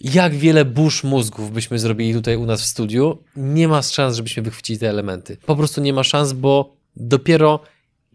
jak 0.00 0.34
wiele 0.34 0.64
burz 0.64 1.04
mózgów 1.04 1.52
byśmy 1.52 1.78
zrobili 1.78 2.14
tutaj 2.14 2.36
u 2.36 2.46
nas 2.46 2.62
w 2.62 2.66
studiu, 2.66 3.18
nie 3.36 3.68
ma 3.68 3.82
szans, 3.82 4.16
żebyśmy 4.16 4.42
wychwycili 4.42 4.78
te 4.78 4.88
elementy. 4.88 5.36
Po 5.46 5.56
prostu 5.56 5.80
nie 5.80 5.92
ma 5.92 6.04
szans, 6.04 6.32
bo 6.32 6.76
dopiero 6.96 7.60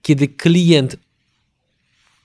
kiedy 0.06 0.28
klient 0.28 0.98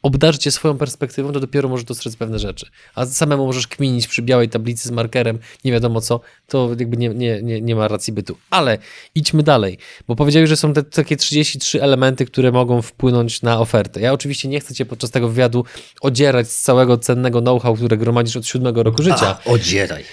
obdarzy 0.02 0.38
cię 0.38 0.50
swoją 0.50 0.78
perspektywą, 0.78 1.32
to 1.32 1.40
dopiero 1.40 1.68
możesz 1.68 1.84
dostrzec 1.84 2.16
pewne 2.16 2.38
rzeczy. 2.38 2.66
A 2.94 3.06
samemu 3.06 3.46
możesz 3.46 3.66
kminić 3.66 4.08
przy 4.08 4.22
białej 4.22 4.48
tablicy 4.48 4.88
z 4.88 4.90
markerem, 4.90 5.38
nie 5.64 5.72
wiadomo 5.72 6.00
co, 6.00 6.20
to 6.48 6.70
jakby 6.78 6.96
nie, 6.96 7.08
nie, 7.08 7.42
nie, 7.42 7.60
nie 7.60 7.76
ma 7.76 7.88
racji 7.88 8.12
bytu. 8.12 8.36
Ale 8.50 8.78
idźmy 9.14 9.42
dalej, 9.42 9.78
bo 10.08 10.16
powiedziałeś, 10.16 10.48
że 10.48 10.56
są 10.56 10.72
te 10.72 10.82
takie 10.82 11.16
33 11.16 11.82
elementy, 11.82 12.26
które 12.26 12.52
mogą 12.52 12.82
wpłynąć 12.82 13.42
na 13.42 13.60
ofertę. 13.60 14.00
Ja 14.00 14.12
oczywiście 14.12 14.48
nie 14.48 14.60
chcę 14.60 14.74
cię 14.74 14.86
podczas 14.86 15.10
tego 15.10 15.28
wywiadu 15.28 15.64
odzierać 16.00 16.50
z 16.50 16.60
całego 16.60 16.98
cennego 16.98 17.40
know-how, 17.40 17.74
które 17.74 17.96
gromadzisz 17.96 18.36
od 18.36 18.46
siódmego 18.46 18.82
roku 18.82 19.02
życia. 19.02 19.38
A, 19.46 19.50
odzieraj. 19.50 20.04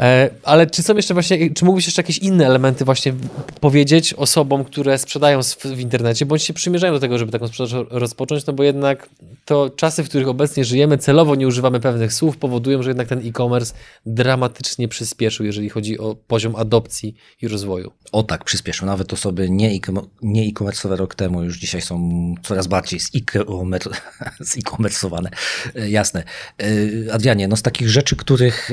E, 0.00 0.30
ale 0.42 0.66
czy 0.66 0.82
są 0.82 0.96
jeszcze 0.96 1.14
właśnie, 1.14 1.50
czy 1.50 1.64
mógłbyś 1.64 1.86
jeszcze 1.86 2.02
jakieś 2.02 2.18
inne 2.18 2.46
elementy 2.46 2.84
właśnie 2.84 3.14
powiedzieć 3.60 4.14
osobom, 4.14 4.64
które 4.64 4.98
sprzedają 4.98 5.40
w 5.64 5.80
internecie, 5.80 6.26
bądź 6.26 6.42
się 6.42 6.54
przymierzają 6.54 6.92
do 6.92 7.00
tego, 7.00 7.18
żeby 7.18 7.32
taką 7.32 7.48
sprzedaż 7.48 7.72
rozpocząć, 7.90 8.46
no 8.46 8.52
bo 8.52 8.62
jednak 8.62 9.08
to 9.44 9.70
czasy, 9.70 10.04
w 10.04 10.08
których 10.08 10.28
obecnie 10.28 10.64
żyjemy, 10.64 10.98
celowo 10.98 11.34
nie 11.34 11.46
używamy 11.46 11.80
pewnych 11.80 12.12
słów, 12.12 12.36
powodują, 12.36 12.82
że 12.82 12.90
jednak 12.90 13.08
ten 13.08 13.28
e-commerce 13.28 13.74
dramatycznie 14.06 14.88
przyspieszył, 14.88 15.46
jeżeli 15.46 15.68
chodzi 15.68 15.98
o 15.98 16.16
poziom 16.26 16.56
adopcji 16.56 17.14
i 17.42 17.48
rozwoju. 17.48 17.92
O 18.12 18.22
tak, 18.22 18.44
przyspieszył. 18.44 18.86
Nawet 18.86 19.12
osoby 19.12 19.50
nie 19.50 19.70
e-commerce'owe 20.32 20.96
rok 20.96 21.14
temu 21.14 21.42
już 21.42 21.58
dzisiaj 21.58 21.80
są 21.80 22.34
coraz 22.42 22.66
bardziej 22.66 23.00
z-e-commerce'owane. 24.40 25.28
E, 25.74 25.90
jasne. 25.90 26.24
E, 26.62 27.12
Adrianie, 27.12 27.48
no 27.48 27.56
z 27.56 27.62
takich 27.62 27.88
rzeczy, 27.88 28.16
których 28.16 28.70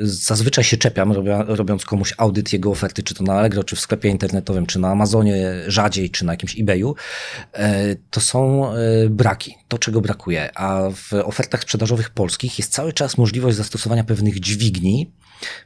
zazwyczaj 0.00 0.43
zazwyczaj 0.44 0.64
się 0.64 0.76
czepiam, 0.76 1.12
robiąc 1.46 1.84
komuś 1.84 2.14
audyt 2.16 2.52
jego 2.52 2.70
oferty, 2.70 3.02
czy 3.02 3.14
to 3.14 3.24
na 3.24 3.34
Allegro, 3.34 3.64
czy 3.64 3.76
w 3.76 3.80
sklepie 3.80 4.08
internetowym, 4.08 4.66
czy 4.66 4.78
na 4.78 4.88
Amazonie 4.88 5.54
rzadziej, 5.66 6.10
czy 6.10 6.24
na 6.24 6.32
jakimś 6.32 6.60
eBayu, 6.60 6.94
e, 7.52 7.96
to 8.10 8.20
są 8.20 8.68
e, 8.72 9.08
braki, 9.08 9.54
to 9.68 9.78
czego 9.78 10.00
brakuje. 10.00 10.58
A 10.58 10.90
w 10.90 11.12
ofertach 11.12 11.62
sprzedażowych 11.62 12.10
polskich 12.10 12.58
jest 12.58 12.72
cały 12.72 12.92
czas 12.92 13.18
możliwość 13.18 13.56
zastosowania 13.56 14.04
pewnych 14.04 14.40
dźwigni, 14.40 15.10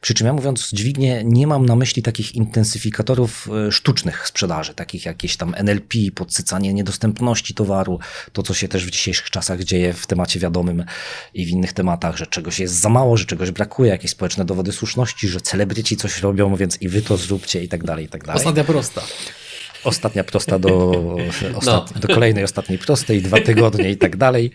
przy 0.01 0.15
czym 0.15 0.27
ja 0.27 0.33
mówiąc 0.33 0.71
dźwignię, 0.73 1.23
nie 1.25 1.47
mam 1.47 1.67
na 1.67 1.77
myśli 1.77 2.03
takich 2.03 2.35
intensyfikatorów 2.35 3.49
e, 3.69 3.73
sztucznych 3.73 4.29
sprzedaży, 4.29 4.75
takich 4.75 5.05
jakieś 5.05 5.37
tam 5.37 5.55
NLP, 5.57 5.99
podsycanie 6.15 6.75
niedostępności 6.75 7.55
towaru, 7.55 7.99
to 8.33 8.43
co 8.43 8.55
się 8.55 8.69
też 8.69 8.87
w 8.87 8.91
dzisiejszych 8.91 9.31
czasach 9.31 9.65
dzieje 9.65 9.93
w 9.93 10.07
temacie 10.07 10.41
wiadomym 10.41 10.85
i 11.35 11.47
w 11.47 11.49
innych 11.49 11.73
tematach, 11.73 12.17
że 12.17 12.27
czegoś 12.27 12.61
jest 12.61 12.75
za 12.75 12.89
mało, 12.89 13.17
że 13.17 13.25
czegoś 13.25 13.51
brakuje, 13.51 13.91
jakieś 13.91 14.11
społeczne 14.11 14.45
dowody 14.45 14.73
słuszności, 14.73 15.29
że 15.29 15.41
celebryci 15.41 15.97
coś 15.97 16.23
robią, 16.23 16.57
więc 16.57 16.83
i 16.83 16.89
wy 16.89 17.03
to 17.03 17.17
zróbcie 17.17 17.65
i 17.65 17.69
tak 17.69 17.85
dalej, 17.85 18.05
i 18.05 18.09
tak 18.09 18.25
dalej. 18.25 18.39
Ostatnia 18.39 18.65
prosta. 18.65 19.03
Ostatnia 19.85 20.25
prosta 20.25 20.59
do, 20.59 21.03
ostat... 21.55 21.95
no. 21.95 22.01
do 22.01 22.09
kolejnej 22.09 22.45
ostatniej 22.45 22.79
prostej, 22.79 23.23
dwa 23.23 23.41
tygodnie 23.41 23.91
i 23.91 23.97
tak 23.97 24.17
dalej. 24.17 24.51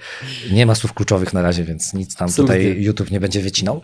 Nie 0.51 0.65
ma 0.65 0.75
słów 0.75 0.93
kluczowych 0.93 1.33
na 1.33 1.41
razie, 1.41 1.63
więc 1.63 1.93
nic 1.93 2.15
tam 2.15 2.27
Absolutnie. 2.27 2.57
tutaj 2.57 2.83
YouTube 2.83 3.11
nie 3.11 3.19
będzie 3.19 3.41
wycinał. 3.41 3.81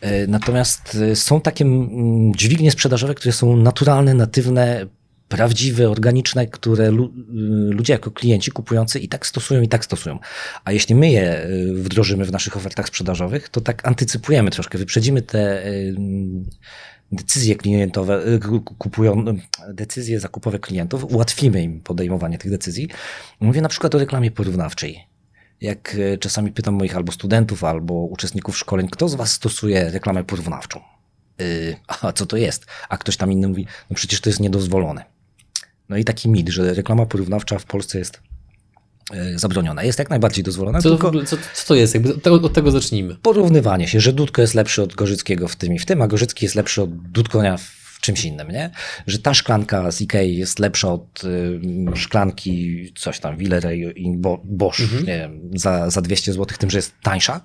E, 0.00 0.26
natomiast 0.26 0.98
e, 1.12 1.16
są 1.16 1.40
takie 1.40 1.64
mm, 1.64 2.34
dźwignie 2.34 2.70
sprzedażowe, 2.70 3.14
które 3.14 3.32
są 3.32 3.56
naturalne, 3.56 4.14
natywne, 4.14 4.86
prawdziwe, 5.36 5.90
organiczne, 5.90 6.46
które 6.46 6.90
lu 6.90 7.04
y, 7.04 7.74
ludzie 7.74 7.92
jako 7.92 8.10
klienci 8.10 8.50
kupujący 8.50 8.98
i 8.98 9.08
tak 9.08 9.26
stosują, 9.26 9.62
i 9.62 9.68
tak 9.68 9.84
stosują. 9.84 10.18
A 10.64 10.72
jeśli 10.72 10.94
my 10.94 11.10
je 11.10 11.44
y, 11.44 11.72
wdrożymy 11.74 12.24
w 12.24 12.32
naszych 12.32 12.56
ofertach 12.56 12.88
sprzedażowych, 12.88 13.48
to 13.48 13.60
tak 13.60 13.88
antycypujemy 13.88 14.50
troszkę, 14.50 14.78
wyprzedzimy 14.78 15.22
te 15.22 15.66
y, 15.66 15.94
decyzje 17.12 17.56
klientowe, 17.56 18.22
kupują, 18.78 19.24
decyzje 19.68 20.20
zakupowe 20.20 20.58
klientów, 20.58 21.04
ułatwimy 21.04 21.62
im 21.62 21.80
podejmowanie 21.80 22.38
tych 22.38 22.50
decyzji. 22.50 22.88
Mówię 23.40 23.60
na 23.60 23.68
przykład 23.68 23.94
o 23.94 23.98
reklamie 23.98 24.30
porównawczej. 24.30 25.06
Jak 25.60 25.96
czasami 26.20 26.52
pytam 26.52 26.74
moich 26.74 26.96
albo 26.96 27.12
studentów, 27.12 27.64
albo 27.64 27.94
uczestników 27.94 28.58
szkoleń, 28.58 28.88
kto 28.88 29.08
z 29.08 29.14
Was 29.14 29.32
stosuje 29.32 29.90
reklamę 29.90 30.24
porównawczą? 30.24 30.80
a 31.88 32.12
co 32.12 32.26
to 32.26 32.36
jest? 32.36 32.66
A 32.88 32.96
ktoś 32.96 33.16
tam 33.16 33.32
inny 33.32 33.48
mówi, 33.48 33.66
no 33.90 33.96
przecież 33.96 34.20
to 34.20 34.30
jest 34.30 34.40
niedozwolone. 34.40 35.04
No 35.88 35.96
i 35.96 36.04
taki 36.04 36.28
mit, 36.28 36.48
że 36.48 36.74
reklama 36.74 37.06
porównawcza 37.06 37.58
w 37.58 37.64
Polsce 37.64 37.98
jest 37.98 38.20
zabroniona. 39.34 39.84
Jest 39.84 39.98
jak 39.98 40.10
najbardziej 40.10 40.44
dozwolona. 40.44 40.80
Co, 40.80 40.88
tylko 40.90 41.24
co, 41.24 41.36
co 41.54 41.66
to 41.66 41.74
jest? 41.74 41.94
Jakby 41.94 42.30
od 42.30 42.52
tego 42.52 42.70
zacznijmy. 42.70 43.16
Porównywanie 43.22 43.88
się, 43.88 44.00
że 44.00 44.12
Dudko 44.12 44.42
jest 44.42 44.54
lepszy 44.54 44.82
od 44.82 44.94
Gorzyckiego 44.94 45.48
w 45.48 45.56
tym 45.56 45.74
i 45.74 45.78
w 45.78 45.86
tym, 45.86 46.02
a 46.02 46.06
Gorzycki 46.06 46.44
jest 46.44 46.54
lepszy 46.54 46.82
od 46.82 46.96
Dudkonia 46.96 47.56
w 47.56 48.00
czymś 48.00 48.24
innym, 48.24 48.48
nie? 48.48 48.70
Że 49.06 49.18
ta 49.18 49.34
szklanka 49.34 49.92
z 49.92 50.00
Ikei 50.00 50.36
jest 50.36 50.58
lepsza 50.58 50.92
od 50.92 51.24
y, 51.24 51.60
szklanki 51.96 52.92
coś 52.96 53.20
tam 53.20 53.36
Willeray 53.36 53.92
i 53.96 54.16
Bosch, 54.44 54.80
mhm. 54.80 55.06
nie 55.06 55.18
wiem, 55.18 55.50
za, 55.54 55.90
za 55.90 56.00
200 56.00 56.32
zł, 56.32 56.46
tym, 56.58 56.70
że 56.70 56.78
jest 56.78 56.92
tańsza 57.02 57.40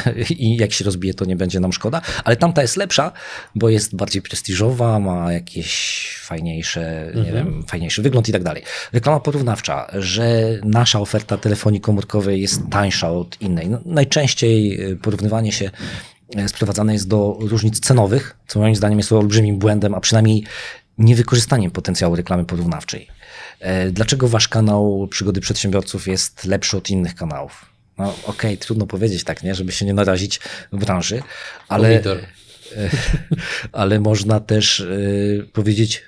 i 0.30 0.56
jak 0.56 0.72
się 0.72 0.84
rozbije, 0.84 1.14
to 1.14 1.24
nie 1.24 1.36
będzie 1.36 1.60
nam 1.60 1.72
szkoda, 1.72 2.00
ale 2.24 2.36
tamta 2.36 2.62
jest 2.62 2.76
lepsza, 2.76 3.12
bo 3.54 3.68
jest 3.68 3.96
bardziej 3.96 4.22
prestiżowa, 4.22 4.98
ma 4.98 5.32
jakieś 5.32 6.02
fajniejsze, 6.22 7.06
mhm. 7.06 7.26
nie 7.26 7.32
wiem, 7.32 7.62
fajniejszy 7.68 8.02
wygląd 8.02 8.28
i 8.28 8.32
tak 8.32 8.42
dalej. 8.42 8.62
Reklama 8.92 9.20
porównawcza, 9.20 9.86
że 9.92 10.58
nasza 10.64 11.00
oferta 11.00 11.36
telefonii 11.36 11.80
komórkowej 11.80 12.40
jest 12.40 12.60
tańsza 12.70 13.10
od 13.10 13.40
innej. 13.40 13.68
No, 13.68 13.80
najczęściej 13.84 14.80
y, 14.90 14.96
porównywanie 14.96 15.52
się 15.52 15.70
y, 16.38 16.48
sprowadzane 16.48 16.92
jest 16.92 17.08
do 17.08 17.36
różnic 17.40 17.80
cenowych, 17.80 18.36
co 18.46 18.60
moim 18.60 18.76
zdaniem 18.76 18.98
jest 18.98 19.12
olbrzymim 19.12 19.58
błędem, 19.58 19.94
a 19.94 20.00
przynajmniej 20.00 20.44
niewykorzystaniem 20.98 21.70
potencjału 21.70 22.16
reklamy 22.16 22.44
porównawczej. 22.44 23.08
E, 23.60 23.90
dlaczego 23.90 24.28
wasz 24.28 24.48
kanał 24.48 25.08
Przygody 25.10 25.40
Przedsiębiorców 25.40 26.08
jest 26.08 26.44
lepszy 26.44 26.76
od 26.76 26.90
innych 26.90 27.14
kanałów? 27.14 27.71
No 27.98 28.04
okej, 28.08 28.20
okay, 28.24 28.56
trudno 28.56 28.86
powiedzieć 28.86 29.24
tak, 29.24 29.42
nie, 29.42 29.54
żeby 29.54 29.72
się 29.72 29.86
nie 29.86 29.94
narazić 29.94 30.40
w 30.72 30.78
branży, 30.78 31.22
ale, 31.68 32.02
ale 33.72 34.00
można 34.00 34.40
też 34.40 34.80
y, 34.80 35.48
powiedzieć, 35.52 36.02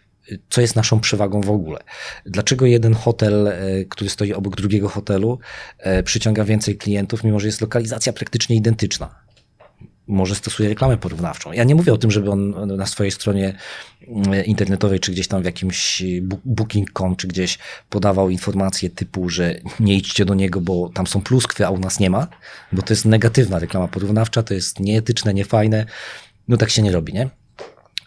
co 0.51 0.61
jest 0.61 0.76
naszą 0.76 1.01
przewagą 1.01 1.41
w 1.41 1.51
ogóle. 1.51 1.78
Dlaczego 2.26 2.66
jeden 2.66 2.95
hotel, 2.95 3.47
y, 3.47 3.87
który 3.91 4.11
stoi 4.11 4.32
obok 4.32 4.57
drugiego 4.57 4.89
hotelu, 4.89 5.39
y, 5.99 6.03
przyciąga 6.03 6.45
więcej 6.45 6.76
klientów, 6.76 7.24
mimo 7.24 7.41
że 7.41 7.47
jest 7.47 7.61
lokalizacja 7.61 8.12
praktycznie 8.12 8.57
identyczna? 8.57 9.24
Może 10.07 10.35
stosuje 10.35 10.69
reklamę 10.69 10.97
porównawczą. 10.97 11.53
Ja 11.53 11.65
nie 11.65 11.75
mówię 11.75 11.93
o 11.93 11.99
tym, 11.99 12.11
żeby 12.11 12.31
on 12.31 12.77
na 12.77 12.87
swojej 12.87 13.11
stronie 13.11 13.55
mm, 14.09 14.45
internetowej, 14.45 15.01
czy 15.01 15.13
gdzieś 15.13 15.29
tam 15.29 15.43
w 15.43 15.45
jakimś 15.45 16.03
booking.com, 16.45 17.17
czy 17.17 17.29
gdzieś 17.29 17.59
podawał 17.91 18.31
informacje 18.31 18.91
typu, 18.91 19.29
że 19.29 19.61
nie 19.81 19.97
idźcie 19.97 20.25
do 20.25 20.35
niego, 20.35 20.61
bo 20.61 20.89
tam 20.89 21.07
są 21.07 21.23
pluskwy, 21.23 21.67
a 21.67 21.71
u 21.71 21.79
nas 21.79 22.01
nie 22.01 22.11
ma, 22.11 22.27
bo 22.73 22.83
to 22.83 22.93
jest 22.93 23.05
negatywna 23.05 23.59
reklama 23.59 23.89
porównawcza, 23.89 24.43
to 24.43 24.55
jest 24.55 24.81
nieetyczne, 24.81 25.35
niefajne. 25.35 25.87
No 26.49 26.57
tak 26.57 26.71
się 26.71 26.83
nie 26.83 26.93
robi, 26.93 27.13
nie? 27.13 27.43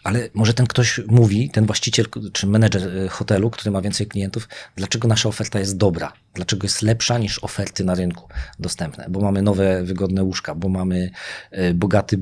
Ale 0.08 0.28
może 0.34 0.54
ten 0.54 0.66
ktoś 0.66 1.00
mówi, 1.08 1.50
ten 1.50 1.66
właściciel 1.66 2.06
czy 2.32 2.46
menedżer 2.46 2.96
y, 2.96 3.08
hotelu, 3.08 3.50
który 3.50 3.70
ma 3.70 3.80
więcej 3.82 4.06
klientów, 4.06 4.48
dlaczego 4.76 5.08
nasza 5.08 5.28
oferta 5.28 5.58
jest 5.58 5.76
dobra, 5.76 6.12
dlaczego 6.34 6.64
jest 6.64 6.82
lepsza 6.82 7.18
niż 7.18 7.44
oferty 7.44 7.84
na 7.84 7.94
rynku 7.94 8.28
dostępne, 8.58 9.06
bo 9.08 9.20
mamy 9.20 9.42
nowe, 9.42 9.84
wygodne 9.84 10.22
łóżka, 10.22 10.54
bo 10.54 10.68
mamy 10.68 11.10
y, 11.52 11.74
bogaty 11.74 12.16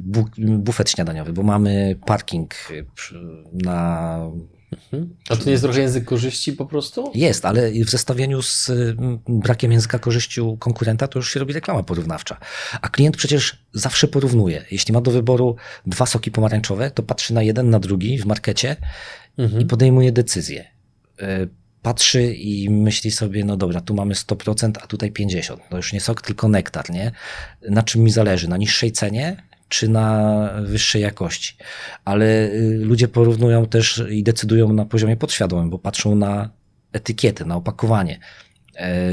bufet 0.58 0.90
śniadaniowy, 0.90 1.32
bo 1.32 1.42
mamy 1.42 1.98
parking 2.06 2.54
y, 2.70 2.84
na. 3.52 4.18
A 5.28 5.36
to 5.36 5.44
nie 5.44 5.50
jest 5.50 5.64
trochę 5.64 5.80
język 5.80 6.04
korzyści 6.04 6.52
po 6.52 6.66
prostu? 6.66 7.10
Jest, 7.14 7.44
ale 7.44 7.70
w 7.70 7.90
zestawieniu 7.90 8.42
z 8.42 8.70
mm, 8.70 9.18
brakiem 9.28 9.72
języka 9.72 9.98
korzyści 9.98 10.40
u 10.40 10.56
konkurenta 10.56 11.08
to 11.08 11.18
już 11.18 11.32
się 11.32 11.40
robi 11.40 11.52
reklama 11.52 11.82
porównawcza. 11.82 12.36
A 12.82 12.88
klient 12.88 13.16
przecież 13.16 13.66
zawsze 13.72 14.08
porównuje. 14.08 14.64
Jeśli 14.70 14.92
ma 14.92 15.00
do 15.00 15.10
wyboru 15.10 15.56
dwa 15.86 16.06
soki 16.06 16.30
pomarańczowe, 16.30 16.90
to 16.90 17.02
patrzy 17.02 17.34
na 17.34 17.42
jeden, 17.42 17.70
na 17.70 17.78
drugi 17.78 18.18
w 18.18 18.26
markecie 18.26 18.76
mhm. 19.38 19.62
i 19.62 19.66
podejmuje 19.66 20.12
decyzję. 20.12 20.64
E, 21.20 21.46
patrzy 21.82 22.34
i 22.34 22.70
myśli 22.70 23.10
sobie, 23.10 23.44
no 23.44 23.56
dobra, 23.56 23.80
tu 23.80 23.94
mamy 23.94 24.14
100%, 24.14 24.72
a 24.82 24.86
tutaj 24.86 25.12
50%. 25.12 25.56
To 25.70 25.76
już 25.76 25.92
nie 25.92 26.00
sok, 26.00 26.22
tylko 26.22 26.48
nektar, 26.48 26.90
nie? 26.90 27.12
Na 27.70 27.82
czym 27.82 28.02
mi 28.02 28.10
zależy? 28.10 28.48
Na 28.48 28.56
niższej 28.56 28.92
cenie 28.92 29.42
czy 29.68 29.88
na 29.88 30.48
wyższej 30.62 31.02
jakości. 31.02 31.56
Ale 32.04 32.50
y, 32.50 32.80
ludzie 32.84 33.08
porównują 33.08 33.66
też 33.66 34.02
i 34.10 34.22
decydują 34.22 34.72
na 34.72 34.84
poziomie 34.84 35.16
podświadomym, 35.16 35.70
bo 35.70 35.78
patrzą 35.78 36.14
na 36.14 36.50
etykietę, 36.92 37.44
na 37.44 37.56
opakowanie. 37.56 38.20
E, 38.76 39.12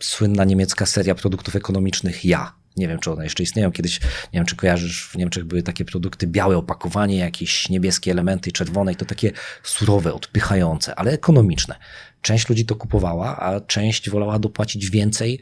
słynna 0.00 0.44
niemiecka 0.44 0.86
seria 0.86 1.14
produktów 1.14 1.56
ekonomicznych 1.56 2.24
Ja. 2.24 2.52
Nie 2.76 2.88
wiem, 2.88 2.98
czy 2.98 3.12
one 3.12 3.24
jeszcze 3.24 3.42
istnieją. 3.42 3.72
Kiedyś, 3.72 4.00
nie 4.02 4.08
wiem, 4.32 4.46
czy 4.46 4.56
kojarzysz, 4.56 5.08
w 5.08 5.16
Niemczech 5.16 5.44
były 5.44 5.62
takie 5.62 5.84
produkty, 5.84 6.26
białe 6.26 6.56
opakowanie, 6.56 7.16
jakieś 7.16 7.68
niebieskie 7.68 8.10
elementy, 8.10 8.52
czerwone 8.52 8.92
i 8.92 8.96
to 8.96 9.04
takie 9.04 9.32
surowe, 9.62 10.14
odpychające, 10.14 10.94
ale 10.94 11.12
ekonomiczne. 11.12 11.74
Część 12.22 12.48
ludzi 12.48 12.66
to 12.66 12.76
kupowała, 12.76 13.36
a 13.40 13.60
część 13.60 14.10
wolała 14.10 14.38
dopłacić 14.38 14.90
więcej, 14.90 15.40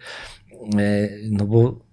e, 0.79 1.09
no 1.31 1.45
bo 1.45 1.84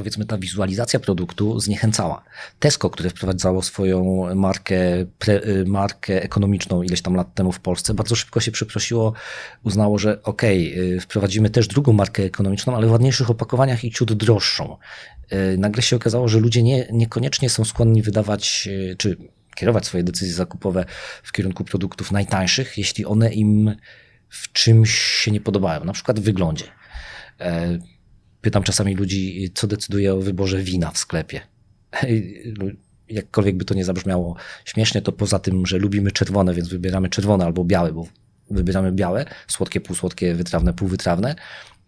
powiedzmy 0.00 0.24
ta 0.26 0.38
wizualizacja 0.38 1.00
produktu 1.00 1.60
zniechęcała. 1.60 2.22
Tesco, 2.58 2.90
które 2.90 3.10
wprowadzało 3.10 3.62
swoją 3.62 4.26
markę, 4.34 4.80
pre, 5.18 5.34
y, 5.34 5.64
markę 5.66 6.22
ekonomiczną 6.22 6.82
ileś 6.82 7.02
tam 7.02 7.14
lat 7.14 7.34
temu 7.34 7.52
w 7.52 7.60
Polsce, 7.60 7.94
bardzo 7.94 8.16
szybko 8.16 8.40
się 8.40 8.50
przeprosiło, 8.50 9.12
uznało, 9.62 9.98
że 9.98 10.22
okej, 10.22 10.74
okay, 10.74 11.00
wprowadzimy 11.00 11.50
też 11.50 11.68
drugą 11.68 11.92
markę 11.92 12.22
ekonomiczną, 12.22 12.76
ale 12.76 12.86
w 12.86 12.92
ładniejszych 12.92 13.30
opakowaniach 13.30 13.84
i 13.84 13.90
ciut 13.90 14.12
droższą. 14.12 14.76
Y, 15.32 15.58
nagle 15.58 15.82
się 15.82 15.96
okazało, 15.96 16.28
że 16.28 16.40
ludzie 16.40 16.62
nie, 16.62 16.88
niekoniecznie 16.92 17.50
są 17.50 17.64
skłonni 17.64 18.02
wydawać, 18.02 18.68
y, 18.72 18.96
czy 18.98 19.16
kierować 19.56 19.86
swoje 19.86 20.04
decyzje 20.04 20.34
zakupowe 20.34 20.84
w 21.22 21.32
kierunku 21.32 21.64
produktów 21.64 22.12
najtańszych, 22.12 22.78
jeśli 22.78 23.06
one 23.06 23.32
im 23.32 23.76
w 24.28 24.52
czymś 24.52 24.90
się 24.94 25.30
nie 25.30 25.40
podobają, 25.40 25.84
na 25.84 25.92
przykład 25.92 26.20
w 26.20 26.22
wyglądzie 26.22 26.64
e, 27.40 27.78
Pytam 28.40 28.62
czasami 28.62 28.94
ludzi, 28.94 29.50
co 29.54 29.66
decyduje 29.66 30.14
o 30.14 30.20
wyborze 30.20 30.62
wina 30.62 30.90
w 30.90 30.98
sklepie. 30.98 31.40
Jakkolwiek 33.08 33.56
by 33.56 33.64
to 33.64 33.74
nie 33.74 33.84
zabrzmiało 33.84 34.36
śmiesznie, 34.64 35.02
to 35.02 35.12
poza 35.12 35.38
tym, 35.38 35.66
że 35.66 35.78
lubimy 35.78 36.12
czerwone, 36.12 36.54
więc 36.54 36.68
wybieramy 36.68 37.08
czerwone 37.08 37.44
albo 37.44 37.64
białe, 37.64 37.92
bo 37.92 38.06
wybieramy 38.50 38.92
białe, 38.92 39.24
słodkie, 39.48 39.80
półsłodkie, 39.80 40.34
wytrawne, 40.34 40.72
półwytrawne. 40.72 41.34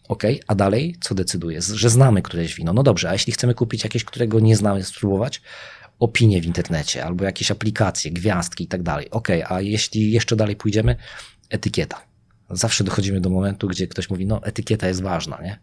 Ok, 0.08 0.22
a 0.46 0.54
dalej 0.54 0.96
co 1.00 1.14
decyduje? 1.14 1.60
Że 1.62 1.90
znamy 1.90 2.22
któreś 2.22 2.54
wino. 2.54 2.72
No 2.72 2.82
dobrze, 2.82 3.10
a 3.10 3.12
jeśli 3.12 3.32
chcemy 3.32 3.54
kupić 3.54 3.84
jakieś, 3.84 4.04
którego 4.04 4.40
nie 4.40 4.56
znamy, 4.56 4.84
spróbować, 4.84 5.42
opinie 5.98 6.40
w 6.40 6.46
internecie 6.46 7.04
albo 7.04 7.24
jakieś 7.24 7.50
aplikacje, 7.50 8.10
gwiazdki 8.10 8.64
i 8.64 8.66
tak 8.66 8.82
dalej. 8.82 9.10
Ok, 9.10 9.28
a 9.48 9.60
jeśli 9.60 10.12
jeszcze 10.12 10.36
dalej 10.36 10.56
pójdziemy, 10.56 10.96
etykieta. 11.50 12.06
Zawsze 12.50 12.84
dochodzimy 12.84 13.20
do 13.20 13.30
momentu, 13.30 13.68
gdzie 13.68 13.86
ktoś 13.86 14.10
mówi, 14.10 14.26
no 14.26 14.42
etykieta 14.44 14.88
jest 14.88 15.02
ważna, 15.02 15.38
nie? 15.42 15.58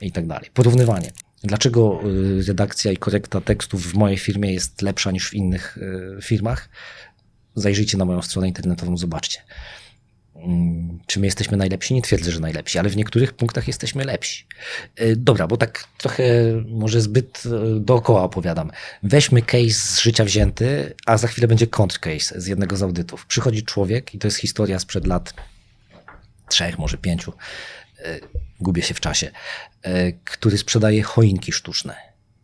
I 0.00 0.12
tak 0.12 0.26
dalej. 0.26 0.50
Porównywanie. 0.54 1.10
Dlaczego 1.44 2.00
y, 2.40 2.42
redakcja 2.48 2.92
i 2.92 2.96
korekta 2.96 3.40
tekstów 3.40 3.92
w 3.92 3.94
mojej 3.94 4.18
firmie 4.18 4.52
jest 4.52 4.82
lepsza 4.82 5.10
niż 5.10 5.30
w 5.30 5.34
innych 5.34 5.78
y, 6.18 6.22
firmach? 6.22 6.68
Zajrzyjcie 7.54 7.98
na 7.98 8.04
moją 8.04 8.22
stronę 8.22 8.48
internetową, 8.48 8.96
zobaczcie. 8.96 9.40
Mm, 10.36 10.98
czy 11.06 11.20
my 11.20 11.26
jesteśmy 11.26 11.56
najlepsi? 11.56 11.94
Nie 11.94 12.02
twierdzę, 12.02 12.30
że 12.30 12.40
najlepsi, 12.40 12.78
ale 12.78 12.88
w 12.88 12.96
niektórych 12.96 13.32
punktach 13.32 13.66
jesteśmy 13.66 14.04
lepsi. 14.04 14.46
Y, 15.00 15.16
dobra, 15.16 15.46
bo 15.46 15.56
tak 15.56 15.84
trochę 15.98 16.24
może 16.68 17.00
zbyt 17.00 17.42
dookoła 17.80 18.22
opowiadam. 18.22 18.70
Weźmy 19.02 19.42
case 19.42 19.70
z 19.70 20.00
życia 20.00 20.24
wzięty, 20.24 20.94
a 21.06 21.18
za 21.18 21.28
chwilę 21.28 21.48
będzie 21.48 21.66
case 22.00 22.40
z 22.40 22.46
jednego 22.46 22.76
z 22.76 22.82
audytów. 22.82 23.26
Przychodzi 23.26 23.62
człowiek 23.62 24.14
i 24.14 24.18
to 24.18 24.26
jest 24.26 24.38
historia 24.38 24.78
sprzed 24.78 25.06
lat 25.06 25.34
trzech, 26.48 26.78
może 26.78 26.98
pięciu 26.98 27.32
gubię 28.60 28.82
się 28.82 28.94
w 28.94 29.00
czasie, 29.00 29.30
który 30.24 30.58
sprzedaje 30.58 31.02
choinki 31.02 31.52
sztuczne. 31.52 31.96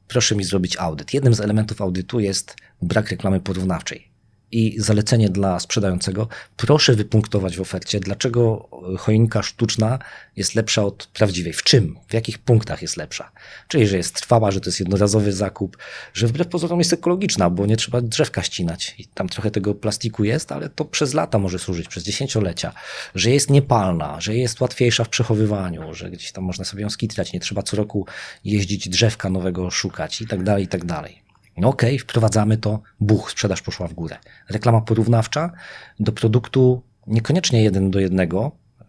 Proszę 0.09 0.37
mi 0.37 0.45
zrobić 0.45 0.77
audyt. 0.77 1.15
Jednym 1.15 1.35
z 1.35 1.41
elementów 1.41 1.81
audytu 1.83 2.21
jest 2.21 2.57
brak 2.83 3.11
reklamy 3.11 3.41
porównawczej. 3.41 4.12
I 4.53 4.81
zalecenie 4.81 5.29
dla 5.29 5.61
sprzedającego. 5.61 6.29
Proszę 6.57 6.95
wypunktować 6.95 7.57
w 7.57 7.61
ofercie, 7.61 8.01
dlaczego 8.01 8.69
choinka 8.99 9.43
sztuczna 9.43 9.99
jest 10.37 10.55
lepsza 10.55 10.85
od 10.85 11.07
prawdziwej. 11.07 11.53
W 11.53 11.63
czym? 11.63 11.99
W 12.09 12.15
jakich 12.15 12.39
punktach 12.39 12.83
jest 12.83 12.97
lepsza? 12.97 13.31
Czyli, 13.69 13.87
że 13.87 13.97
jest 13.97 14.15
trwała, 14.15 14.51
że 14.51 14.61
to 14.61 14.69
jest 14.69 14.81
jednorazowy 14.81 15.33
zakup, 15.33 15.77
że 16.15 16.27
wbrew 16.27 16.49
pozorom 16.49 16.79
jest 16.79 16.93
ekologiczna, 16.93 17.51
bo 17.51 17.67
nie 17.67 17.77
trzeba 17.77 18.01
drzewka 18.01 18.43
ścinać. 18.43 18.95
I 18.99 19.07
tam 19.07 19.29
trochę 19.29 19.51
tego 19.51 19.75
plastiku 19.75 20.25
jest, 20.25 20.53
ale 20.53 20.69
to 20.69 20.85
przez 20.85 21.15
lata 21.15 21.39
może 21.39 21.59
służyć, 21.59 21.89
przez 21.89 22.05
dziesięciolecia. 22.05 22.73
Że 23.15 23.31
jest 23.31 23.51
niepalna, 23.51 24.21
że 24.21 24.37
jest 24.37 24.61
łatwiejsza 24.61 25.05
w 25.05 25.09
przechowywaniu, 25.09 25.95
że 25.95 26.11
gdzieś 26.11 26.33
tam 26.33 26.45
można 26.45 26.65
sobie 26.65 26.83
ją 26.83 26.91
skitrać, 26.91 27.33
nie 27.33 27.41
trzeba 27.41 27.63
co 27.63 27.77
roku 27.77 28.07
jeździć 28.45 28.89
drzewka 28.89 29.31
nowego 29.31 29.71
szukać 29.71 30.21
i 30.21 30.27
tak 30.27 30.43
dalej, 30.43 30.65
i 30.65 30.69
tak 30.69 30.85
dalej. 30.85 31.32
No 31.57 31.69
okej, 31.69 31.91
okay, 31.91 31.99
wprowadzamy 31.99 32.57
to, 32.57 32.81
buch, 33.01 33.31
sprzedaż 33.31 33.63
poszła 33.63 33.89
w 33.89 33.95
górę. 33.95 34.17
Reklama 34.49 34.81
porównawcza 34.81 35.53
do 36.01 36.13
produktu 36.13 36.83
niekoniecznie 37.07 37.63
jeden 37.63 37.91
do 37.91 38.01
jednego, 38.01 38.53
e, 38.81 38.85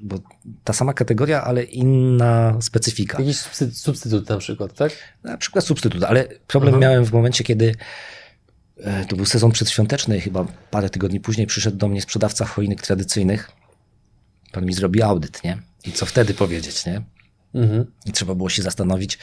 bo 0.00 0.18
ta 0.64 0.72
sama 0.72 0.92
kategoria, 0.92 1.44
ale 1.44 1.62
inna 1.62 2.56
specyfika. 2.60 3.18
Jakiś 3.22 3.38
substytut 3.72 4.28
na 4.28 4.38
przykład, 4.38 4.72
tak? 4.72 4.92
Na 5.24 5.36
przykład 5.36 5.64
substytut, 5.64 6.04
ale 6.04 6.28
problem 6.46 6.74
Aha. 6.74 6.80
miałem 6.80 7.04
w 7.04 7.12
momencie, 7.12 7.44
kiedy 7.44 7.74
e, 8.76 9.04
to 9.04 9.16
był 9.16 9.26
sezon 9.26 9.52
przedświąteczny, 9.52 10.20
chyba 10.20 10.46
parę 10.70 10.90
tygodni 10.90 11.20
później 11.20 11.46
przyszedł 11.46 11.76
do 11.76 11.88
mnie 11.88 12.02
sprzedawca 12.02 12.44
choinek 12.44 12.82
tradycyjnych. 12.82 13.50
Pan 14.52 14.66
mi 14.66 14.72
zrobi 14.72 15.02
audyt, 15.02 15.44
nie? 15.44 15.58
I 15.84 15.92
co 15.92 16.06
wtedy 16.06 16.34
powiedzieć, 16.34 16.86
nie? 16.86 17.02
Mhm. 17.54 17.86
I 18.06 18.12
trzeba 18.12 18.34
było 18.34 18.48
się 18.48 18.62
zastanowić, 18.62 19.18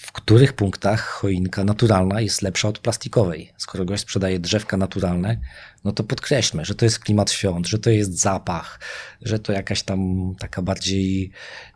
w 0.00 0.12
których 0.12 0.52
punktach 0.52 1.00
choinka 1.00 1.64
naturalna 1.64 2.20
jest 2.20 2.42
lepsza 2.42 2.68
od 2.68 2.78
plastikowej. 2.78 3.52
Skoro 3.56 3.84
gość 3.84 4.02
sprzedaje 4.02 4.38
drzewka 4.38 4.76
naturalne, 4.76 5.38
no 5.84 5.92
to 5.92 6.04
podkreślmy, 6.04 6.64
że 6.64 6.74
to 6.74 6.84
jest 6.84 6.98
klimat 6.98 7.30
świąt, 7.30 7.66
że 7.66 7.78
to 7.78 7.90
jest 7.90 8.20
zapach, 8.20 8.80
że 9.22 9.38
to 9.38 9.52
jakaś 9.52 9.82
tam 9.82 10.32
taka 10.38 10.62
bardziej 10.62 11.30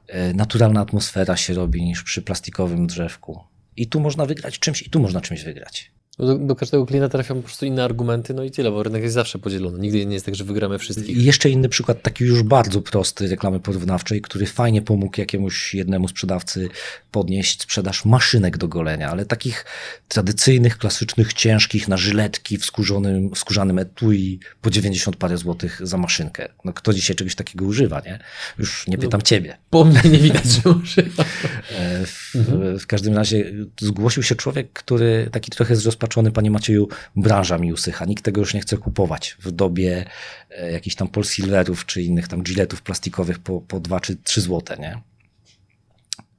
e, 0.06 0.34
naturalna 0.34 0.80
atmosfera 0.80 1.36
się 1.36 1.54
robi 1.54 1.84
niż 1.84 2.02
przy 2.02 2.22
plastikowym 2.22 2.86
drzewku. 2.86 3.40
I 3.76 3.86
tu 3.88 4.00
można 4.00 4.26
wygrać 4.26 4.58
czymś, 4.58 4.82
i 4.82 4.90
tu 4.90 5.00
można 5.00 5.20
czymś 5.20 5.42
wygrać. 5.42 5.92
Do, 6.18 6.38
do, 6.38 6.56
każdego 6.56 6.86
klienta 6.86 7.08
trafią 7.08 7.34
po 7.34 7.42
prostu 7.42 7.66
inne 7.66 7.84
argumenty, 7.84 8.34
no 8.34 8.42
i 8.42 8.50
tyle, 8.50 8.70
bo 8.70 8.82
rynek 8.82 9.02
jest 9.02 9.14
zawsze 9.14 9.38
podzielony. 9.38 9.78
Nigdy 9.78 10.06
nie 10.06 10.14
jest 10.14 10.26
tak, 10.26 10.34
że 10.34 10.44
wygramy 10.44 10.78
wszystkich. 10.78 11.16
I 11.16 11.24
jeszcze 11.24 11.50
inny 11.50 11.68
przykład, 11.68 12.02
taki 12.02 12.24
już 12.24 12.42
bardzo 12.42 12.80
prosty 12.80 13.28
reklamy 13.28 13.60
porównawczej, 13.60 14.20
który 14.20 14.46
fajnie 14.46 14.82
pomógł 14.82 15.20
jakiemuś 15.20 15.74
jednemu 15.74 16.08
sprzedawcy 16.08 16.68
podnieść 17.10 17.62
sprzedaż 17.62 18.04
maszynek 18.04 18.56
do 18.58 18.68
golenia, 18.68 19.10
ale 19.10 19.26
takich 19.26 19.64
tradycyjnych, 20.08 20.78
klasycznych, 20.78 21.32
ciężkich 21.32 21.88
na 21.88 21.96
żyletki 21.96 22.58
w, 22.58 22.64
skórzonym, 22.64 23.30
w 23.30 23.38
skórzanym 23.38 23.78
etui 23.78 24.40
po 24.62 24.70
90 24.70 25.16
parę 25.16 25.38
złotych 25.38 25.80
za 25.82 25.98
maszynkę. 25.98 26.48
No 26.64 26.72
kto 26.72 26.92
dzisiaj 26.92 27.16
czegoś 27.16 27.34
takiego 27.34 27.64
używa, 27.64 28.02
nie? 28.06 28.18
Już 28.58 28.86
nie 28.86 28.98
pytam 28.98 29.20
no, 29.20 29.26
ciebie. 29.26 29.56
Po 29.70 29.84
mnie 29.84 30.00
nie 30.04 30.18
widać, 30.18 30.44
że 30.44 30.70
używa. 30.70 31.24
E, 31.70 32.06
w, 32.06 32.34
w 32.80 32.86
każdym 32.86 33.14
razie 33.16 33.52
zgłosił 33.80 34.22
się 34.22 34.34
człowiek, 34.34 34.72
który 34.72 35.28
taki 35.32 35.50
trochę 35.50 35.76
zrozpaczony 35.76 36.03
zrozpaczony, 36.04 36.32
panie 36.32 36.50
Macieju, 36.50 36.88
branża 37.16 37.58
mi 37.58 37.72
usycha. 37.72 38.04
Nikt 38.04 38.24
tego 38.24 38.40
już 38.40 38.54
nie 38.54 38.60
chce 38.60 38.76
kupować 38.76 39.36
w 39.40 39.50
dobie 39.50 40.04
e, 40.50 40.72
jakichś 40.72 40.96
tam 40.96 41.08
polsilverów 41.08 41.86
czy 41.86 42.02
innych 42.02 42.28
tam 42.28 42.42
giletów 42.42 42.82
plastikowych 42.82 43.38
po, 43.38 43.60
po 43.60 43.80
2 43.80 44.00
czy 44.00 44.16
3 44.16 44.40
złote, 44.40 44.76
nie? 44.76 45.00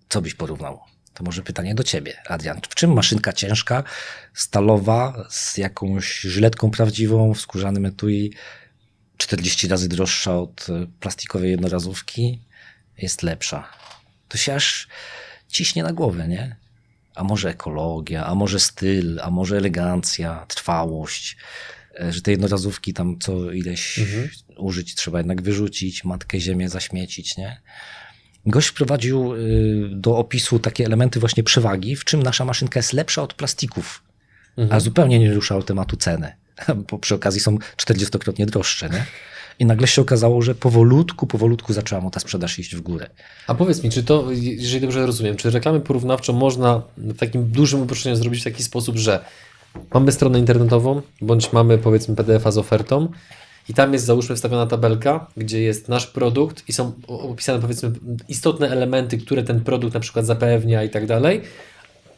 Co 0.10 0.22
byś 0.22 0.34
porównał? 0.34 0.80
To 1.14 1.24
może 1.24 1.44
pytanie 1.44 1.76
do 1.76 1.84
ciebie, 1.84 2.14
Adrian. 2.28 2.60
W 2.70 2.76
czym 2.76 2.94
maszynka 2.94 3.34
ciężka, 3.34 3.84
stalowa, 4.34 5.26
z 5.30 5.58
jakąś 5.58 6.20
żyletką 6.20 6.72
prawdziwą, 6.72 7.34
w 7.34 7.42
skórzanym 7.42 7.86
etui, 7.86 8.34
40 9.18 9.68
razy 9.68 9.90
droższa 9.90 10.40
od 10.40 10.68
e, 10.70 10.88
plastikowej 11.00 11.52
jednorazówki, 11.52 12.42
jest 12.98 13.24
lepsza? 13.24 13.68
To 14.30 14.38
się 14.38 14.56
aż 14.56 14.88
ciśnie 15.48 15.84
na 15.84 15.94
głowę, 15.94 16.28
nie? 16.28 16.65
A 17.16 17.24
może 17.24 17.50
ekologia, 17.50 18.26
a 18.26 18.36
może 18.36 18.60
styl, 18.60 19.20
a 19.22 19.32
może 19.32 19.58
elegancja, 19.58 20.46
trwałość, 20.48 21.38
e, 22.00 22.14
że 22.14 22.22
te 22.22 22.32
jednorazówki 22.32 22.94
tam 22.94 23.20
co 23.20 23.52
ileś 23.52 24.00
mhm. 24.00 24.30
użyć 24.58 24.96
trzeba 24.96 25.18
jednak 25.18 25.42
wyrzucić, 25.42 26.04
matkę 26.04 26.40
ziemię 26.40 26.70
zaśmiecić, 26.70 27.38
nie? 27.38 27.62
Gość 28.46 28.68
wprowadził 28.68 29.36
y, 29.36 29.90
do 29.92 30.18
opisu 30.18 30.60
takie 30.60 30.86
elementy 30.86 31.20
właśnie 31.20 31.44
przewagi, 31.44 31.96
w 31.96 32.06
czym 32.06 32.24
nasza 32.24 32.46
maszynka 32.46 32.80
jest 32.80 32.94
lepsza 32.94 33.22
od 33.22 33.34
plastików, 33.34 34.04
mhm. 34.58 34.78
a 34.78 34.80
zupełnie 34.80 35.20
nie 35.20 35.34
ruszał 35.34 35.64
tematu 35.64 35.98
ceny, 35.98 36.32
bo 36.92 37.00
przy 37.00 37.16
okazji 37.16 37.42
są 37.42 37.58
40-krotnie 37.78 38.46
droższe, 38.46 38.90
nie? 38.90 39.06
I 39.60 39.66
nagle 39.66 39.88
się 39.88 40.02
okazało, 40.02 40.42
że 40.42 40.56
powolutku, 40.56 41.28
powolutku 41.28 41.74
zaczęła 41.74 42.02
mu 42.02 42.12
ta 42.12 42.20
sprzedaż 42.20 42.60
iść 42.60 42.76
w 42.76 42.82
górę. 42.82 43.10
A 43.48 43.56
powiedz 43.56 43.84
mi, 43.84 43.90
czy 43.90 44.04
to, 44.04 44.28
jeżeli 44.42 44.82
dobrze 44.82 45.06
rozumiem, 45.06 45.36
czy 45.36 45.52
reklamę 45.52 45.80
porównawczą 45.80 46.34
można 46.34 46.82
w 46.98 47.18
takim 47.18 47.52
dużym 47.52 47.82
uproszczeniu 47.82 48.16
zrobić 48.16 48.42
w 48.42 48.44
taki 48.44 48.64
sposób, 48.64 48.98
że 48.98 49.26
mamy 49.94 50.12
stronę 50.12 50.40
internetową, 50.40 51.02
bądź 51.22 51.54
mamy 51.54 51.78
powiedzmy 51.78 52.16
PDF-a 52.16 52.52
z 52.52 52.58
ofertą 52.58 53.08
i 53.70 53.74
tam 53.74 53.94
jest 53.94 54.06
załóżmy 54.06 54.36
wstawiona 54.36 54.68
tabelka, 54.68 55.28
gdzie 55.38 55.62
jest 55.62 55.90
nasz 55.90 56.08
produkt 56.08 56.64
i 56.70 56.74
są 56.74 56.92
opisane 57.08 57.60
powiedzmy 57.60 57.92
istotne 58.28 58.70
elementy, 58.70 59.18
które 59.18 59.44
ten 59.44 59.62
produkt 59.64 59.94
na 59.94 60.00
przykład 60.00 60.26
zapewnia 60.26 60.84
i 60.84 60.90
tak 60.90 61.06
dalej, 61.06 61.42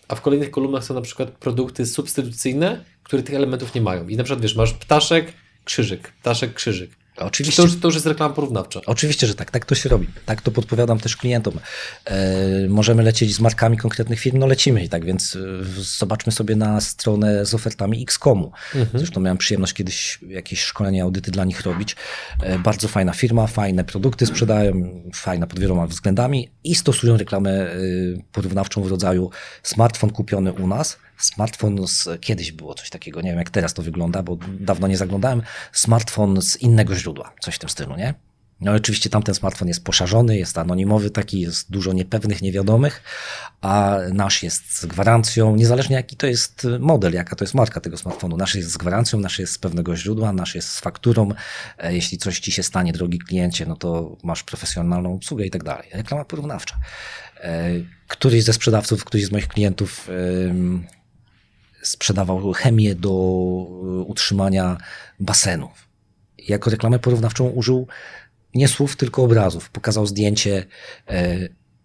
a 0.07 0.15
w 0.15 0.21
kolejnych 0.21 0.51
kolumnach 0.51 0.83
są 0.83 0.93
na 0.93 1.01
przykład 1.01 1.29
produkty 1.31 1.85
substytucyjne, 1.85 2.83
które 3.03 3.23
tych 3.23 3.35
elementów 3.35 3.75
nie 3.75 3.81
mają. 3.81 4.07
I 4.07 4.17
na 4.17 4.23
przykład 4.23 4.41
wiesz, 4.41 4.55
masz 4.55 4.73
ptaszek, 4.73 5.33
krzyżyk, 5.63 6.11
ptaszek, 6.21 6.53
krzyżyk. 6.53 6.91
Oczywiście. 7.19 7.61
To 7.61 7.67
już, 7.67 7.79
to 7.79 7.87
już 7.87 7.95
jest 7.95 8.07
reklama 8.07 8.33
porównawcza. 8.33 8.81
Oczywiście, 8.85 9.27
że 9.27 9.35
tak. 9.35 9.51
Tak 9.51 9.65
to 9.65 9.75
się 9.75 9.89
robi. 9.89 10.07
Tak 10.25 10.41
to 10.41 10.51
podpowiadam 10.51 10.99
też 10.99 11.17
klientom. 11.17 11.59
E, 12.05 12.67
możemy 12.69 13.03
lecieć 13.03 13.35
z 13.35 13.39
markami 13.39 13.77
konkretnych 13.77 14.19
firm, 14.19 14.37
no 14.37 14.47
lecimy 14.47 14.83
i 14.83 14.89
tak, 14.89 15.05
więc 15.05 15.35
e, 15.35 15.39
zobaczmy 15.77 16.31
sobie 16.31 16.55
na 16.55 16.81
stronę 16.81 17.45
z 17.45 17.53
ofertami 17.53 18.03
Xcomu. 18.03 18.51
Mhm. 18.75 18.99
Zresztą 18.99 19.21
miałem 19.21 19.37
przyjemność 19.37 19.73
kiedyś 19.73 20.19
jakieś 20.27 20.61
szkolenie, 20.61 21.03
audyty 21.03 21.31
dla 21.31 21.45
nich 21.45 21.61
robić. 21.61 21.95
E, 22.41 22.59
bardzo 22.59 22.87
fajna 22.87 23.13
firma, 23.13 23.47
fajne 23.47 23.83
produkty 23.83 24.25
sprzedają, 24.25 25.01
fajna 25.13 25.47
pod 25.47 25.59
wieloma 25.59 25.87
względami 25.87 26.49
i 26.63 26.75
stosują 26.75 27.17
reklamę 27.17 27.51
e, 27.51 27.77
porównawczą 28.31 28.83
w 28.83 28.87
rodzaju 28.87 29.29
smartfon 29.63 30.09
kupiony 30.09 30.53
u 30.53 30.67
nas, 30.67 30.97
smartfon 31.17 31.87
z, 31.87 32.09
kiedyś 32.21 32.51
było 32.51 32.73
coś 32.73 32.89
takiego, 32.89 33.21
nie 33.21 33.29
wiem 33.29 33.39
jak 33.39 33.49
teraz 33.49 33.73
to 33.73 33.81
wygląda, 33.81 34.23
bo 34.23 34.37
dawno 34.59 34.87
nie 34.87 34.97
zaglądałem, 34.97 35.41
smartfon 35.71 36.41
z 36.41 36.57
innego 36.57 36.95
źródła, 36.95 37.33
coś 37.41 37.55
w 37.55 37.59
tym 37.59 37.69
stylu, 37.69 37.95
nie? 37.95 38.13
No 38.61 38.71
oczywiście 38.71 39.09
tamten 39.09 39.35
smartfon 39.35 39.67
jest 39.67 39.83
poszarzony, 39.83 40.37
jest 40.37 40.57
anonimowy 40.57 41.09
taki, 41.09 41.41
jest 41.41 41.71
dużo 41.71 41.93
niepewnych, 41.93 42.41
niewiadomych, 42.41 43.03
a 43.61 43.97
nasz 44.13 44.43
jest 44.43 44.79
z 44.79 44.85
gwarancją, 44.85 45.55
niezależnie 45.55 45.95
jaki 45.95 46.15
to 46.15 46.27
jest 46.27 46.67
model, 46.79 47.13
jaka 47.13 47.35
to 47.35 47.43
jest 47.43 47.53
marka 47.53 47.81
tego 47.81 47.97
smartfonu. 47.97 48.37
Nasz 48.37 48.55
jest 48.55 48.71
z 48.71 48.77
gwarancją, 48.77 49.19
nasz 49.19 49.39
jest 49.39 49.53
z 49.53 49.57
pewnego 49.57 49.95
źródła, 49.95 50.33
nasz 50.33 50.55
jest 50.55 50.69
z 50.69 50.79
fakturą. 50.79 51.29
E, 51.77 51.93
jeśli 51.93 52.17
coś 52.17 52.39
ci 52.39 52.51
się 52.51 52.63
stanie, 52.63 52.93
drogi 52.93 53.19
kliencie, 53.19 53.65
no 53.65 53.75
to 53.75 54.17
masz 54.23 54.43
profesjonalną 54.43 55.15
obsługę 55.15 55.45
i 55.45 55.51
tak 55.51 55.63
dalej. 55.63 55.89
Reklama 55.93 56.25
porównawcza. 56.25 56.75
E, 57.41 57.69
któryś 58.07 58.43
ze 58.43 58.53
sprzedawców, 58.53 59.05
któryś 59.05 59.25
z 59.25 59.31
moich 59.31 59.47
klientów 59.47 60.09
sprzedawał 61.81 62.53
chemię 62.53 62.95
do 62.95 63.09
e, 63.09 63.13
utrzymania 64.01 64.77
basenów. 65.19 65.87
Jako 66.47 66.69
reklamę 66.69 66.99
porównawczą 66.99 67.49
użył 67.49 67.87
nie 68.55 68.67
słów, 68.67 68.95
tylko 68.95 69.23
obrazów. 69.23 69.69
Pokazał 69.69 70.07
zdjęcie 70.07 70.65
e, 71.07 71.37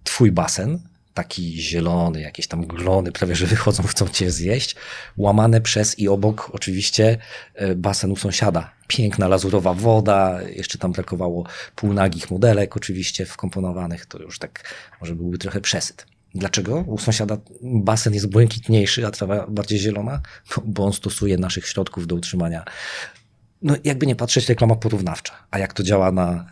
twój 0.05 0.33
basen, 0.33 0.79
taki 1.15 1.63
zielony, 1.63 2.21
jakieś 2.21 2.47
tam 2.47 2.67
glony 2.67 3.13
prawie, 3.13 3.37
że 3.37 3.47
wychodzą, 3.47 3.83
chcą 3.83 4.09
cię 4.09 4.31
zjeść, 4.31 4.77
łamane 5.17 5.61
przez 5.61 5.99
i 5.99 6.09
obok 6.09 6.51
oczywiście 6.53 7.19
e, 7.55 7.75
basen 7.75 8.13
u 8.13 8.17
sąsiada. 8.17 8.71
Piękna 8.87 9.29
lazurowa 9.29 9.75
woda, 9.75 10.43
jeszcze 10.43 10.79
tam 10.79 10.93
brakowało 10.93 11.47
półnagich 11.77 12.31
modelek 12.31 12.77
oczywiście 12.77 13.27
wkomponowanych, 13.27 14.07
to 14.07 14.19
już 14.19 14.39
tak 14.39 14.75
może 15.01 15.15
byłby 15.15 15.39
trochę 15.39 15.61
przesyt. 15.61 16.12
Dlaczego? 16.35 16.77
U 16.77 16.99
sąsiada 16.99 17.37
basen 17.63 18.15
jest 18.15 18.27
błękitniejszy, 18.27 19.07
a 19.07 19.11
trawa 19.11 19.47
bardziej 19.49 19.79
zielona, 19.79 20.21
bo 20.65 20.85
on 20.85 20.93
stosuje 20.93 21.39
naszych 21.39 21.67
środków 21.67 22.07
do 22.07 22.15
utrzymania. 22.15 22.65
No, 23.63 23.75
jakby 23.85 24.07
nie 24.07 24.17
patrzeć, 24.17 24.49
reklama 24.49 24.77
porównawcza. 24.77 25.33
A 25.51 25.59
jak 25.59 25.73
to 25.73 25.83
działa 25.83 26.13
na 26.13 26.47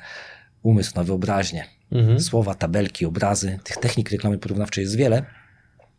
umysł, 0.62 0.93
na 0.97 1.05
wyobraźnię? 1.05 1.64
Mhm. 1.93 2.20
Słowa, 2.20 2.55
tabelki, 2.55 3.07
obrazy. 3.07 3.59
Tych 3.64 3.76
technik 3.76 4.11
reklamy 4.11 4.39
porównawczej 4.39 4.83
jest 4.83 4.97
wiele. 4.97 5.24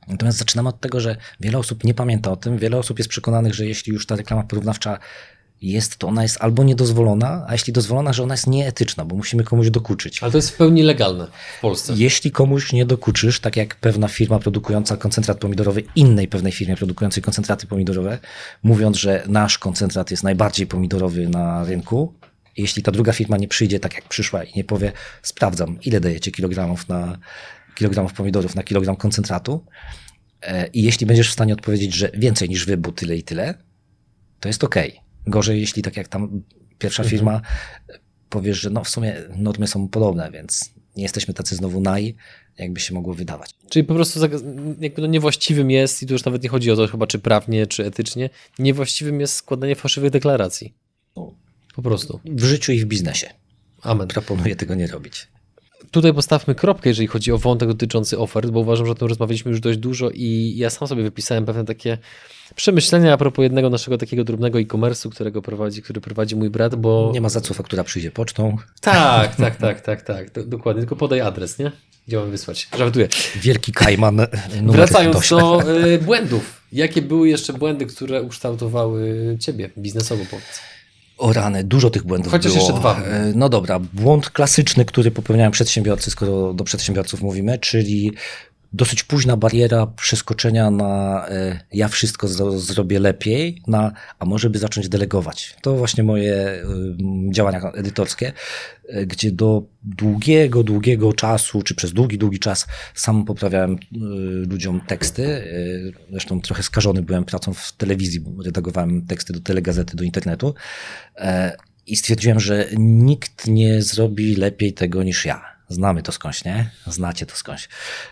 Natomiast 0.08 0.38
zaczynamy 0.38 0.70
od 0.70 0.80
tego, 0.80 1.00
że 1.00 1.16
wiele 1.40 1.58
osób 1.58 1.84
nie 1.84 1.94
pamięta 1.94 2.32
o 2.32 2.36
tym. 2.36 2.58
Wiele 2.58 2.78
osób 2.78 2.98
jest 3.00 3.10
przekonanych, 3.10 3.54
że 3.54 3.66
jeśli 3.66 3.94
już 3.94 4.06
ta 4.06 4.16
reklama 4.16 4.44
porównawcza 4.44 5.00
jest, 5.62 5.98
to 5.98 6.08
ona 6.08 6.24
jest 6.24 6.38
albo 6.40 6.64
niedozwolona, 6.64 7.46
a 7.48 7.52
jeśli 7.52 7.74
dozwolona, 7.74 8.14
że 8.14 8.24
ona 8.24 8.34
jest 8.34 8.48
nieetyczna, 8.48 9.06
bo 9.06 9.16
musimy 9.16 9.44
komuś 9.44 9.70
dokuczyć. 9.70 10.24
Ale 10.24 10.32
to 10.32 10.38
jest 10.38 10.50
w 10.50 10.58
pełni 10.58 10.84
legalne 10.84 11.28
w 11.58 11.62
Polsce. 11.62 11.94
Jeśli 11.96 12.32
komuś 12.32 12.74
nie 12.74 12.86
dokuczysz, 12.86 13.40
tak 13.40 13.56
jak 13.56 13.76
pewna 13.76 14.08
firma 14.08 14.40
produkująca 14.40 14.98
koncentrat 14.98 15.38
pomidorowy 15.38 15.84
innej 15.96 16.28
pewnej 16.28 16.52
firmie 16.52 16.76
produkującej 16.76 17.24
koncentraty 17.24 17.68
pomidorowe, 17.68 18.20
mówiąc, 18.64 18.98
że 18.98 19.24
nasz 19.28 19.58
koncentrat 19.58 20.12
jest 20.12 20.24
najbardziej 20.24 20.68
pomidorowy 20.68 21.30
na 21.30 21.64
rynku, 21.64 22.14
jeśli 22.58 22.84
ta 22.84 22.92
druga 22.92 23.14
firma 23.14 23.38
nie 23.38 23.48
przyjdzie 23.48 23.80
tak 23.80 23.96
jak 23.96 24.08
przyszła 24.08 24.44
i 24.44 24.52
nie 24.56 24.64
powie, 24.64 24.92
sprawdzam, 25.22 25.80
ile 25.82 26.00
dajecie 26.00 26.32
kilogramów 26.32 26.90
na 26.90 27.18
kilogramów 27.76 28.14
pomidorów 28.14 28.56
na 28.56 28.64
kilogram 28.64 28.96
koncentratu, 28.96 29.66
e, 30.42 30.68
i 30.68 30.84
jeśli 30.84 31.06
będziesz 31.06 31.30
w 31.30 31.34
stanie 31.34 31.54
odpowiedzieć, 31.54 31.94
że 31.94 32.12
więcej 32.14 32.50
niż 32.50 32.66
wy, 32.66 32.78
bo 32.78 32.92
tyle 32.92 33.18
i 33.18 33.24
tyle, 33.24 33.54
to 34.40 34.50
jest 34.50 34.64
ok. 34.64 34.76
Gorzej, 35.28 35.60
jeśli 35.62 35.82
tak 35.82 35.98
jak 35.98 36.08
tam 36.08 36.42
pierwsza 36.80 37.04
Mhm. 37.04 37.18
firma 37.18 37.42
powiesz, 38.30 38.60
że 38.62 38.70
no 38.70 38.84
w 38.84 38.90
sumie 38.90 39.16
normy 39.36 39.68
są 39.68 39.88
podobne, 39.88 40.32
więc 40.32 40.70
nie 40.96 41.04
jesteśmy 41.04 41.34
tacy 41.34 41.56
znowu 41.56 41.82
naj, 41.82 42.16
jakby 42.58 42.80
się 42.80 42.94
mogło 42.94 43.14
wydawać. 43.14 43.50
Czyli 43.70 43.86
po 43.86 43.94
prostu 43.96 44.20
jakby 44.80 45.02
no 45.02 45.08
niewłaściwym 45.08 45.72
jest, 45.72 46.04
i 46.04 46.08
tu 46.08 46.14
już 46.14 46.26
nawet 46.26 46.44
nie 46.44 46.50
chodzi 46.50 46.72
o 46.72 46.76
to 46.76 46.88
chyba, 46.88 47.08
czy 47.08 47.20
prawnie, 47.20 47.68
czy 47.68 47.86
etycznie, 47.86 48.30
niewłaściwym 48.60 49.20
jest 49.20 49.34
składanie 49.36 49.76
fałszywych 49.76 50.12
deklaracji. 50.12 50.74
No, 51.16 51.34
Po 51.76 51.82
prostu. 51.82 52.20
w 52.26 52.44
życiu 52.44 52.72
i 52.72 52.80
w 52.80 52.86
biznesie. 52.86 53.30
Amen. 53.82 54.08
Proponuję 54.08 54.56
tego 54.56 54.76
nie 54.76 54.88
robić. 54.88 55.28
Tutaj 55.92 56.14
postawmy 56.14 56.56
kropkę, 56.56 56.90
jeżeli 56.90 57.08
chodzi 57.08 57.32
o 57.32 57.38
wątek 57.38 57.70
dotyczący 57.70 58.20
ofert, 58.20 58.50
bo 58.50 58.60
uważam, 58.60 58.86
że 58.86 58.92
o 58.92 58.96
tym 58.96 59.08
rozmawialiśmy 59.08 59.52
już 59.52 59.60
dość 59.60 59.80
dużo 59.80 60.10
i 60.10 60.54
ja 60.58 60.70
sam 60.70 60.88
sobie 60.88 61.04
wypisałem 61.04 61.46
pewne 61.46 61.66
takie 61.66 61.98
przemyślenia 62.56 63.14
a 63.14 63.18
propos 63.18 63.44
jednego 63.44 63.70
naszego 63.70 63.98
takiego 63.98 64.24
drobnego 64.24 64.60
e-commerce'u, 64.60 65.10
którego 65.10 65.42
prowadzi, 65.42 65.82
który 65.82 66.02
prowadzi 66.02 66.36
mój 66.36 66.50
brat, 66.50 66.76
bo... 66.76 67.10
Nie 67.14 67.22
ma 67.22 67.30
za 67.30 67.42
co 67.42 67.54
faktura 67.54 67.84
przyjdzie 67.84 68.12
pocztą. 68.12 68.58
Tak, 68.82 69.36
tak, 69.36 69.56
tak, 69.56 69.82
tak, 69.82 70.02
tak, 70.02 70.32
do, 70.32 70.44
dokładnie, 70.46 70.82
tylko 70.82 70.96
podaj 70.96 71.22
adres, 71.22 71.60
nie? 71.60 71.72
Gdzie 72.08 72.18
mam 72.18 72.32
wysłać? 72.32 72.70
Żartuję. 72.78 73.08
Wielki 73.36 73.72
kajman. 73.72 74.28
Wracając 74.64 75.30
do 75.30 75.70
y, 75.86 75.98
błędów. 76.00 76.62
Jakie 76.72 77.02
były 77.02 77.30
jeszcze 77.30 77.54
błędy, 77.54 77.86
które 77.86 78.22
ukształtowały 78.22 79.38
ciebie 79.40 79.70
biznesowo, 79.78 80.24
powiedz? 80.32 80.60
O 81.18 81.34
rany, 81.34 81.64
dużo 81.64 81.90
tych 81.90 82.04
błędów 82.04 82.32
Chociaż 82.32 82.54
było. 82.54 82.66
jeszcze 82.66 82.80
dwa. 82.80 83.02
E, 83.04 83.32
No 83.36 83.50
dobra, 83.50 83.80
błąd 83.80 84.30
klasyczny, 84.30 84.86
który 84.86 85.12
popełniają 85.12 85.52
przedsiębiorcy, 85.52 86.12
skoro 86.12 86.54
do 86.54 86.64
przedsiębiorców 86.64 87.22
mówimy, 87.22 87.60
czyli 87.60 88.12
dosyć 88.74 89.04
późna 89.04 89.38
bariera 89.38 89.88
przeskoczenia 89.88 90.72
na 90.72 91.26
e, 91.30 91.60
ja 91.74 91.88
wszystko 91.88 92.28
zro, 92.28 92.60
zrobię 92.60 93.00
lepiej, 93.00 93.62
na 93.68 93.92
a 94.20 94.26
może 94.26 94.50
by 94.50 94.60
zacząć 94.60 94.90
delegować. 94.90 95.56
To 95.62 95.76
właśnie 95.76 96.04
moje 96.04 96.36
e, 96.36 96.64
działania 97.32 97.72
edytorskie, 97.72 98.34
e, 98.88 99.06
gdzie 99.06 99.32
do 99.32 99.64
długiego, 99.84 100.64
długiego 100.64 101.14
czasu, 101.14 101.62
czy 101.62 101.76
przez 101.76 101.94
długi, 101.94 102.18
długi 102.18 102.40
czas 102.40 102.68
sam 102.96 103.26
poprawiałem 103.26 103.78
ludziom 104.50 104.82
teksty. 104.88 105.44
Zresztą 106.12 106.42
trochę 106.42 106.64
skażony 106.64 107.02
byłem 107.02 107.24
pracą 107.24 107.54
w 107.54 107.72
telewizji, 107.72 108.24
redagowałem 108.46 109.06
teksty 109.06 109.34
do 109.34 109.40
telegazety, 109.40 109.98
do 109.98 110.04
internetu. 110.04 110.54
I 111.88 111.96
stwierdziłem, 111.96 112.40
że 112.40 112.68
nikt 112.78 113.48
nie 113.48 113.82
zrobi 113.82 114.36
lepiej 114.36 114.74
tego 114.74 115.04
niż 115.04 115.26
ja. 115.26 115.51
Znamy 115.72 116.04
to 116.04 116.12
skądś, 116.12 116.46
nie? 116.46 116.70
Znacie 116.88 117.26
to 117.26 117.36
skądś, 117.36 117.70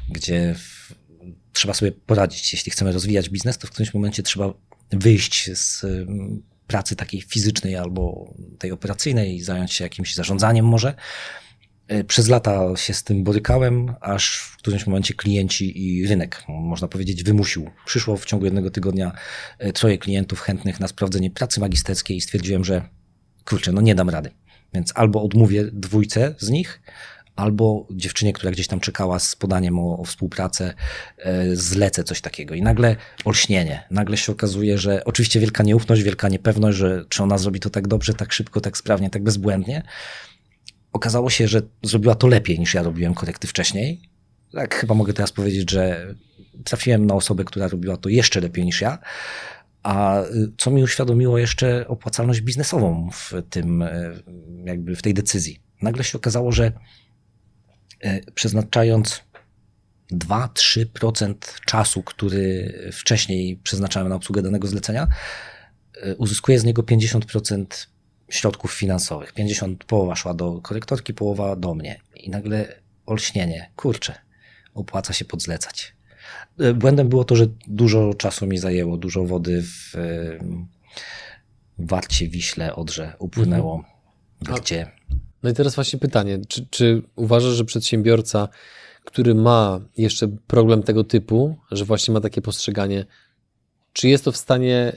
gdzie 0.10 0.55
w, 0.57 0.93
trzeba 1.53 1.74
sobie 1.74 1.91
poradzić. 1.91 2.53
Jeśli 2.53 2.72
chcemy 2.72 2.91
rozwijać 2.91 3.30
biznes, 3.30 3.57
to 3.57 3.68
w 3.68 3.72
którymś 3.72 3.93
momencie 3.93 4.24
trzeba 4.24 4.53
wyjść 4.91 5.57
z 5.57 5.84
ym, 5.84 6.43
pracy 6.68 6.95
takiej 6.95 7.22
fizycznej 7.22 7.76
albo 7.76 8.34
tej 8.60 8.72
operacyjnej 8.72 9.41
zająć 9.41 9.74
się 9.74 9.84
jakimś 9.84 10.16
zarządzaniem 10.16 10.66
może. 10.66 10.93
E, 11.88 12.03
Przez 12.03 12.28
lata 12.28 12.76
się 12.76 12.93
z 12.93 13.03
tym 13.03 13.24
borykałem, 13.24 13.95
aż 14.01 14.38
w 14.38 14.57
którymś 14.57 14.88
momencie 14.88 15.14
klienci 15.14 15.86
i 15.86 16.07
rynek, 16.07 16.43
można 16.47 16.88
powiedzieć, 16.88 17.24
wymusił. 17.24 17.70
Przyszło 17.86 18.18
w 18.18 18.26
ciągu 18.26 18.45
jednego 18.45 18.72
tygodnia 18.72 19.12
e, 19.60 19.74
troje 19.74 19.97
klientów 19.97 20.39
chętnych 20.39 20.80
na 20.80 20.88
sprawdzenie 20.88 21.32
pracy 21.32 21.60
magisterskiej 21.60 22.18
i 22.18 22.22
stwierdziłem, 22.22 22.66
że 22.66 22.89
kurczę, 23.45 23.72
no 23.72 23.82
nie 23.82 23.95
dam 23.95 24.10
rady. 24.10 24.32
Więc 24.74 24.91
albo 24.95 25.24
odmówię 25.24 25.66
dwójce 25.74 26.36
z 26.39 26.49
nich, 26.49 26.82
albo 27.40 27.88
dziewczynie, 27.92 28.34
która 28.34 28.52
gdzieś 28.52 28.68
tam 28.68 28.80
czekała 28.80 29.20
z 29.20 29.36
podaniem 29.36 29.80
o, 29.80 30.00
o 30.00 30.04
współpracę, 30.04 30.74
e, 31.18 31.56
zlecę 31.56 32.04
coś 32.04 32.22
takiego. 32.22 32.56
I 32.56 32.62
nagle 32.62 32.96
olśnienie. 33.26 33.84
Nagle 33.92 34.18
się 34.18 34.32
okazuje, 34.32 34.78
że 34.78 35.06
oczywiście 35.06 35.40
wielka 35.40 35.64
nieufność, 35.64 36.02
wielka 36.02 36.30
niepewność, 36.30 36.78
że 36.78 37.06
czy 37.10 37.24
ona 37.24 37.38
zrobi 37.38 37.60
to 37.60 37.70
tak 37.70 37.88
dobrze, 37.88 38.14
tak 38.14 38.34
szybko, 38.34 38.62
tak 38.62 38.78
sprawnie, 38.78 39.10
tak 39.10 39.24
bezbłędnie. 39.24 39.84
Okazało 40.94 41.30
się, 41.30 41.48
że 41.48 41.62
zrobiła 41.84 42.16
to 42.16 42.28
lepiej 42.28 42.60
niż 42.60 42.74
ja 42.74 42.84
robiłem 42.84 43.14
korekty 43.14 43.48
wcześniej. 43.48 44.02
Tak, 44.54 44.76
chyba 44.76 44.94
mogę 44.94 45.14
teraz 45.14 45.32
powiedzieć, 45.32 45.72
że 45.72 46.16
trafiłem 46.64 47.06
na 47.06 47.14
osobę, 47.14 47.44
która 47.44 47.68
robiła 47.68 47.98
to 47.98 48.10
jeszcze 48.10 48.42
lepiej 48.42 48.66
niż 48.66 48.82
ja. 48.82 48.98
A 49.84 50.22
y, 50.22 50.52
co 50.58 50.72
mi 50.72 50.84
uświadomiło 50.84 51.38
jeszcze 51.38 51.88
opłacalność 51.88 52.42
biznesową 52.42 53.10
w 53.14 53.34
tym, 53.50 53.82
y, 53.82 54.24
jakby 54.66 54.96
w 54.96 55.02
tej 55.02 55.14
decyzji. 55.14 55.60
Nagle 55.82 56.04
się 56.04 56.18
okazało, 56.18 56.52
że 56.52 56.72
przeznaczając 58.36 59.22
2-3% 60.12 61.34
czasu, 61.66 62.04
który 62.04 62.74
wcześniej 62.93 63.58
przeznaczałem 63.64 64.10
na 64.10 64.16
obsługę 64.16 64.41
danego 64.41 64.68
zlecenia, 64.68 65.08
y, 66.08 66.16
uzyskuję 66.16 66.60
z 66.60 66.64
niego 66.64 66.84
50% 66.84 67.88
środków 68.30 68.74
finansowych. 68.74 69.34
50 69.34 69.84
połowa 69.84 70.16
szła 70.16 70.34
do 70.34 70.62
korektorki, 70.62 71.14
połowa 71.14 71.56
do 71.56 71.76
mnie. 71.76 72.00
I 72.16 72.30
nagle 72.30 72.82
olśnienie. 73.06 73.72
Kurczę, 73.76 74.16
opłaca 74.74 75.14
się 75.14 75.26
podzlecać. 75.26 75.95
Y, 76.62 76.74
Błędem 76.74 77.10
było 77.10 77.24
to, 77.24 77.36
że 77.36 77.45
dużo 77.68 78.14
czasu 78.14 78.47
mi 78.47 78.58
zajęło, 78.58 78.97
dużo 78.97 79.26
wody 79.26 79.64
w 79.64 79.93
Warcie, 81.80 82.28
Wiśle, 82.28 82.76
Odrze 82.76 83.14
upłynęło. 83.20 83.84
A- 84.47 84.54
Gdzie 84.60 84.91
No 85.44 85.50
i 85.50 85.54
teraz 85.54 85.76
właśnie 85.76 86.00
pytanie, 86.00 86.40
czy, 86.48 86.68
czy 86.70 87.02
uważasz, 87.16 87.54
że 87.54 87.66
przedsiębiorca, 87.66 88.48
który 89.06 89.36
ma 89.36 89.80
jeszcze 89.98 90.28
problem 90.48 90.84
tego 90.84 91.04
typu, 91.04 91.58
że 91.72 91.86
właśnie 91.86 92.14
ma 92.14 92.22
takie 92.22 92.42
postrzeganie, 92.42 93.06
czy 93.94 94.10
jest 94.10 94.26
to 94.26 94.32
w 94.32 94.38
stanie 94.38 94.94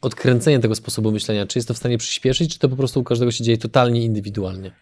odkręcenie 0.00 0.58
tego 0.58 0.74
sposobu 0.74 1.12
myślenia, 1.12 1.46
czy 1.46 1.58
jest 1.58 1.68
to 1.68 1.74
w 1.74 1.78
stanie 1.78 1.98
przyspieszyć, 1.98 2.52
czy 2.52 2.58
to 2.58 2.68
po 2.68 2.76
prostu 2.76 3.00
u 3.00 3.04
każdego 3.04 3.32
się 3.32 3.44
dzieje 3.44 3.58
totalnie 3.58 4.02
indywidualnie? 4.02 4.72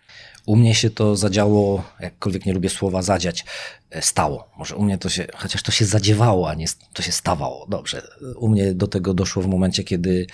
U 0.46 0.56
mnie 0.56 0.74
się 0.74 0.90
to 0.90 1.16
zadziało, 1.16 1.84
jakkolwiek 2.00 2.46
nie 2.46 2.52
lubię 2.52 2.68
słowa 2.68 3.02
zadziać, 3.02 3.44
e, 3.90 4.02
stało. 4.02 4.50
Może 4.58 4.76
u 4.76 4.82
mnie 4.82 4.98
to 4.98 5.08
się, 5.08 5.26
chociaż 5.34 5.62
to 5.62 5.72
się 5.72 5.84
zadziewało, 5.84 6.50
a 6.50 6.54
nie 6.54 6.66
to 6.92 7.02
się 7.02 7.12
stawało. 7.12 7.66
Dobrze. 7.68 8.02
U 8.36 8.48
mnie 8.48 8.74
do 8.74 8.86
tego 8.86 9.14
doszło 9.14 9.42
w 9.42 9.46
momencie, 9.46 9.84
kiedy 9.84 10.26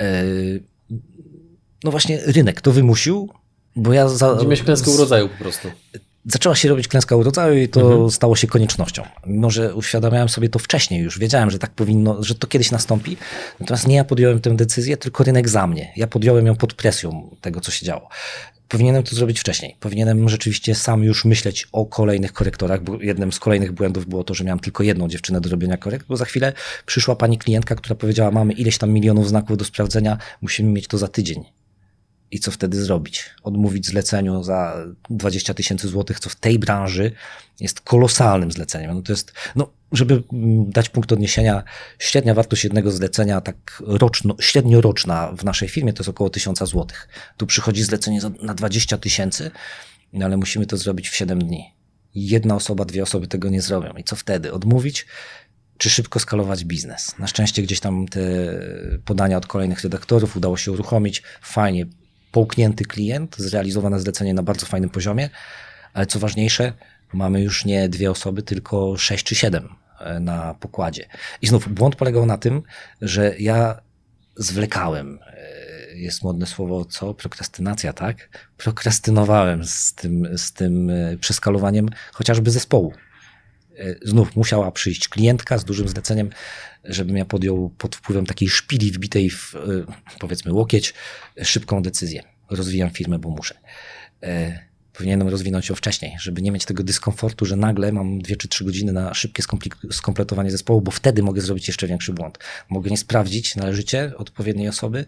e, 0.00 0.24
no 1.84 1.90
właśnie 1.90 2.20
rynek 2.26 2.60
to 2.60 2.72
wymusił, 2.72 3.28
bo 3.76 3.92
ja 3.92 4.08
za, 4.08 4.34
miałeś 4.42 4.62
klęskę 4.62 4.90
urodzaju 4.90 5.28
po 5.28 5.36
prostu. 5.44 5.68
zaczęła 6.26 6.54
się 6.54 6.68
robić 6.68 6.88
klęska 6.88 7.16
urodzaju 7.16 7.62
i 7.62 7.68
to 7.68 8.10
stało 8.10 8.36
się 8.36 8.46
koniecznością. 8.46 9.02
Mimo, 9.26 9.50
że 9.50 9.74
uświadamiałem 9.74 10.28
sobie 10.28 10.48
to 10.48 10.58
wcześniej 10.58 11.02
już, 11.02 11.18
wiedziałem, 11.18 11.50
że 11.50 11.58
tak 11.58 11.70
powinno, 11.70 12.22
że 12.22 12.34
to 12.34 12.46
kiedyś 12.46 12.70
nastąpi. 12.70 13.16
Natomiast 13.60 13.86
nie 13.88 13.96
ja 13.96 14.04
podjąłem 14.04 14.40
tę 14.40 14.56
decyzję, 14.56 14.96
tylko 14.96 15.24
rynek 15.24 15.48
za 15.48 15.66
mnie. 15.66 15.92
Ja 15.96 16.06
podjąłem 16.06 16.46
ją 16.46 16.56
pod 16.56 16.74
presją 16.74 17.36
tego, 17.40 17.60
co 17.60 17.70
się 17.70 17.86
działo. 17.86 18.08
Powinienem 18.68 19.02
to 19.02 19.16
zrobić 19.16 19.40
wcześniej. 19.40 19.76
Powinienem 19.80 20.28
rzeczywiście 20.28 20.74
sam 20.74 21.04
już 21.04 21.24
myśleć 21.24 21.68
o 21.72 21.86
kolejnych 21.86 22.32
korektorach, 22.32 22.82
bo 22.82 23.00
jednym 23.00 23.32
z 23.32 23.40
kolejnych 23.40 23.72
błędów 23.72 24.06
było 24.06 24.24
to, 24.24 24.34
że 24.34 24.44
miałem 24.44 24.58
tylko 24.58 24.82
jedną 24.82 25.08
dziewczynę 25.08 25.40
do 25.40 25.50
robienia 25.50 25.76
korekt, 25.76 26.06
bo 26.06 26.16
za 26.16 26.24
chwilę 26.24 26.52
przyszła 26.86 27.16
pani 27.16 27.38
klientka, 27.38 27.74
która 27.74 27.96
powiedziała, 27.96 28.30
mamy 28.30 28.52
ileś 28.52 28.78
tam 28.78 28.90
milionów 28.90 29.28
znaków 29.28 29.56
do 29.56 29.64
sprawdzenia, 29.64 30.18
musimy 30.42 30.70
mieć 30.70 30.88
to 30.88 30.98
za 30.98 31.08
tydzień. 31.08 31.44
I 32.30 32.38
co 32.38 32.50
wtedy 32.50 32.84
zrobić? 32.84 33.30
Odmówić 33.42 33.86
zleceniu 33.86 34.42
za 34.42 34.86
20 35.10 35.54
tysięcy 35.54 35.88
złotych, 35.88 36.20
co 36.20 36.30
w 36.30 36.36
tej 36.36 36.58
branży 36.58 37.12
jest 37.60 37.80
kolosalnym 37.80 38.52
zleceniem. 38.52 38.94
No 38.94 39.02
to 39.02 39.12
jest, 39.12 39.32
no, 39.56 39.70
żeby 39.92 40.22
mm, 40.32 40.70
dać 40.70 40.88
punkt 40.88 41.12
odniesienia, 41.12 41.62
średnia 41.98 42.34
wartość 42.34 42.64
jednego 42.64 42.90
zlecenia, 42.90 43.40
tak 43.40 43.82
roczno, 43.86 44.36
średnioroczna 44.40 45.32
w 45.32 45.44
naszej 45.44 45.68
firmie 45.68 45.92
to 45.92 46.02
jest 46.02 46.10
około 46.10 46.30
1000 46.30 46.58
złotych. 46.58 47.08
Tu 47.36 47.46
przychodzi 47.46 47.82
zlecenie 47.82 48.20
na 48.42 48.54
20 48.54 48.98
tysięcy, 48.98 49.50
no 50.12 50.26
ale 50.26 50.36
musimy 50.36 50.66
to 50.66 50.76
zrobić 50.76 51.08
w 51.08 51.16
7 51.16 51.38
dni. 51.38 51.74
Jedna 52.14 52.54
osoba, 52.54 52.84
dwie 52.84 53.02
osoby 53.02 53.26
tego 53.26 53.48
nie 53.48 53.62
zrobią. 53.62 53.92
I 53.98 54.04
co 54.04 54.16
wtedy? 54.16 54.52
Odmówić? 54.52 55.06
czy 55.78 55.90
szybko 55.90 56.20
skalować 56.20 56.64
biznes. 56.64 57.18
Na 57.18 57.26
szczęście 57.26 57.62
gdzieś 57.62 57.80
tam 57.80 58.08
te 58.08 58.20
podania 59.04 59.36
od 59.36 59.46
kolejnych 59.46 59.82
redaktorów 59.82 60.36
udało 60.36 60.56
się 60.56 60.72
uruchomić. 60.72 61.22
Fajnie, 61.42 61.86
połknięty 62.32 62.84
klient, 62.84 63.36
zrealizowane 63.38 64.00
zlecenie 64.00 64.34
na 64.34 64.42
bardzo 64.42 64.66
fajnym 64.66 64.90
poziomie, 64.90 65.30
ale 65.94 66.06
co 66.06 66.18
ważniejsze, 66.18 66.72
mamy 67.12 67.42
już 67.42 67.64
nie 67.64 67.88
dwie 67.88 68.10
osoby, 68.10 68.42
tylko 68.42 68.96
sześć 68.96 69.24
czy 69.24 69.34
siedem 69.34 69.68
e, 70.00 70.20
na 70.20 70.54
pokładzie. 70.54 71.06
I 71.42 71.46
znów 71.46 71.68
błąd 71.68 71.96
polegał 71.96 72.26
na 72.26 72.38
tym, 72.38 72.62
że 73.02 73.34
ja 73.38 73.80
zwlekałem. 74.36 75.18
E, 75.26 75.60
jest 75.94 76.22
modne 76.22 76.46
słowo 76.46 76.84
co? 76.84 77.14
Prokrastynacja, 77.14 77.92
tak? 77.92 78.28
Prokrastynowałem 78.56 79.64
z 79.64 79.94
tym, 79.94 80.38
z 80.38 80.52
tym 80.52 80.90
e, 80.90 81.16
przeskalowaniem 81.16 81.88
chociażby 82.12 82.50
zespołu. 82.50 82.92
E, 83.80 83.94
znów 84.02 84.36
musiała 84.36 84.70
przyjść 84.72 85.08
klientka 85.08 85.58
z 85.58 85.64
dużym 85.64 85.88
zleceniem, 85.88 86.30
żebym 86.84 87.16
ja 87.16 87.24
podjął 87.24 87.70
pod 87.78 87.96
wpływem 87.96 88.26
takiej 88.26 88.48
szpili 88.48 88.90
wbitej 88.90 89.30
w, 89.30 89.54
powiedzmy, 90.20 90.52
łokieć, 90.52 90.94
szybką 91.42 91.82
decyzję. 91.82 92.22
Rozwijam 92.50 92.90
firmę, 92.90 93.18
bo 93.18 93.30
muszę 93.30 93.54
powinienem 95.00 95.28
rozwinąć 95.28 95.68
ją 95.68 95.74
wcześniej, 95.74 96.16
żeby 96.20 96.42
nie 96.42 96.52
mieć 96.52 96.64
tego 96.64 96.82
dyskomfortu, 96.82 97.46
że 97.46 97.56
nagle 97.56 97.92
mam 97.92 98.18
dwie 98.18 98.36
czy 98.36 98.48
trzy 98.48 98.64
godziny 98.64 98.92
na 98.92 99.14
szybkie 99.14 99.42
skompletowanie 99.92 100.50
zespołu, 100.50 100.80
bo 100.80 100.90
wtedy 100.90 101.22
mogę 101.22 101.40
zrobić 101.40 101.68
jeszcze 101.68 101.86
większy 101.86 102.12
błąd. 102.12 102.38
Mogę 102.68 102.90
nie 102.90 102.96
sprawdzić 102.96 103.56
należycie 103.56 104.12
odpowiedniej 104.16 104.68
osoby 104.68 105.04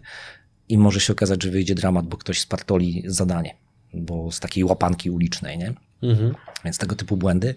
i 0.69 0.77
może 0.77 0.99
się 0.99 1.13
okazać, 1.13 1.43
że 1.43 1.51
wyjdzie 1.51 1.75
dramat, 1.75 2.07
bo 2.07 2.17
ktoś 2.17 2.39
spartoli 2.39 3.03
zadanie, 3.05 3.55
bo 3.93 4.31
z 4.31 4.39
takiej 4.39 4.63
łapanki 4.63 5.09
ulicznej, 5.09 5.57
nie? 5.57 5.73
Mhm. 6.03 6.35
Więc 6.65 6.77
tego 6.77 6.95
typu 6.95 7.17
błędy. 7.17 7.55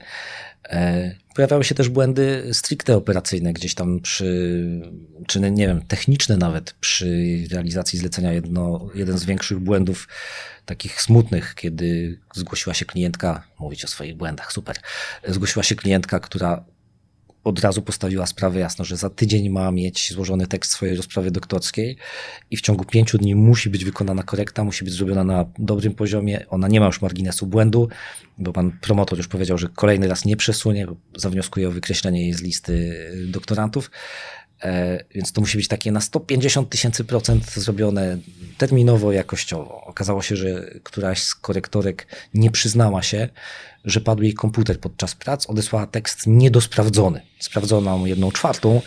E, 0.69 1.15
pojawiały 1.35 1.65
się 1.65 1.75
też 1.75 1.89
błędy 1.89 2.51
stricte 2.53 2.97
operacyjne, 2.97 3.53
gdzieś 3.53 3.75
tam 3.75 4.01
przy, 4.01 4.81
czy 5.27 5.41
nie 5.41 5.67
wiem, 5.67 5.83
techniczne 5.89 6.37
nawet 6.37 6.73
przy 6.73 7.37
realizacji 7.51 7.99
zlecenia. 7.99 8.33
Jedno, 8.33 8.89
jeden 8.95 9.19
z 9.19 9.25
większych 9.25 9.59
błędów 9.59 10.09
takich 10.65 11.03
smutnych, 11.03 11.55
kiedy 11.55 12.21
zgłosiła 12.35 12.75
się 12.75 12.85
klientka, 12.85 13.47
mówić 13.59 13.85
o 13.85 13.89
swoich 13.89 14.17
błędach, 14.17 14.53
super, 14.53 14.77
zgłosiła 15.29 15.63
się 15.63 15.75
klientka, 15.75 16.21
która 16.21 16.65
od 17.47 17.61
razu 17.61 17.83
postawiła 17.83 18.27
sprawę 18.27 18.61
jasno, 18.61 18.85
że 18.85 18.97
za 18.97 19.11
tydzień 19.11 19.51
ma 19.51 19.71
mieć 19.71 20.13
złożony 20.13 20.47
tekst 20.47 20.73
swojej 20.73 20.97
rozprawy 20.97 21.31
doktorskiej 21.31 21.97
i 22.51 22.57
w 22.57 22.61
ciągu 22.61 22.85
pięciu 22.85 23.19
dni 23.19 23.35
musi 23.35 23.71
być 23.71 23.85
wykonana 23.85 24.23
korekta, 24.23 24.65
musi 24.65 24.85
być 24.85 24.95
zrobiona 24.95 25.25
na 25.25 25.45
dobrym 25.59 25.95
poziomie. 25.95 26.47
Ona 26.49 26.69
nie 26.69 26.81
ma 26.81 26.87
już 26.87 27.03
marginesu 27.03 27.47
błędu, 27.47 27.89
bo 28.39 28.53
pan 28.53 28.73
promotor 28.81 29.19
już 29.19 29.29
powiedział, 29.29 29.59
że 29.59 29.69
kolejny 29.69 30.09
raz 30.09 30.25
nie 30.25 30.37
przesunie, 30.37 30.87
zawnioskuje 31.17 31.69
o 31.69 31.71
wykreślenie 31.71 32.23
jej 32.23 32.33
z 32.33 32.43
listy 32.43 33.07
doktorantów. 33.29 33.91
E, 34.63 35.05
więc 35.15 35.33
to 35.33 35.41
musi 35.41 35.59
być 35.59 35.69
takie 35.69 35.93
na 35.93 36.01
150 36.01 36.71
tysięcy 36.71 37.05
procent 37.05 37.51
zrobione 37.51 38.19
terminowo, 38.59 39.13
jakościowo. 39.13 39.85
Okazało 39.85 40.23
się, 40.23 40.37
że 40.37 40.71
któraś 40.83 41.23
z 41.23 41.35
korektorek 41.35 42.07
nie 42.35 42.51
przyznała 42.51 43.03
się, 43.03 43.29
że 43.87 44.01
padł 44.01 44.23
jej 44.23 44.35
komputer 44.35 44.81
podczas 44.81 45.15
prac, 45.15 45.47
odesłała 45.47 45.87
tekst 45.87 46.27
niedosprawdzony. 46.27 47.21
Sprawdzono 47.41 48.07
jedną 48.07 48.33
czwartą, 48.33 48.83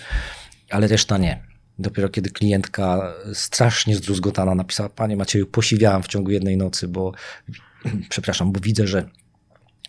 ale 0.69 0.87
reszta 0.87 1.17
nie. 1.17 1.43
Dopiero 1.79 2.09
kiedy 2.09 2.29
klientka 2.29 3.13
strasznie 3.33 3.95
zdruzgotana 3.95 4.55
napisała, 4.55 4.89
panie 4.89 5.17
Macieju, 5.17 5.47
posiwiałam 5.47 6.03
w 6.03 6.07
ciągu 6.07 6.31
jednej 6.31 6.57
nocy, 6.57 6.87
bo 6.87 7.11
przepraszam, 8.09 8.51
bo 8.51 8.59
widzę, 8.59 8.87
że 8.87 9.09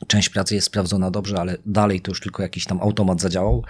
część 0.07 0.29
pracy 0.29 0.55
jest 0.55 0.67
sprawdzona 0.67 1.11
dobrze, 1.11 1.41
ale 1.41 1.57
dalej 1.67 2.01
to 2.01 2.11
już 2.11 2.21
tylko 2.21 2.43
jakiś 2.43 2.67
tam 2.67 2.81
automat 2.81 3.21
zadziałał 3.21 3.65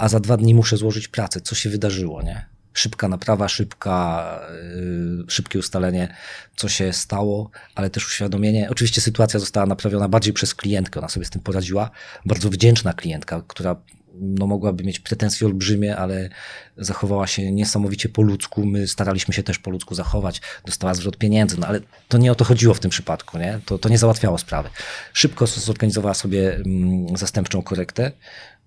a 0.00 0.08
za 0.08 0.20
dwa 0.20 0.36
dni 0.36 0.54
muszę 0.54 0.76
złożyć 0.76 1.08
pracę. 1.08 1.40
Co 1.40 1.54
się 1.54 1.70
wydarzyło, 1.70 2.22
nie? 2.22 2.46
Szybka 2.74 3.08
naprawa, 3.08 3.48
szybka, 3.48 4.40
yy, 4.74 5.24
szybkie 5.28 5.58
ustalenie, 5.58 6.14
co 6.56 6.68
się 6.68 6.92
stało, 6.92 7.50
ale 7.74 7.90
też 7.90 8.06
uświadomienie. 8.06 8.68
Oczywiście 8.70 9.00
sytuacja 9.00 9.40
została 9.40 9.66
naprawiona 9.66 10.08
bardziej 10.08 10.32
przez 10.32 10.54
klientkę, 10.54 11.00
ona 11.00 11.08
sobie 11.08 11.26
z 11.26 11.30
tym 11.30 11.42
poradziła. 11.42 11.90
Bardzo 12.26 12.50
wdzięczna 12.50 12.92
klientka, 12.92 13.42
która 13.48 13.76
no, 14.14 14.46
mogłaby 14.46 14.84
mieć 14.84 15.00
pretensje 15.00 15.46
olbrzymie, 15.46 15.96
ale 15.96 16.28
zachowała 16.76 17.26
się 17.26 17.52
niesamowicie 17.52 18.08
po 18.08 18.22
ludzku. 18.22 18.66
My 18.66 18.88
staraliśmy 18.88 19.34
się 19.34 19.42
też 19.42 19.58
po 19.58 19.70
ludzku 19.70 19.94
zachować. 19.94 20.40
Dostała 20.66 20.94
zwrot 20.94 21.16
pieniędzy, 21.16 21.60
no 21.60 21.66
ale 21.66 21.80
to 22.08 22.18
nie 22.18 22.32
o 22.32 22.34
to 22.34 22.44
chodziło 22.44 22.74
w 22.74 22.80
tym 22.80 22.90
przypadku, 22.90 23.38
nie? 23.38 23.60
To, 23.66 23.78
to 23.78 23.88
nie 23.88 23.98
załatwiało 23.98 24.38
sprawy. 24.38 24.68
Szybko 25.12 25.46
zorganizowała 25.46 26.14
sobie 26.14 26.54
mm, 26.54 27.16
zastępczą 27.16 27.62
korektę. 27.62 28.12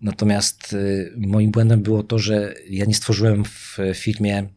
Natomiast 0.02 0.74
y, 0.74 1.14
moim 1.18 1.52
błędem 1.52 1.82
było 1.82 2.04
to, 2.04 2.20
że 2.20 2.54
ja 2.70 2.86
nie 2.86 2.96
stworzyłem 2.96 3.46
w 3.46 3.78
firmie 3.94 4.48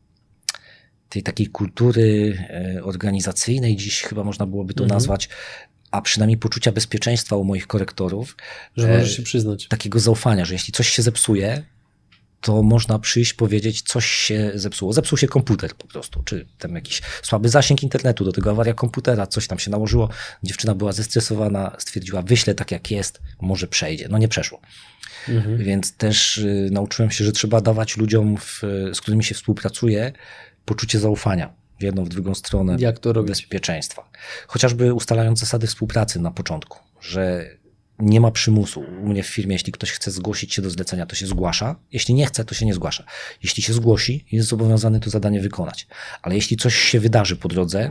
tej 1.09 1.23
takiej 1.23 1.47
kultury 1.47 2.39
y, 2.77 2.85
organizacyjnej, 2.85 3.77
dziś 3.77 4.03
chyba 4.03 4.25
można 4.25 4.47
byłoby 4.47 4.75
to 4.75 4.85
mhm. 4.85 4.97
nazwać, 4.97 5.29
a 5.97 6.03
przynajmniej 6.03 6.39
poczucia 6.39 6.73
bezpieczeństwa 6.73 7.37
u 7.37 7.45
moich 7.45 7.67
korektorów. 7.67 8.37
Że 8.77 8.89
możesz 8.89 9.17
się 9.17 9.23
przyznać. 9.23 9.69
Takiego 9.69 10.01
zaufania, 10.01 10.45
że 10.45 10.55
jeśli 10.55 10.73
coś 10.73 10.89
się 10.89 11.03
zepsuje, 11.03 11.63
to 12.41 12.63
można 12.63 12.99
przyjść, 12.99 13.33
powiedzieć, 13.33 13.83
coś 13.83 14.07
się 14.07 14.53
zepsuło. 14.55 14.93
Zepsuł 14.93 15.19
się 15.19 15.27
komputer 15.27 15.75
po 15.75 15.87
prostu, 15.87 16.23
czy 16.23 16.47
tam 16.59 16.75
jakiś 16.75 17.03
słaby 17.23 17.49
zasięg 17.49 17.83
internetu, 17.83 18.25
do 18.25 18.33
tego 18.33 18.51
awaria 18.51 18.75
komputera, 18.75 19.27
coś 19.27 19.47
tam 19.47 19.59
się 19.59 19.71
nałożyło. 19.71 20.09
Dziewczyna 20.43 20.75
była 20.75 20.93
zestresowana, 20.93 21.77
stwierdziła, 21.79 22.23
wyślę 22.23 22.55
tak 22.55 22.71
jak 22.71 22.91
jest, 22.91 23.21
może 23.41 23.67
przejdzie. 23.67 24.09
No 24.11 24.19
nie 24.19 24.29
przeszło. 24.29 24.61
Mhm. 25.29 25.59
Więc 25.59 25.97
też 25.97 26.39
y, 26.39 26.69
nauczyłem 26.73 27.11
się, 27.11 27.25
że 27.25 27.33
trzeba 27.33 27.61
dawać 27.61 27.97
ludziom, 27.97 28.37
w, 28.37 28.63
z 28.93 29.01
którymi 29.01 29.25
się 29.25 29.35
współpracuje, 29.35 30.13
poczucie 30.65 30.99
zaufania 30.99 31.66
w 31.79 31.83
jedną, 31.83 32.05
w 32.05 32.09
drugą 32.09 32.35
stronę. 32.35 32.77
Jak 32.79 32.99
to 32.99 33.13
robić? 33.13 33.29
Bezpieczeństwa. 33.29 34.11
Chociażby 34.47 34.95
ustalając 34.95 35.41
zasady 35.41 35.67
współpracy 35.67 36.21
na 36.21 36.31
początku, 36.31 36.79
że 37.01 37.51
nie 37.99 38.21
ma 38.21 38.31
przymusu. 38.31 38.81
U 38.81 39.09
mnie 39.09 39.23
w 39.23 39.27
firmie, 39.27 39.55
jeśli 39.55 39.73
ktoś 39.73 39.91
chce 39.91 40.11
zgłosić 40.11 40.55
się 40.55 40.63
do 40.63 40.71
zlecenia, 40.71 41.07
to 41.07 41.17
się 41.17 41.27
zgłasza. 41.27 41.77
Jeśli 41.93 42.15
nie 42.15 42.27
chce, 42.27 42.45
to 42.45 42.55
się 42.55 42.67
nie 42.67 42.75
zgłasza. 42.75 43.05
Jeśli 43.43 43.63
się 43.63 43.73
zgłosi, 43.73 44.25
jest 44.33 44.49
zobowiązany 44.49 45.01
to 45.01 45.11
zadanie 45.11 45.41
wykonać. 45.41 45.87
Ale 46.23 46.35
jeśli 46.35 46.57
coś 46.57 46.75
się 46.75 47.01
wydarzy 47.01 47.37
po 47.37 47.49
drodze, 47.49 47.91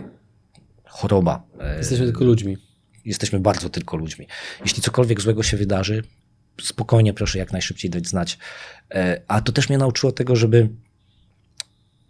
choroba. 0.85 1.43
E, 1.59 1.77
jesteśmy 1.77 2.05
tylko 2.05 2.25
ludźmi. 2.25 2.57
Jesteśmy 3.05 3.39
bardzo 3.39 3.69
tylko 3.69 3.97
ludźmi. 3.97 4.27
Jeśli 4.61 4.81
cokolwiek 4.81 5.21
złego 5.21 5.43
się 5.43 5.57
wydarzy, 5.57 6.03
spokojnie 6.61 7.13
proszę 7.13 7.39
jak 7.39 7.51
najszybciej 7.51 7.91
dać 7.91 8.07
znać. 8.07 8.37
E, 8.91 9.21
a 9.27 9.41
to 9.41 9.51
też 9.51 9.69
mnie 9.69 9.77
nauczyło 9.77 10.11
tego, 10.11 10.35
żeby 10.35 10.69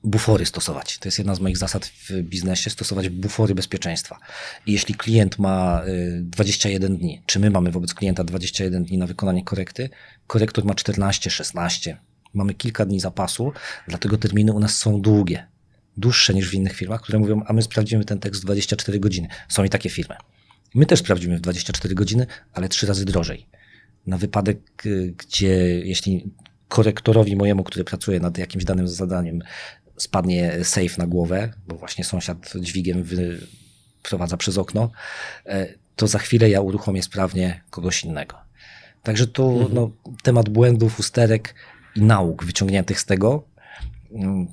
bufory 0.06 0.45
stosować. 0.45 0.97
To 0.97 1.08
jest 1.08 1.18
jedna 1.18 1.36
z 1.36 1.39
moich 1.39 1.58
zasad 1.58 1.86
w 1.86 2.12
biznesie, 2.22 2.70
stosować 2.70 3.10
bufory 3.10 3.56
bezpieczeństwa. 3.56 4.20
I 4.66 4.74
jeśli 4.74 4.95
klient 4.95 5.39
ma 5.39 5.82
21 6.22 6.93
y, 6.93 6.97
dni, 6.97 7.22
czy 7.26 7.39
my 7.39 7.49
mamy 7.49 7.72
wobec 7.72 7.93
klienta 7.93 8.24
21 8.24 8.84
dni 8.84 8.97
na 8.97 9.08
wykonanie 9.08 9.43
korekty, 9.43 9.89
korektor 10.28 10.66
ma 10.66 10.76
14, 10.76 11.30
16. 11.30 11.97
Mamy 12.34 12.53
kilka 12.53 12.86
dni 12.86 12.99
zapasu, 12.99 13.51
dlatego 13.88 14.18
terminy 14.18 14.53
u 14.53 14.60
nas 14.60 14.78
są 14.78 15.01
długie. 15.01 15.47
Dłuższe 15.97 16.34
niż 16.34 16.49
w 16.49 16.53
innych 16.53 16.74
firmach, 16.74 17.01
które 17.01 17.20
mówią, 17.20 17.43
a 17.45 17.53
my 17.53 17.62
sprawdzimy 17.62 18.06
ten 18.06 18.20
tekst 18.20 18.41
w 18.41 18.45
24 18.45 18.99
godziny. 18.99 19.28
Są 19.49 19.64
i 19.64 19.70
takie 19.70 19.89
firmy. 19.89 20.16
My 20.76 20.86
też 20.86 20.99
sprawdzimy 20.99 21.38
w 21.38 21.41
24 21.41 21.95
godziny, 21.95 22.28
ale 22.53 22.70
trzy 22.70 22.88
razy 22.88 23.06
drożej. 23.06 23.47
Na 24.08 24.18
wypadek, 24.18 24.86
y, 24.86 25.14
gdzie 25.18 25.47
jeśli 25.86 26.32
korektorowi 26.68 27.36
mojemu, 27.36 27.64
który 27.64 27.86
pracuje 27.86 28.20
nad 28.20 28.38
jakimś 28.38 28.66
danym 28.66 28.88
zadaniem, 28.88 29.41
spadnie 29.97 30.63
safe 30.63 30.97
na 30.97 31.07
głowę, 31.07 31.53
bo 31.67 31.75
właśnie 31.75 32.03
sąsiad 32.03 32.53
dźwigiem 32.59 33.03
wprowadza 34.03 34.37
przez 34.37 34.57
okno, 34.57 34.91
e, 35.45 35.67
to 35.95 36.07
za 36.07 36.19
chwilę 36.19 36.49
ja 36.49 36.61
uruchomię 36.61 37.03
sprawnie 37.03 37.61
kogoś 37.69 38.03
innego. 38.03 38.35
Także 39.03 39.27
tu 39.27 39.51
mhm. 39.51 39.73
no, 39.73 39.91
temat 40.23 40.49
błędów, 40.49 40.99
usterek 40.99 41.55
i 41.95 42.01
nauk 42.01 42.43
wyciągniętych 42.43 42.99
z 42.99 43.05
tego 43.05 43.47
mm, 44.11 44.47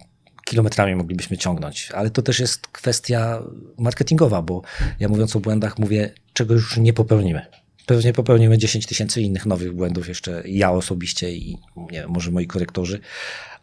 kilometrami 0.45 0.95
moglibyśmy 0.95 1.38
ciągnąć, 1.38 1.90
ale 1.95 2.11
to 2.11 2.22
też 2.22 2.40
jest 2.40 2.66
kwestia 2.66 3.43
marketingowa, 3.78 4.43
bo 4.43 4.62
ja 5.01 5.09
mówiąc 5.09 5.36
o 5.36 5.40
błędach 5.40 5.78
mówię, 5.78 6.14
czego 6.32 6.55
już 6.55 6.76
nie 6.76 6.93
popełnimy. 6.93 7.47
Pewnie 7.86 8.12
popełnimy 8.12 8.59
10 8.59 8.86
tysięcy 8.86 9.22
innych 9.22 9.47
nowych 9.47 9.72
błędów 9.72 10.09
jeszcze 10.09 10.43
ja 10.47 10.70
osobiście 10.70 11.32
i 11.32 11.59
nie 11.76 12.07
może 12.07 12.30
moi 12.30 12.47
korektorzy, 12.47 13.01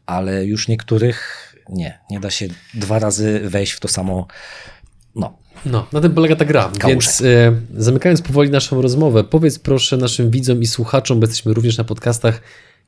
ale 0.06 0.46
już 0.46 0.68
niektórych 0.68 1.49
nie, 1.70 2.00
nie 2.10 2.20
da 2.20 2.30
się 2.30 2.48
dwa 2.74 3.00
razy 3.00 3.40
wejść 3.44 3.72
w 3.72 3.80
to 3.80 3.88
samo. 3.88 4.28
No. 5.16 5.38
No, 5.66 5.88
na 5.92 6.02
tym 6.02 6.14
polega 6.14 6.36
ta 6.36 6.46
gra. 6.46 6.72
Więc 6.88 7.22
e, 7.22 7.26
zamykając 7.78 8.22
powoli 8.22 8.50
naszą 8.50 8.82
rozmowę, 8.82 9.24
powiedz 9.24 9.60
proszę 9.60 9.98
naszym 9.98 10.32
widzom 10.32 10.62
i 10.62 10.68
słuchaczom, 10.68 11.20
bo 11.20 11.28
jesteśmy 11.28 11.54
również 11.54 11.78
na 11.78 11.84
podcastach, 11.84 12.42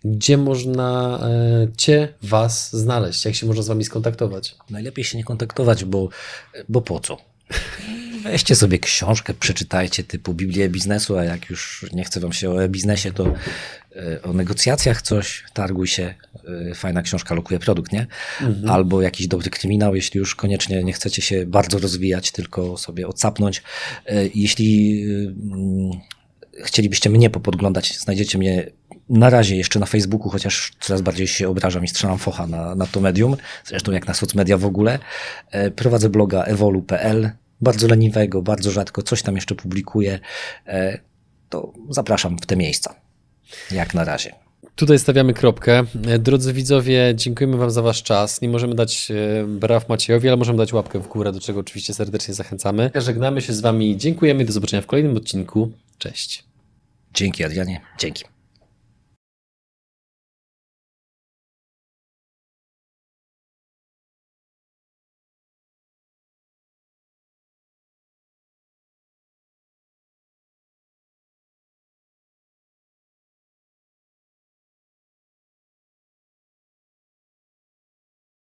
gdzie 0.05 0.37
można 0.37 1.19
e, 1.23 1.67
Cię, 1.77 2.13
Was 2.23 2.75
znaleźć, 2.75 3.25
jak 3.25 3.35
się 3.35 3.47
można 3.47 3.63
z 3.63 3.67
Wami 3.67 3.83
skontaktować? 3.83 4.55
Najlepiej 4.69 5.05
się 5.05 5.17
nie 5.17 5.23
kontaktować, 5.23 5.85
bo, 5.85 6.09
bo 6.69 6.81
po 6.81 6.99
co? 6.99 7.17
Weźcie 8.23 8.55
sobie 8.55 8.79
książkę, 8.79 9.33
przeczytajcie 9.33 10.03
typu 10.03 10.33
Biblię 10.33 10.69
biznesu, 10.69 11.17
a 11.17 11.23
jak 11.23 11.49
już 11.49 11.85
nie 11.93 12.03
chce 12.03 12.19
wam 12.19 12.33
się 12.33 12.51
o 12.51 12.69
biznesie, 12.69 13.11
to 13.11 13.33
e, 13.95 14.21
o 14.21 14.33
negocjacjach 14.33 15.01
coś, 15.01 15.43
targuj 15.53 15.87
się, 15.87 16.13
fajna 16.75 17.01
książka 17.01 17.35
lokuje 17.35 17.59
produkt, 17.59 17.91
nie? 17.91 18.07
Mhm. 18.41 18.69
Albo 18.69 19.01
jakiś 19.01 19.27
dobry 19.27 19.49
kryminał, 19.49 19.95
jeśli 19.95 20.17
już 20.17 20.35
koniecznie 20.35 20.83
nie 20.83 20.93
chcecie 20.93 21.21
się 21.21 21.45
bardzo 21.45 21.79
rozwijać, 21.79 22.31
tylko 22.31 22.77
sobie 22.77 23.07
odsapnąć. 23.07 23.63
E, 24.05 24.27
jeśli 24.35 25.03
mm, 25.03 25.91
chcielibyście 26.63 27.09
mnie 27.09 27.29
popodglądać, 27.29 27.99
znajdziecie 27.99 28.37
mnie 28.37 28.71
na 29.09 29.29
razie 29.29 29.55
jeszcze 29.55 29.79
na 29.79 29.85
Facebooku, 29.85 30.29
chociaż 30.29 30.71
coraz 30.79 31.01
bardziej 31.01 31.27
się 31.27 31.49
obrażam 31.49 31.83
i 31.83 31.87
strzelam 31.87 32.17
focha 32.17 32.47
na, 32.47 32.75
na 32.75 32.87
to 32.87 33.01
medium, 33.01 33.37
zresztą 33.65 33.91
jak 33.91 34.07
na 34.07 34.13
socmedia 34.13 34.57
w 34.57 34.65
ogóle. 34.65 34.99
Prowadzę 35.75 36.09
bloga 36.09 36.43
evolu.pl, 36.43 37.31
bardzo 37.61 37.87
leniwego, 37.87 38.41
bardzo 38.41 38.71
rzadko, 38.71 39.01
coś 39.01 39.21
tam 39.21 39.35
jeszcze 39.35 39.55
publikuję, 39.55 40.19
to 41.49 41.73
zapraszam 41.89 42.37
w 42.37 42.45
te 42.45 42.55
miejsca. 42.55 42.95
Jak 43.71 43.93
na 43.93 44.03
razie. 44.03 44.33
Tutaj 44.81 44.99
stawiamy 44.99 45.33
kropkę. 45.33 45.83
Drodzy 46.19 46.53
widzowie, 46.53 47.13
dziękujemy 47.15 47.57
Wam 47.57 47.71
za 47.71 47.81
Wasz 47.81 48.03
czas. 48.03 48.41
Nie 48.41 48.49
możemy 48.49 48.75
dać 48.75 49.11
e, 49.11 49.45
braw 49.47 49.89
Maciejowi, 49.89 50.27
ale 50.27 50.37
możemy 50.37 50.57
dać 50.57 50.73
łapkę 50.73 50.99
w 50.99 51.07
górę, 51.07 51.31
do 51.31 51.39
czego 51.39 51.59
oczywiście 51.59 51.93
serdecznie 51.93 52.33
zachęcamy. 52.33 52.91
Żegnamy 52.95 53.41
się 53.41 53.53
z 53.53 53.61
Wami. 53.61 53.97
Dziękujemy. 53.97 54.45
Do 54.45 54.53
zobaczenia 54.53 54.81
w 54.81 54.85
kolejnym 54.85 55.17
odcinku. 55.17 55.71
Cześć. 55.97 56.43
Dzięki 57.13 57.43
Adrianie, 57.43 57.81
dzięki. 57.99 58.30